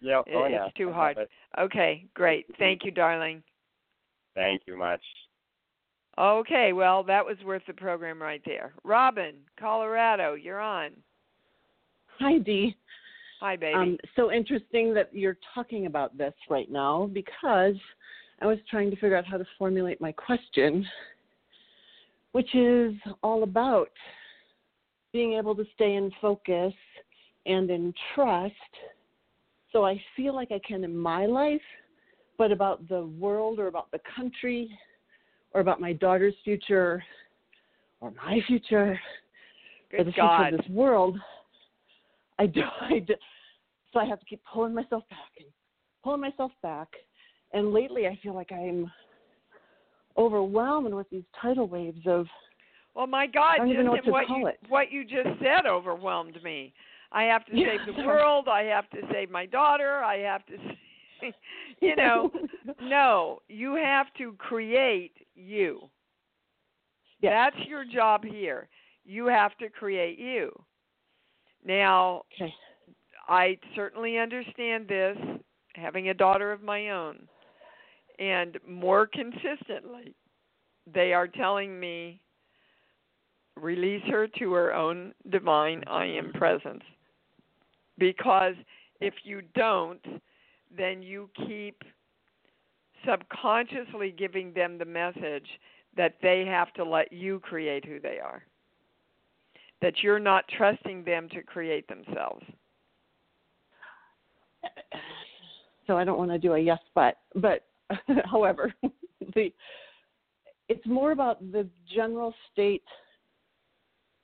yeah. 0.01 0.21
it, 0.25 0.35
oh, 0.35 0.47
yeah. 0.47 0.65
it's 0.65 0.75
too 0.75 0.91
hard. 0.91 1.17
it. 1.17 1.29
Okay, 1.59 2.05
great. 2.13 2.45
Thank 2.57 2.83
you, 2.83 2.91
darling. 2.91 3.43
Thank 4.33 4.63
you 4.65 4.77
much. 4.77 5.01
Okay, 6.17 6.73
well 6.73 7.03
that 7.03 7.25
was 7.25 7.37
worth 7.45 7.61
the 7.67 7.73
program 7.73 8.21
right 8.21 8.41
there. 8.45 8.73
Robin, 8.83 9.35
Colorado, 9.59 10.33
you're 10.33 10.59
on. 10.59 10.91
Hi, 12.19 12.37
Dee. 12.39 12.75
Hi, 13.39 13.55
baby. 13.55 13.75
Um, 13.75 13.97
so 14.15 14.31
interesting 14.31 14.93
that 14.95 15.09
you're 15.13 15.37
talking 15.55 15.85
about 15.85 16.17
this 16.17 16.33
right 16.49 16.69
now 16.69 17.09
because 17.13 17.75
I 18.41 18.45
was 18.45 18.57
trying 18.69 18.89
to 18.89 18.95
figure 18.95 19.17
out 19.17 19.25
how 19.25 19.37
to 19.37 19.45
formulate 19.57 19.99
my 19.99 20.11
question, 20.11 20.85
which 22.31 22.53
is 22.55 22.93
all 23.21 23.43
about 23.43 23.89
being 25.11 25.33
able 25.33 25.55
to 25.55 25.65
stay 25.75 25.95
in 25.95 26.11
focus 26.21 26.73
and 27.45 27.69
in 27.69 27.93
trust. 28.13 28.53
So 29.71 29.85
I 29.85 30.01
feel 30.15 30.35
like 30.35 30.51
I 30.51 30.59
can 30.65 30.83
in 30.83 30.95
my 30.95 31.25
life, 31.25 31.61
but 32.37 32.51
about 32.51 32.87
the 32.87 33.07
world 33.19 33.59
or 33.59 33.67
about 33.67 33.91
the 33.91 33.99
country 34.15 34.69
or 35.53 35.61
about 35.61 35.81
my 35.81 35.93
daughter's 35.93 36.35
future 36.43 37.03
or 37.99 38.11
my 38.11 38.39
future 38.47 38.99
Good 39.91 40.01
or 40.01 40.03
the 40.05 40.11
God. 40.11 40.37
future 40.37 40.55
of 40.55 40.61
this 40.61 40.71
world, 40.71 41.17
I 42.37 42.45
do, 42.47 42.61
I 42.81 42.99
do. 42.99 43.15
So 43.91 43.99
I 43.99 44.05
have 44.05 44.19
to 44.19 44.25
keep 44.25 44.41
pulling 44.51 44.73
myself 44.73 45.03
back 45.09 45.31
and 45.39 45.47
pulling 46.03 46.21
myself 46.21 46.51
back. 46.61 46.87
And 47.53 47.73
lately, 47.73 48.07
I 48.07 48.17
feel 48.21 48.33
like 48.35 48.51
I'm 48.51 48.91
overwhelmed 50.17 50.93
with 50.93 51.09
these 51.09 51.23
tidal 51.41 51.67
waves 51.67 52.01
of 52.05 52.27
Well, 52.95 53.07
my 53.07 53.25
God, 53.27 53.53
I 53.55 53.57
don't 53.59 53.69
even 53.71 53.85
know 53.85 53.95
just 53.95 54.07
what 54.07 54.27
what 54.29 54.37
you 54.37 54.47
it. 54.47 54.59
what 54.67 54.91
you 54.91 55.03
just 55.03 55.39
said 55.41 55.65
overwhelmed 55.65 56.41
me. 56.43 56.73
I 57.11 57.23
have 57.23 57.45
to 57.45 57.51
Yeah, 57.55 57.77
save 57.85 57.95
the 57.95 58.03
world. 58.07 58.47
I 58.47 58.63
have 58.63 58.89
to 58.91 58.97
save 59.11 59.31
my 59.31 59.45
daughter. 59.45 60.03
I 60.03 60.17
have 60.19 60.45
to, 60.47 60.53
s- 61.23 61.33
you 61.81 61.95
know, 61.95 62.31
no. 62.81 63.39
You 63.47 63.75
have 63.75 64.07
to 64.19 64.33
create 64.37 65.13
you. 65.35 65.89
Yes. 67.21 67.51
That's 67.55 67.67
your 67.67 67.83
job 67.85 68.23
here. 68.23 68.67
You 69.05 69.25
have 69.27 69.57
to 69.57 69.69
create 69.69 70.19
you. 70.19 70.51
Now, 71.65 72.23
okay. 72.35 72.53
I 73.27 73.57
certainly 73.75 74.17
understand 74.17 74.87
this, 74.87 75.17
having 75.75 76.09
a 76.09 76.13
daughter 76.13 76.51
of 76.51 76.61
my 76.63 76.89
own. 76.89 77.27
And 78.19 78.57
more 78.67 79.07
consistently, 79.07 80.13
they 80.93 81.13
are 81.13 81.27
telling 81.27 81.79
me 81.79 82.19
release 83.55 84.03
her 84.07 84.27
to 84.39 84.53
her 84.53 84.73
own 84.73 85.13
divine 85.29 85.83
I 85.87 86.05
am 86.05 86.33
presence. 86.33 86.83
Because 87.97 88.55
if 89.01 89.13
you 89.23 89.41
don't, 89.55 90.01
then 90.75 91.01
you 91.01 91.29
keep 91.47 91.81
subconsciously 93.07 94.13
giving 94.17 94.53
them 94.53 94.77
the 94.77 94.85
message 94.85 95.47
that 95.95 96.15
they 96.21 96.45
have 96.45 96.73
to 96.73 96.83
let 96.83 97.11
you 97.11 97.39
create 97.39 97.85
who 97.85 97.99
they 97.99 98.19
are. 98.19 98.43
That 99.81 100.03
you're 100.03 100.19
not 100.19 100.45
trusting 100.57 101.05
them 101.05 101.29
to 101.29 101.41
create 101.41 101.87
themselves. 101.87 102.45
So 105.87 105.97
I 105.97 106.03
don't 106.03 106.17
want 106.17 106.31
to 106.31 106.37
do 106.37 106.53
a 106.53 106.59
yes, 106.59 106.79
but 106.93 107.17
but 107.35 107.63
however, 108.25 108.73
the 109.35 109.53
it's 110.67 110.85
more 110.85 111.11
about 111.11 111.39
the 111.51 111.67
general 111.93 112.33
state 112.51 112.83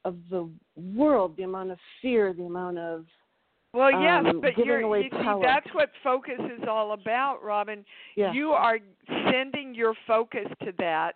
of 0.03 0.16
the 0.30 0.47
world, 0.76 1.36
the 1.36 1.43
amount 1.43 1.72
of 1.72 1.80
fear, 2.01 2.34
the 2.34 2.43
amount 2.43 2.78
of 2.78 3.05
Well, 3.74 3.91
yes, 3.91 4.24
um, 4.30 4.39
but 4.39 4.55
you're, 4.57 4.80
you 4.97 5.09
see, 5.09 5.41
that's 5.41 5.68
what 5.74 5.89
focus 6.03 6.39
is 6.39 6.63
all 6.70 6.93
about, 6.93 7.43
Robin. 7.43 7.84
yeah. 8.16 8.32
You 8.32 8.51
are 8.51 8.78
sending 9.32 9.74
your 9.74 9.95
focus 10.05 10.45
to 10.63 10.72
that, 10.78 11.13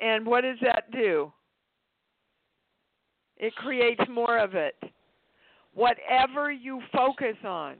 and 0.00 0.26
what 0.26 0.40
does 0.40 0.56
that 0.62 0.90
do? 0.90 1.30
It 3.36 3.54
creates 3.54 4.02
more 4.10 4.38
of 4.38 4.54
it. 4.54 4.74
Whatever 5.74 6.50
you 6.50 6.80
focus 6.92 7.36
on, 7.44 7.76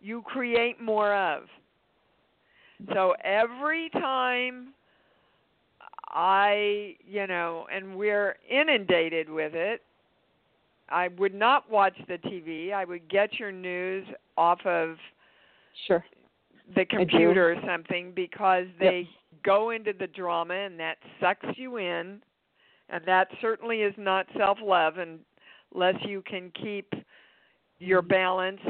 you 0.00 0.22
create 0.22 0.80
more 0.80 1.14
of. 1.14 1.44
So 2.92 3.14
every 3.24 3.90
time 3.90 4.74
I, 6.08 6.96
you 7.06 7.26
know, 7.26 7.66
and 7.72 7.96
we're 7.96 8.36
inundated 8.48 9.28
with 9.28 9.54
it, 9.54 9.82
I 10.88 11.08
would 11.08 11.34
not 11.34 11.70
watch 11.70 11.96
the 12.06 12.18
TV. 12.18 12.72
I 12.72 12.84
would 12.84 13.08
get 13.08 13.38
your 13.38 13.50
news 13.50 14.06
off 14.36 14.64
of 14.64 14.96
sure. 15.86 16.04
the 16.74 16.84
computer 16.84 17.52
or 17.52 17.56
something 17.66 18.12
because 18.12 18.66
Yep. 18.80 18.92
they 18.92 19.08
go 19.42 19.70
into 19.70 19.92
the 19.92 20.06
drama 20.06 20.54
and 20.54 20.78
that 20.78 20.98
sucks 21.20 21.46
you 21.56 21.78
in 21.78 22.22
and 22.88 23.04
that 23.04 23.28
certainly 23.40 23.82
is 23.82 23.94
not 23.96 24.26
self 24.36 24.58
love 24.62 24.94
unless 24.98 25.96
you 26.04 26.22
can 26.22 26.50
keep 26.50 26.92
your 27.78 28.00
Mm-hmm. 28.02 28.08
balance 28.08 28.60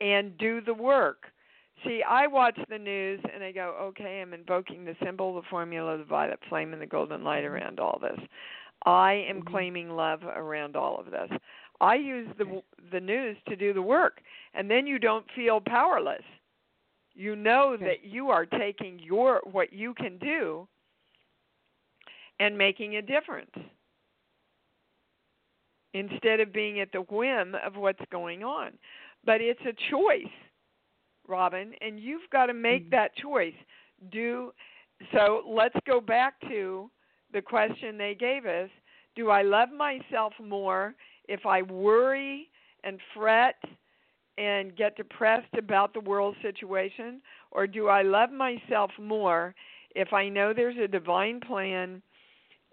and 0.00 0.36
do 0.38 0.60
the 0.60 0.74
work. 0.74 1.32
See, 1.84 2.02
I 2.08 2.26
watch 2.26 2.58
the 2.68 2.78
news 2.78 3.20
and 3.32 3.42
I 3.42 3.52
go, 3.52 3.76
okay, 3.80 4.20
I'm 4.20 4.34
invoking 4.34 4.84
the 4.84 4.96
symbol, 5.02 5.34
the 5.34 5.42
formula, 5.50 5.98
the 5.98 6.04
violet 6.04 6.38
flame, 6.48 6.72
and 6.72 6.80
the 6.82 6.86
golden 6.86 7.24
light 7.24 7.44
around 7.44 7.80
all 7.80 7.98
this. 8.00 8.18
I 8.84 9.12
am 9.28 9.42
Mhm. 9.42 9.46
claiming 9.50 9.90
love 9.90 10.22
around 10.24 10.76
all 10.76 10.98
of 10.98 11.10
this. 11.10 11.30
I 11.80 11.94
use 11.96 12.28
the 12.38 12.62
the 12.92 13.00
news 13.00 13.36
to 13.48 13.56
do 13.56 13.72
the 13.72 13.82
work, 13.82 14.20
and 14.54 14.70
then 14.70 14.86
you 14.86 14.98
don't 14.98 15.30
feel 15.32 15.60
powerless. 15.60 16.24
You 17.14 17.36
know 17.36 17.72
Okay. 17.74 17.84
that 17.86 18.04
you 18.04 18.30
are 18.30 18.46
taking 18.46 18.98
your 18.98 19.40
what 19.44 19.72
you 19.72 19.94
can 19.94 20.18
do 20.18 20.68
and 22.38 22.56
making 22.56 22.96
a 22.96 23.02
difference 23.02 23.50
instead 25.94 26.40
of 26.40 26.52
being 26.52 26.80
at 26.80 26.92
the 26.92 27.02
whim 27.02 27.54
of 27.54 27.76
what's 27.76 28.04
going 28.10 28.42
on. 28.42 28.72
But 29.24 29.40
it's 29.40 29.60
a 29.62 29.72
choice, 29.90 30.32
Robin, 31.32 31.72
and 31.80 31.98
you've 31.98 32.28
got 32.30 32.46
to 32.46 32.54
make 32.54 32.84
Mhm. 32.86 32.90
that 32.90 33.16
choice. 33.16 33.58
Do 34.10 34.52
so 35.12 35.42
let's 35.46 35.78
go 35.86 36.00
back 36.00 36.38
to 36.48 36.90
the 37.32 37.42
question 37.42 37.96
they 37.98 38.14
gave 38.14 38.46
us. 38.46 38.70
Do 39.16 39.30
I 39.30 39.42
love 39.42 39.70
myself 39.72 40.32
more 40.38 40.94
if 41.28 41.44
I 41.46 41.62
worry 41.62 42.50
and 42.84 43.00
fret 43.14 43.56
and 44.38 44.76
get 44.76 44.96
depressed 44.96 45.54
about 45.54 45.92
the 45.92 46.00
world 46.00 46.36
situation? 46.42 47.20
Or 47.50 47.66
do 47.66 47.88
I 47.88 48.02
love 48.02 48.30
myself 48.30 48.90
more 48.98 49.54
if 49.94 50.12
I 50.12 50.28
know 50.28 50.52
there's 50.52 50.78
a 50.78 50.88
divine 50.88 51.40
plan 51.40 52.02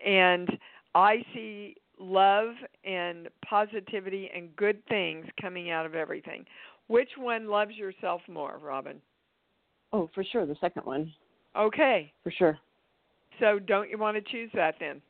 and 0.06 0.48
I 0.96 1.24
see 1.34 1.76
love 2.00 2.56
and 2.84 3.28
positivity 3.46 4.30
and 4.34 4.56
good 4.56 4.86
things 4.86 5.26
coming 5.42 5.70
out 5.70 5.86
of 5.86 5.96
everything? 5.96 6.46
Which 6.90 7.10
one 7.18 7.48
loves 7.48 7.76
yourself 7.76 8.20
more, 8.28 8.60
Robin? 8.62 9.00
Oh, 9.94 10.10
for 10.14 10.24
sure. 10.24 10.46
The 10.48 10.56
second 10.60 10.86
one, 10.86 11.14
Okay, 11.56 12.12
for 12.24 12.32
sure. 12.32 12.60
so 13.40 13.60
don't 13.60 13.90
you 13.90 13.98
want 13.98 14.18
to 14.18 14.32
choose 14.32 14.50
that 14.54 14.76
then? 14.80 15.02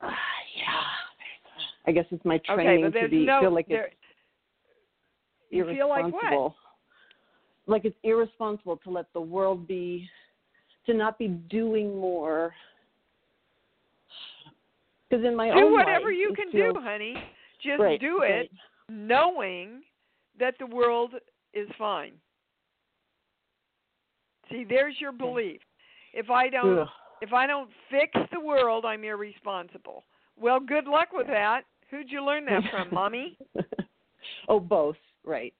Uh, 0.00 0.08
yeah. 0.56 0.82
I 1.86 1.92
guess 1.92 2.06
it's 2.10 2.24
my 2.24 2.36
Okay, 2.36 2.54
training 2.54 2.90
but 2.92 3.00
to 3.00 3.08
be 3.08 3.24
no 3.26 3.40
feel 3.40 3.54
like 3.54 3.68
there, 3.68 3.86
it's 3.86 3.94
you 5.50 5.64
feel 5.66 5.88
like 5.88 6.04
irresponsible. 6.06 6.54
what? 7.66 7.72
Like 7.72 7.84
it's 7.84 7.96
irresponsible 8.02 8.78
to 8.78 8.90
let 8.90 9.12
the 9.12 9.20
world 9.20 9.68
be, 9.68 10.08
to 10.86 10.94
not 10.94 11.18
be 11.18 11.28
doing 11.28 11.98
more. 11.98 12.54
Because 15.08 15.24
in 15.24 15.36
my 15.36 15.50
do 15.50 15.56
own 15.56 15.72
whatever 15.72 16.06
life, 16.06 16.16
you 16.18 16.34
can 16.34 16.50
feels, 16.50 16.74
do, 16.74 16.80
honey. 16.80 17.14
Just 17.62 17.80
right, 17.80 18.00
do 18.00 18.22
it 18.22 18.30
right. 18.30 18.50
knowing 18.88 19.82
that 20.38 20.54
the 20.58 20.66
world 20.66 21.12
is 21.54 21.68
fine. 21.78 22.12
See, 24.50 24.64
there's 24.68 24.94
your 25.00 25.12
belief. 25.12 25.60
If 26.12 26.30
I 26.30 26.48
don't 26.48 26.80
Ugh. 26.80 26.88
if 27.20 27.32
I 27.32 27.46
don't 27.46 27.70
fix 27.90 28.12
the 28.32 28.40
world, 28.40 28.84
I'm 28.84 29.04
irresponsible. 29.04 30.04
Well, 30.38 30.60
good 30.60 30.86
luck 30.86 31.08
with 31.12 31.26
that. 31.28 31.62
Who'd 31.90 32.10
you 32.10 32.24
learn 32.24 32.44
that 32.46 32.62
from, 32.70 32.88
mommy? 32.92 33.38
oh, 34.48 34.60
both. 34.60 34.96
Right. 35.24 35.54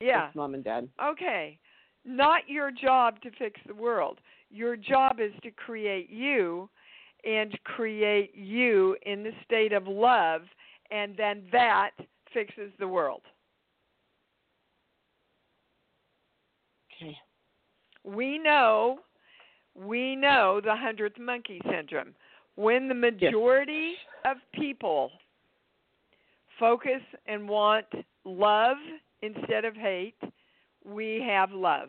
Yeah. 0.00 0.26
Both 0.26 0.36
mom 0.36 0.54
and 0.54 0.64
dad. 0.64 0.88
Okay. 1.02 1.58
Not 2.04 2.48
your 2.48 2.70
job 2.70 3.20
to 3.22 3.30
fix 3.38 3.60
the 3.66 3.74
world. 3.74 4.20
Your 4.50 4.76
job 4.76 5.18
is 5.18 5.32
to 5.42 5.50
create 5.50 6.08
you 6.08 6.70
and 7.24 7.58
create 7.64 8.34
you 8.34 8.96
in 9.04 9.24
the 9.24 9.32
state 9.44 9.72
of 9.72 9.88
love, 9.88 10.42
and 10.90 11.16
then 11.16 11.42
that 11.50 11.90
fixes 12.32 12.70
the 12.78 12.86
world. 12.86 13.22
Okay. 16.94 17.16
We 18.06 18.38
know, 18.38 19.00
we 19.74 20.14
know 20.14 20.60
the 20.64 20.76
hundredth 20.76 21.18
monkey 21.18 21.60
syndrome. 21.70 22.14
When 22.54 22.88
the 22.88 22.94
majority 22.94 23.94
of 24.24 24.36
people 24.54 25.10
focus 26.58 27.02
and 27.26 27.48
want 27.48 27.86
love 28.24 28.76
instead 29.22 29.64
of 29.64 29.74
hate, 29.74 30.14
we 30.84 31.22
have 31.26 31.50
love. 31.50 31.88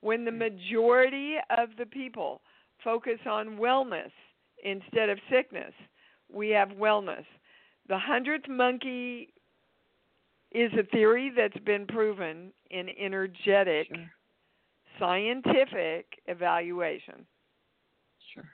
When 0.00 0.24
the 0.24 0.30
mm. 0.30 0.38
majority 0.38 1.34
of 1.58 1.70
the 1.78 1.86
people 1.86 2.40
focus 2.82 3.18
on 3.28 3.58
wellness 3.58 4.12
instead 4.64 5.08
of 5.08 5.18
sickness, 5.30 5.72
we 6.32 6.50
have 6.50 6.68
wellness. 6.70 7.24
The 7.88 7.98
hundredth 7.98 8.48
monkey 8.48 9.32
is 10.52 10.72
a 10.78 10.84
theory 10.84 11.32
that's 11.36 11.58
been 11.64 11.86
proven 11.86 12.52
in 12.70 12.88
energetic 12.98 13.88
Sure. 13.88 14.04
Scientific 14.98 16.06
evaluation. 16.26 17.26
Sure. 18.34 18.48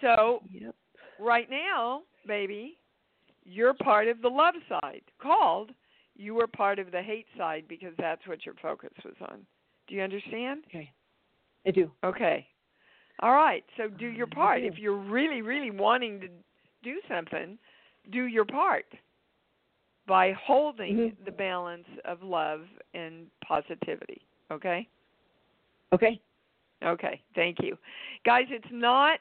So, 0.00 0.42
Yep. 0.50 0.74
right 1.18 1.48
now, 1.50 2.02
baby, 2.26 2.78
you're 3.44 3.74
part 3.74 4.08
of 4.08 4.22
the 4.22 4.28
love 4.28 4.54
side 4.68 5.02
called 5.20 5.70
you 6.16 6.34
were 6.34 6.46
part 6.46 6.78
of 6.78 6.90
the 6.90 7.02
hate 7.02 7.26
side 7.36 7.64
because 7.68 7.94
that's 7.98 8.26
what 8.26 8.44
your 8.44 8.54
focus 8.60 8.90
was 9.04 9.14
on. 9.22 9.46
Do 9.86 9.94
you 9.94 10.02
understand? 10.02 10.64
Okay. 10.68 10.92
I 11.66 11.70
do. 11.70 11.90
Okay. 12.04 12.46
All 13.20 13.32
right. 13.32 13.64
So 13.76 13.88
do 13.88 14.06
your 14.06 14.26
part. 14.26 14.60
do. 14.60 14.66
If 14.66 14.78
you're 14.78 14.96
really, 14.96 15.42
really 15.42 15.70
wanting 15.70 16.20
to 16.20 16.28
do 16.82 17.00
something, 17.08 17.58
do 18.12 18.24
your 18.26 18.44
part 18.44 18.86
by 20.06 20.32
holding 20.32 20.96
Mhm. 20.96 21.24
the 21.24 21.30
balance 21.30 21.86
of 22.04 22.22
love 22.22 22.68
and 22.94 23.30
positivity. 23.40 24.22
Okay? 24.50 24.88
Okay. 25.92 26.20
Okay. 26.84 27.20
Thank 27.34 27.58
you. 27.60 27.76
Guys, 28.24 28.46
it's 28.50 28.66
not, 28.70 29.18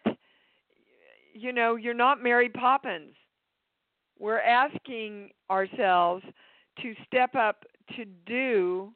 you 1.34 1.52
know, 1.54 1.76
you're 1.76 1.94
not 1.94 2.24
Mary 2.24 2.50
Poppins. 2.50 3.16
We're 4.18 4.40
asking 4.40 5.32
ourselves 5.50 6.24
to 6.82 6.94
step 7.06 7.36
up 7.36 7.64
to 7.96 8.06
do 8.26 8.92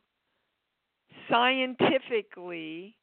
scientifically 1.29 2.95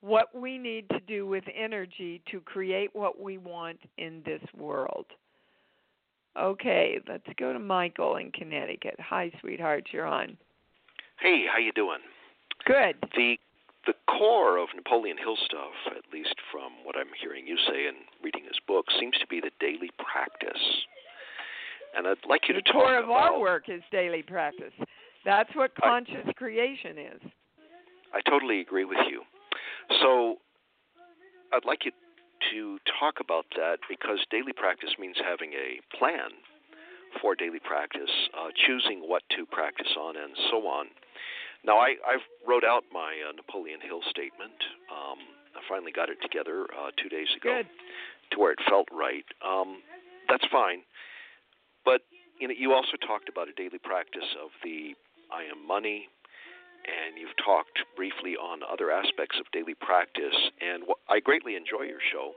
what 0.00 0.28
we 0.34 0.58
need 0.58 0.88
to 0.90 1.00
do 1.00 1.26
with 1.26 1.44
energy 1.56 2.22
to 2.30 2.40
create 2.40 2.90
what 2.94 3.20
we 3.20 3.38
want 3.38 3.78
in 3.98 4.22
this 4.24 4.42
world. 4.56 5.06
Okay, 6.38 7.00
let's 7.08 7.26
go 7.36 7.52
to 7.52 7.58
Michael 7.58 8.16
in 8.16 8.30
Connecticut. 8.30 8.94
Hi, 9.00 9.32
sweetheart, 9.40 9.88
you're 9.92 10.06
on. 10.06 10.36
Hey, 11.20 11.44
how 11.50 11.58
you 11.58 11.72
doing? 11.72 11.98
Good. 12.64 12.96
The 13.14 13.36
the 13.86 13.94
core 14.06 14.58
of 14.58 14.68
Napoleon 14.74 15.16
Hill 15.16 15.36
stuff, 15.46 15.72
at 15.96 16.04
least 16.12 16.34
from 16.52 16.72
what 16.84 16.94
I'm 16.96 17.08
hearing 17.18 17.46
you 17.46 17.56
say 17.66 17.86
and 17.86 17.96
reading 18.22 18.44
his 18.44 18.58
book, 18.66 18.84
seems 19.00 19.16
to 19.18 19.26
be 19.28 19.40
the 19.40 19.50
daily 19.60 19.90
practice. 19.96 20.60
And 21.96 22.06
I'd 22.06 22.18
like 22.28 22.48
you 22.48 22.54
the 22.54 22.60
to 22.60 22.72
talk 22.72 22.82
core 22.82 22.98
of 22.98 23.04
about. 23.04 23.32
our 23.32 23.40
work 23.40 23.68
is 23.70 23.80
daily 23.90 24.22
practice. 24.22 24.74
That's 25.24 25.48
what 25.54 25.72
I- 25.82 25.86
conscious 25.88 26.28
creation 26.36 26.98
is. 26.98 27.22
I 28.12 28.20
totally 28.28 28.60
agree 28.60 28.84
with 28.84 28.98
you. 29.08 29.22
So 30.02 30.36
I'd 31.52 31.64
like 31.64 31.86
you 31.86 31.92
to 32.52 32.78
talk 33.00 33.20
about 33.20 33.46
that 33.56 33.78
because 33.88 34.18
daily 34.30 34.52
practice 34.52 34.90
means 34.98 35.16
having 35.24 35.52
a 35.54 35.80
plan 35.96 36.30
for 37.22 37.34
daily 37.34 37.60
practice, 37.60 38.10
uh, 38.36 38.50
choosing 38.66 39.08
what 39.08 39.22
to 39.30 39.46
practice 39.46 39.96
on, 39.98 40.16
and 40.16 40.36
so 40.50 40.66
on. 40.66 40.88
Now, 41.64 41.78
I, 41.78 41.96
I've 42.06 42.24
wrote 42.46 42.64
out 42.64 42.84
my 42.92 43.18
uh, 43.28 43.32
Napoleon 43.32 43.80
Hill 43.80 44.00
statement. 44.10 44.54
Um, 44.90 45.18
I 45.56 45.60
finally 45.68 45.92
got 45.92 46.08
it 46.08 46.18
together 46.22 46.66
uh, 46.70 46.90
two 47.02 47.08
days 47.08 47.28
ago 47.36 47.62
Good. 47.62 47.66
to 48.32 48.38
where 48.38 48.52
it 48.52 48.58
felt 48.68 48.86
right. 48.92 49.24
Um, 49.42 49.82
that's 50.28 50.44
fine. 50.52 50.82
But 51.84 52.02
you 52.38 52.46
know, 52.46 52.54
you 52.56 52.72
also 52.72 52.96
talked 53.06 53.28
about 53.28 53.48
a 53.48 53.52
daily 53.52 53.78
practice 53.82 54.28
of 54.42 54.50
the 54.62 54.94
I 55.34 55.42
am 55.50 55.66
money, 55.66 56.08
and 56.86 57.18
you've 57.18 57.36
talked 57.44 57.82
briefly 57.96 58.36
on 58.36 58.60
other 58.62 58.90
aspects 58.90 59.36
of 59.40 59.50
daily 59.52 59.74
practice. 59.74 60.36
And 60.62 60.84
wh- 60.86 61.00
I 61.10 61.20
greatly 61.20 61.56
enjoy 61.56 61.90
your 61.90 62.00
show, 62.12 62.32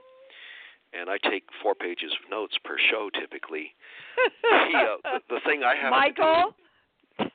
and 0.92 1.08
I 1.08 1.16
take 1.30 1.44
four 1.62 1.74
pages 1.74 2.12
of 2.12 2.30
notes 2.30 2.58
per 2.64 2.76
show 2.90 3.08
typically. 3.14 3.74
the, 4.42 4.78
uh, 4.78 4.96
the, 5.04 5.36
the 5.36 5.40
thing 5.46 5.62
I 5.62 5.76
have 5.76 5.90
Michael, 5.90 6.54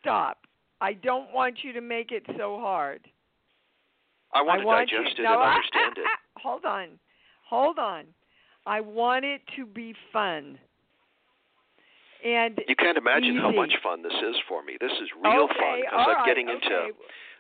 stop. 0.01 0.37
I 0.81 0.93
don't 0.93 1.33
want 1.33 1.63
you 1.63 1.73
to 1.73 1.81
make 1.81 2.11
it 2.11 2.23
so 2.37 2.59
hard. 2.59 3.01
I 4.33 4.41
want 4.41 4.59
I 4.59 4.61
to 4.61 4.67
want 4.67 4.89
digest 4.89 5.17
you, 5.17 5.23
it 5.23 5.27
no, 5.27 5.41
and 5.41 5.51
understand 5.51 5.97
it. 5.97 6.05
hold 6.37 6.65
on. 6.65 6.87
Hold 7.49 7.79
on. 7.79 8.05
I 8.65 8.81
want 8.81 9.25
it 9.25 9.41
to 9.55 9.65
be 9.65 9.95
fun. 10.11 10.59
And 12.25 12.59
You 12.67 12.75
can't 12.75 12.97
imagine 12.97 13.37
how 13.37 13.51
much 13.51 13.71
fun 13.81 14.01
this 14.01 14.13
is 14.13 14.35
for 14.49 14.63
me. 14.63 14.75
This 14.81 14.91
is 14.91 15.07
real 15.23 15.47
okay, 15.47 15.59
fun 15.59 15.79
because 15.81 16.05
I'm 16.07 16.15
right, 16.17 16.25
getting 16.25 16.49
into 16.49 16.67
okay. 16.67 16.91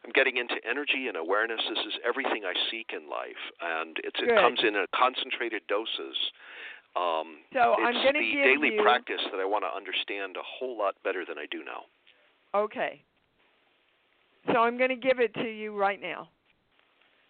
I'm 0.05 0.11
getting 0.13 0.37
into 0.37 0.55
energy 0.63 1.07
and 1.09 1.17
awareness. 1.17 1.59
This 1.67 1.79
is 1.79 1.93
everything 2.07 2.45
I 2.45 2.53
seek 2.71 2.93
in 2.95 3.09
life, 3.09 3.41
and 3.59 3.97
it's, 4.05 4.15
it 4.21 4.29
comes 4.39 4.59
in 4.63 4.77
a 4.77 4.85
concentrated 4.95 5.63
doses. 5.67 6.15
Um, 6.95 7.43
So 7.51 7.75
it's 7.75 7.81
I'm 7.83 7.93
going 7.93 8.13
to 8.13 8.19
the 8.21 8.31
give 8.31 8.45
daily 8.45 8.75
you 8.77 8.81
practice 8.81 9.19
that 9.33 9.41
I 9.41 9.45
want 9.45 9.65
to 9.65 9.73
understand 9.75 10.37
a 10.37 10.45
whole 10.45 10.77
lot 10.77 10.95
better 11.03 11.25
than 11.27 11.37
I 11.37 11.45
do 11.51 11.65
now. 11.65 11.89
Okay. 12.55 13.01
So 14.51 14.59
I'm 14.59 14.77
going 14.77 14.89
to 14.89 14.95
give 14.95 15.19
it 15.19 15.33
to 15.35 15.47
you 15.47 15.77
right 15.77 16.01
now. 16.01 16.29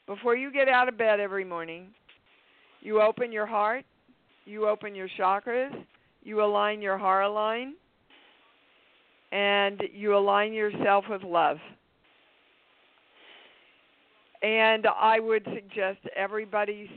Before 0.06 0.36
you 0.36 0.52
get 0.52 0.70
out 0.70 0.88
of 0.88 0.98
bed 0.98 1.20
every 1.20 1.44
morning, 1.44 1.88
you 2.82 3.02
open 3.02 3.32
your 3.32 3.46
heart, 3.46 3.86
you 4.46 4.68
open 4.68 4.96
your 4.96 5.10
chakras, 5.20 5.72
you 6.24 6.44
align 6.44 6.82
your 6.82 6.98
heart 6.98 7.32
line, 7.32 7.74
and 9.32 9.82
you 9.94 10.16
align 10.16 10.54
yourself 10.54 11.06
with 11.10 11.24
love. 11.24 11.58
And 14.42 14.86
I 14.86 15.20
would 15.20 15.46
suggest 15.54 16.00
everybody 16.16 16.90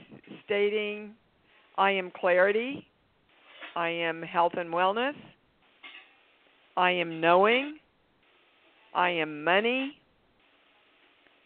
stating, 0.45 1.13
I 1.79 1.93
am 1.93 2.11
clarity, 2.11 2.87
I 3.75 3.89
am 3.89 4.23
health 4.23 4.53
and 4.59 4.73
wellness, 4.73 5.15
I 6.77 6.91
am 6.91 7.21
knowing, 7.21 7.79
I 8.95 9.11
am 9.11 9.43
money. 9.43 9.97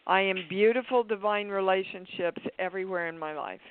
I 0.07 0.21
am 0.21 0.37
beautiful 0.47 1.03
divine 1.03 1.47
relationships 1.47 2.41
everywhere 2.59 3.07
in 3.07 3.17
my 3.17 3.33
life. 3.33 3.61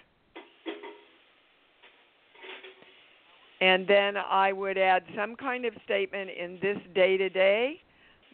And 3.61 3.87
then 3.87 4.16
I 4.16 4.53
would 4.53 4.76
add 4.76 5.05
some 5.16 5.37
kind 5.37 5.64
of 5.64 5.72
statement 5.85 6.30
in 6.30 6.59
this 6.61 6.76
day 6.95 7.16
to 7.16 7.28
day. 7.28 7.80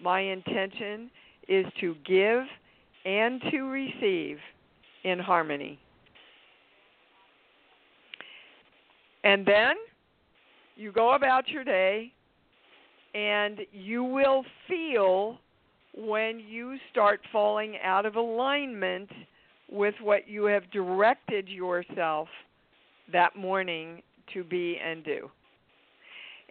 My 0.03 0.21
intention 0.21 1.11
is 1.47 1.67
to 1.81 1.95
give 2.07 2.45
and 3.05 3.41
to 3.51 3.63
receive 3.65 4.39
in 5.05 5.19
harmony. 5.19 5.79
And 9.25 9.45
then 9.47 9.77
you 10.77 10.91
go 10.91 11.15
about 11.15 11.49
your 11.49 11.65
day 11.65 12.13
and 13.15 13.61
you 13.73 14.03
will 14.03 14.45
feel 14.67 15.39
when 15.97 16.41
you 16.41 16.77
start 16.91 17.21
falling 17.33 17.77
out 17.83 18.07
of 18.07 18.17
alignment 18.17 19.11
with 19.71 19.95
what 20.01 20.29
you 20.29 20.45
have 20.45 20.71
directed 20.71 21.49
yourself 21.49 22.29
that 23.13 23.37
morning 23.37 24.03
to 24.35 24.45
be 24.45 24.79
and 24.85 25.05
do. 25.05 25.31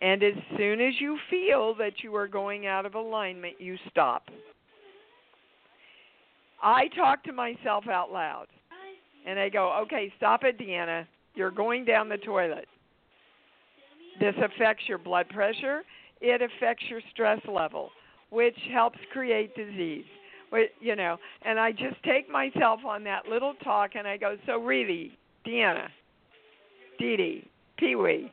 And 0.01 0.23
as 0.23 0.33
soon 0.57 0.79
as 0.79 0.93
you 0.99 1.17
feel 1.29 1.75
that 1.75 2.03
you 2.03 2.15
are 2.15 2.27
going 2.27 2.67
out 2.67 2.85
of 2.85 2.95
alignment, 2.95 3.55
you 3.59 3.77
stop. 3.89 4.29
I 6.61 6.87
talk 6.95 7.23
to 7.25 7.33
myself 7.33 7.87
out 7.87 8.11
loud 8.11 8.47
and 9.25 9.39
I 9.39 9.49
go, 9.49 9.77
okay, 9.83 10.11
stop 10.17 10.43
it, 10.43 10.57
Deanna. 10.57 11.05
You're 11.35 11.51
going 11.51 11.85
down 11.85 12.09
the 12.09 12.17
toilet. 12.17 12.67
This 14.19 14.35
affects 14.43 14.83
your 14.87 14.97
blood 14.97 15.29
pressure, 15.29 15.83
it 16.19 16.41
affects 16.41 16.83
your 16.89 16.99
stress 17.11 17.39
level, 17.47 17.91
which 18.29 18.57
helps 18.71 18.99
create 19.11 19.55
disease. 19.55 20.05
You 20.79 20.95
know, 20.95 21.17
and 21.43 21.59
I 21.59 21.71
just 21.71 22.01
take 22.03 22.29
myself 22.29 22.79
on 22.83 23.03
that 23.03 23.27
little 23.27 23.53
talk 23.63 23.91
and 23.95 24.07
I 24.07 24.17
go, 24.17 24.35
so 24.47 24.59
really, 24.59 25.15
Deanna, 25.45 25.89
Dee 26.97 27.17
Dee, 27.17 27.47
Pee 27.77 27.95
Wee, 27.95 28.31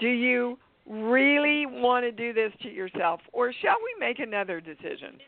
do 0.00 0.08
you 0.08 0.58
really 0.88 1.66
want 1.66 2.04
to 2.04 2.12
do 2.12 2.32
this 2.32 2.52
to 2.62 2.68
yourself, 2.68 3.20
or 3.32 3.52
shall 3.62 3.76
we 3.76 4.04
make 4.04 4.18
another 4.18 4.60
decision? 4.60 5.18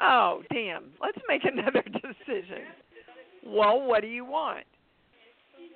Oh, 0.00 0.42
damn, 0.52 0.86
let's 1.00 1.18
make 1.28 1.44
another 1.50 1.82
decision. 1.82 2.64
Well, 3.46 3.82
what 3.82 4.02
do 4.02 4.08
you 4.08 4.24
want? 4.24 4.64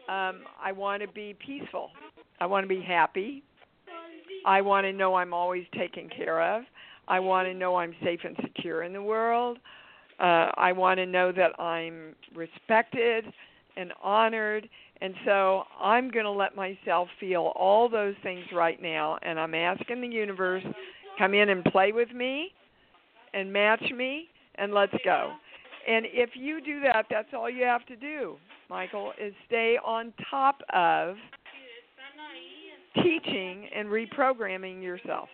Um, 0.09 0.43
I 0.62 0.73
want 0.73 1.03
to 1.03 1.09
be 1.09 1.35
peaceful. 1.45 1.91
I 2.41 2.47
want 2.47 2.65
to 2.65 2.69
be 2.69 2.83
happy. 2.83 3.43
I 4.45 4.61
want 4.61 4.84
to 4.84 4.92
know 4.92 5.14
I'm 5.14 5.32
always 5.32 5.64
taken 5.76 6.09
care 6.09 6.42
of. 6.57 6.64
I 7.09 7.20
want 7.20 7.49
to 7.49 7.55
know 7.55 7.76
I'm 7.76 7.95
safe 8.03 8.20
and 8.24 8.36
secure 8.42 8.82
in 8.82 8.92
the 8.92 9.03
world. 9.03 9.59
Uh, 10.18 10.51
I 10.57 10.72
want 10.72 10.99
to 10.99 11.07
know 11.07 11.32
that 11.32 11.59
I'm 11.61 12.14
respected 12.34 13.24
and 13.76 13.92
honored. 14.03 14.68
And 15.01 15.14
so 15.24 15.64
I'm 15.80 16.11
going 16.11 16.24
to 16.24 16.30
let 16.30 16.57
myself 16.57 17.09
feel 17.18 17.53
all 17.57 17.88
those 17.88 18.14
things 18.22 18.45
right 18.55 18.80
now. 18.80 19.18
And 19.22 19.38
I'm 19.38 19.55
asking 19.55 20.01
the 20.01 20.09
universe, 20.09 20.62
come 21.18 21.34
in 21.34 21.49
and 21.51 21.64
play 21.64 21.92
with 21.92 22.12
me 22.12 22.53
and 23.34 23.53
match 23.53 23.82
me, 23.95 24.28
and 24.55 24.72
let's 24.72 24.95
go. 25.05 25.32
And 25.88 26.07
if 26.09 26.30
you 26.34 26.61
do 26.61 26.80
that, 26.80 27.07
that's 27.11 27.28
all 27.34 27.51
you 27.51 27.64
have 27.64 27.84
to 27.86 27.97
do, 27.97 28.36
Michael, 28.70 29.12
is 29.20 29.34
stay 29.47 29.76
on 29.84 30.12
top 30.30 30.61
of 30.72 31.16
teaching 33.03 33.68
and 33.74 33.88
reprogramming 33.88 34.82
yourself. 34.82 35.28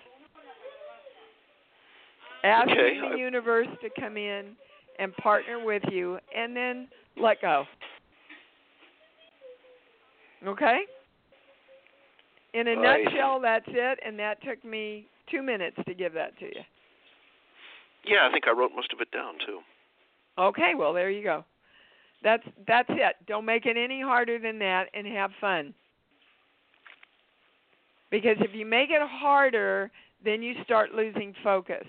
Asking 2.42 2.78
Okay, 2.78 3.00
the 3.12 3.18
universe 3.18 3.68
to 3.82 3.90
come 4.00 4.16
in 4.16 4.56
and 4.98 5.14
partner 5.16 5.62
with 5.64 5.82
you 5.90 6.18
and 6.34 6.56
then 6.56 6.88
let 7.16 7.40
go. 7.40 7.64
Okay? 10.46 10.80
In 12.54 12.68
a 12.68 12.76
Right. 12.76 13.04
nutshell, 13.04 13.40
that's 13.40 13.68
it, 13.68 13.98
and 14.04 14.18
that 14.18 14.42
took 14.42 14.64
me 14.64 15.06
two 15.30 15.42
minutes 15.42 15.76
to 15.86 15.94
give 15.94 16.12
that 16.14 16.36
to 16.38 16.46
you. 16.46 16.64
Yeah, 18.04 18.26
I 18.26 18.32
think 18.32 18.48
I 18.48 18.52
wrote 18.52 18.72
most 18.74 18.92
of 18.92 19.00
it 19.00 19.10
down 19.10 19.38
too. 19.44 19.62
Okay, 20.38 20.74
well 20.74 20.92
there 20.92 21.10
you 21.10 21.22
go. 21.22 21.44
That's 22.22 22.42
that's 22.66 22.88
it. 22.90 23.16
Don't 23.26 23.44
make 23.44 23.66
it 23.66 23.76
any 23.76 24.00
harder 24.00 24.38
than 24.38 24.58
that 24.60 24.88
and 24.94 25.06
have 25.06 25.30
fun. 25.40 25.74
Because 28.10 28.36
if 28.40 28.54
you 28.54 28.66
make 28.66 28.90
it 28.90 29.02
harder, 29.02 29.90
then 30.24 30.42
you 30.42 30.54
start 30.64 30.92
losing 30.94 31.34
focus. 31.42 31.84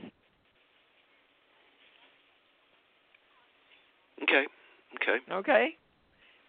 Okay. 4.24 4.46
Okay. 4.96 5.18
Okay? 5.32 5.70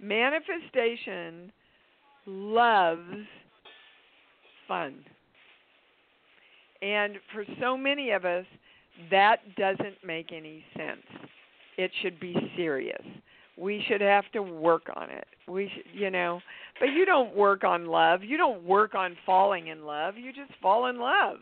Manifestation 0.01 1.53
loves 2.27 3.27
fun. 4.69 4.97
And 6.83 7.15
for 7.33 7.45
so 7.61 7.77
many 7.77 8.11
of 8.11 8.25
us, 8.25 8.45
that 9.11 9.39
doesn't 9.57 10.05
make 10.05 10.33
any 10.33 10.65
sense. 10.77 11.07
It 11.79 11.91
should 12.03 12.21
be 12.21 12.35
serious. 12.57 13.03
We 13.57 13.85
should 13.89 14.01
have 14.01 14.25
to 14.33 14.43
work 14.43 14.85
on 14.97 15.11
it. 15.11 15.27
We 15.47 15.71
should, 15.75 15.85
you 15.93 16.11
know, 16.11 16.41
but 16.81 16.87
you 16.87 17.05
don't 17.05 17.35
work 17.37 17.65
on 17.65 17.87
love. 17.87 18.23
You 18.25 18.37
don't 18.37 18.65
work 18.65 18.95
on 18.95 19.17
falling 19.27 19.67
in 19.69 19.85
love. 19.85 20.17
You 20.17 20.33
just 20.33 20.53
fall 20.61 20.87
in 20.87 20.99
love. 20.99 21.37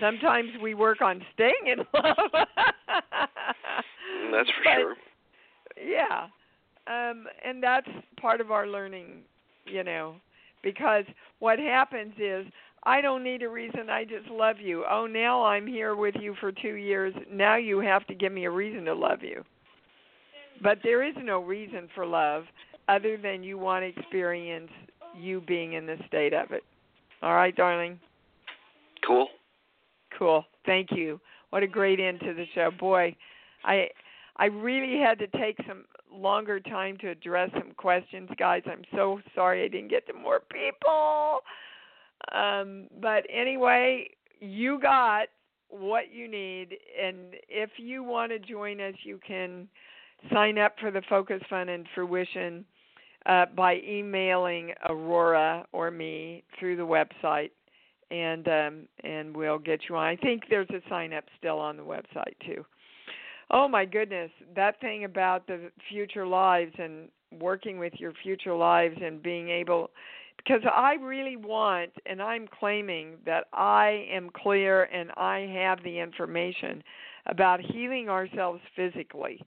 Sometimes 0.00 0.50
we 0.60 0.74
work 0.74 1.00
on 1.00 1.22
staying 1.34 1.66
in 1.66 1.78
love. 1.94 2.16
That's 4.32 4.50
for 4.50 4.64
But- 4.64 4.74
sure. 4.74 4.96
yeah 5.84 6.26
um 6.86 7.26
and 7.44 7.62
that's 7.62 7.88
part 8.20 8.40
of 8.40 8.50
our 8.50 8.66
learning 8.66 9.22
you 9.66 9.82
know 9.84 10.16
because 10.62 11.04
what 11.40 11.58
happens 11.58 12.12
is 12.18 12.46
i 12.84 13.00
don't 13.00 13.24
need 13.24 13.42
a 13.42 13.48
reason 13.48 13.88
i 13.90 14.04
just 14.04 14.28
love 14.30 14.56
you 14.60 14.84
oh 14.90 15.06
now 15.06 15.42
i'm 15.44 15.66
here 15.66 15.96
with 15.96 16.14
you 16.20 16.34
for 16.40 16.52
2 16.52 16.68
years 16.74 17.14
now 17.30 17.56
you 17.56 17.78
have 17.80 18.06
to 18.06 18.14
give 18.14 18.32
me 18.32 18.44
a 18.44 18.50
reason 18.50 18.84
to 18.84 18.94
love 18.94 19.22
you 19.22 19.42
but 20.62 20.78
there 20.82 21.02
is 21.02 21.14
no 21.22 21.42
reason 21.42 21.88
for 21.94 22.06
love 22.06 22.44
other 22.88 23.16
than 23.16 23.42
you 23.42 23.58
want 23.58 23.82
to 23.82 24.00
experience 24.00 24.70
you 25.16 25.40
being 25.42 25.74
in 25.74 25.86
the 25.86 25.96
state 26.06 26.32
of 26.32 26.50
it 26.50 26.62
all 27.22 27.34
right 27.34 27.56
darling 27.56 27.98
Cool. 29.06 29.28
Cool. 30.18 30.44
Thank 30.64 30.90
you. 30.92 31.20
What 31.50 31.62
a 31.62 31.66
great 31.66 32.00
end 32.00 32.20
to 32.20 32.34
the 32.34 32.46
show. 32.54 32.70
Boy, 32.78 33.14
I 33.64 33.88
I 34.36 34.46
really 34.46 34.98
had 34.98 35.18
to 35.20 35.26
take 35.38 35.56
some 35.68 35.84
longer 36.12 36.58
time 36.60 36.96
to 36.98 37.10
address 37.10 37.50
some 37.52 37.72
questions, 37.76 38.28
guys. 38.38 38.62
I'm 38.66 38.84
so 38.94 39.20
sorry 39.34 39.64
I 39.64 39.68
didn't 39.68 39.88
get 39.88 40.06
to 40.08 40.12
more 40.12 40.40
people. 40.40 41.40
Um, 42.32 42.88
but 43.00 43.24
anyway, 43.32 44.08
you 44.40 44.80
got 44.80 45.28
what 45.68 46.12
you 46.12 46.28
need 46.28 46.76
and 47.02 47.34
if 47.48 47.70
you 47.78 48.04
want 48.04 48.30
to 48.30 48.38
join 48.38 48.80
us, 48.80 48.94
you 49.02 49.18
can 49.26 49.68
sign 50.32 50.58
up 50.58 50.74
for 50.80 50.90
the 50.90 51.02
Focus 51.08 51.42
Fun 51.48 51.68
and 51.68 51.86
Fruition 51.94 52.64
uh, 53.26 53.46
by 53.56 53.80
emailing 53.86 54.72
Aurora 54.88 55.66
or 55.72 55.90
me 55.90 56.44
through 56.58 56.76
the 56.76 56.82
website 56.82 57.50
and 58.10 58.48
um 58.48 58.88
and 59.02 59.34
we'll 59.36 59.58
get 59.58 59.80
you 59.88 59.96
on. 59.96 60.06
I 60.06 60.16
think 60.16 60.44
there's 60.50 60.68
a 60.70 60.80
sign 60.88 61.12
up 61.12 61.24
still 61.38 61.58
on 61.58 61.76
the 61.76 61.82
website 61.82 62.36
too. 62.44 62.64
Oh 63.50 63.68
my 63.68 63.84
goodness, 63.84 64.30
that 64.54 64.80
thing 64.80 65.04
about 65.04 65.46
the 65.46 65.70
future 65.88 66.26
lives 66.26 66.72
and 66.78 67.08
working 67.40 67.78
with 67.78 67.94
your 67.96 68.12
future 68.22 68.54
lives 68.54 68.96
and 69.02 69.22
being 69.22 69.48
able 69.48 69.90
because 70.36 70.60
I 70.64 70.94
really 70.94 71.36
want 71.36 71.90
and 72.06 72.20
I'm 72.20 72.46
claiming 72.46 73.16
that 73.24 73.44
I 73.52 74.06
am 74.10 74.30
clear 74.30 74.84
and 74.84 75.10
I 75.16 75.50
have 75.54 75.82
the 75.82 75.98
information 75.98 76.82
about 77.26 77.60
healing 77.60 78.08
ourselves 78.08 78.60
physically 78.76 79.40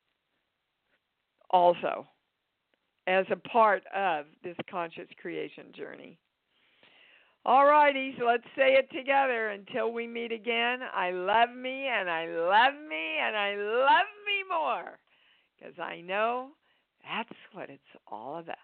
also 1.49 2.07
as 3.07 3.25
a 3.31 3.35
part 3.35 3.83
of 3.95 4.25
this 4.43 4.55
conscious 4.69 5.07
creation 5.21 5.65
journey. 5.75 6.17
All 7.45 7.65
righty, 7.65 8.13
so 8.19 8.25
let's 8.25 8.43
say 8.57 8.73
it 8.73 8.89
together 8.91 9.49
until 9.49 9.93
we 9.93 10.05
meet 10.05 10.33
again. 10.33 10.79
I 10.93 11.11
love 11.11 11.49
me 11.55 11.87
and 11.87 12.09
I 12.09 12.27
love 12.27 12.73
me 12.89 13.17
and 13.21 13.37
I 13.37 13.55
love 13.55 14.07
me 14.25 14.43
more 14.49 14.99
because 15.57 15.79
I 15.79 16.01
know 16.01 16.49
that's 17.03 17.37
what 17.53 17.69
it's 17.69 17.81
all 18.11 18.39
about. 18.39 18.57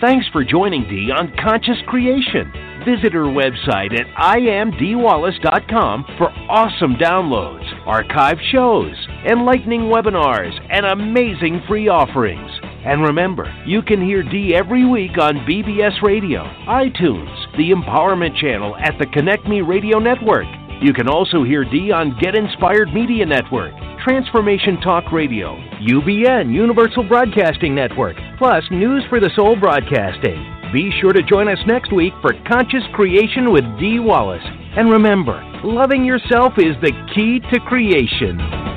Thanks 0.00 0.26
for 0.32 0.44
joining 0.44 0.82
Dee 0.88 1.10
on 1.10 1.32
Conscious 1.42 1.78
Creation. 1.86 2.52
Visit 2.84 3.12
her 3.14 3.24
website 3.24 3.98
at 3.98 4.06
iamdeewallace.com 4.16 6.04
for 6.18 6.30
awesome 6.50 6.96
downloads, 6.96 7.64
archive 7.86 8.38
shows, 8.52 8.94
enlightening 9.24 9.82
webinars, 9.82 10.52
and 10.70 10.84
amazing 10.84 11.62
free 11.66 11.88
offerings. 11.88 12.50
And 12.84 13.02
remember, 13.02 13.50
you 13.66 13.80
can 13.82 14.04
hear 14.04 14.22
Dee 14.22 14.54
every 14.54 14.84
week 14.84 15.16
on 15.16 15.46
BBS 15.46 16.02
Radio, 16.02 16.42
iTunes, 16.66 17.56
the 17.56 17.70
Empowerment 17.70 18.36
Channel 18.36 18.76
at 18.76 18.98
the 18.98 19.06
Connect 19.06 19.46
Me 19.48 19.62
Radio 19.62 19.98
Network. 19.98 20.46
You 20.82 20.92
can 20.92 21.08
also 21.08 21.44
hear 21.44 21.64
Dee 21.64 21.92
on 21.92 22.18
Get 22.20 22.34
Inspired 22.34 22.92
Media 22.92 23.24
Network, 23.24 23.72
Transformation 24.04 24.78
Talk 24.82 25.10
Radio, 25.12 25.56
UBN 25.80 26.52
Universal 26.52 27.04
Broadcasting 27.04 27.74
Network, 27.74 28.16
plus 28.36 28.62
News 28.70 29.02
for 29.08 29.18
the 29.18 29.30
Soul 29.34 29.56
Broadcasting. 29.58 30.36
Be 30.74 30.92
sure 31.00 31.14
to 31.14 31.22
join 31.22 31.48
us 31.48 31.56
next 31.66 31.90
week 31.90 32.12
for 32.20 32.34
Conscious 32.46 32.82
Creation 32.92 33.50
with 33.50 33.64
Dee 33.80 34.00
Wallace. 34.00 34.44
And 34.76 34.90
remember, 34.90 35.42
loving 35.64 36.04
yourself 36.04 36.52
is 36.58 36.76
the 36.82 36.92
key 37.14 37.40
to 37.50 37.60
creation. 37.60 38.73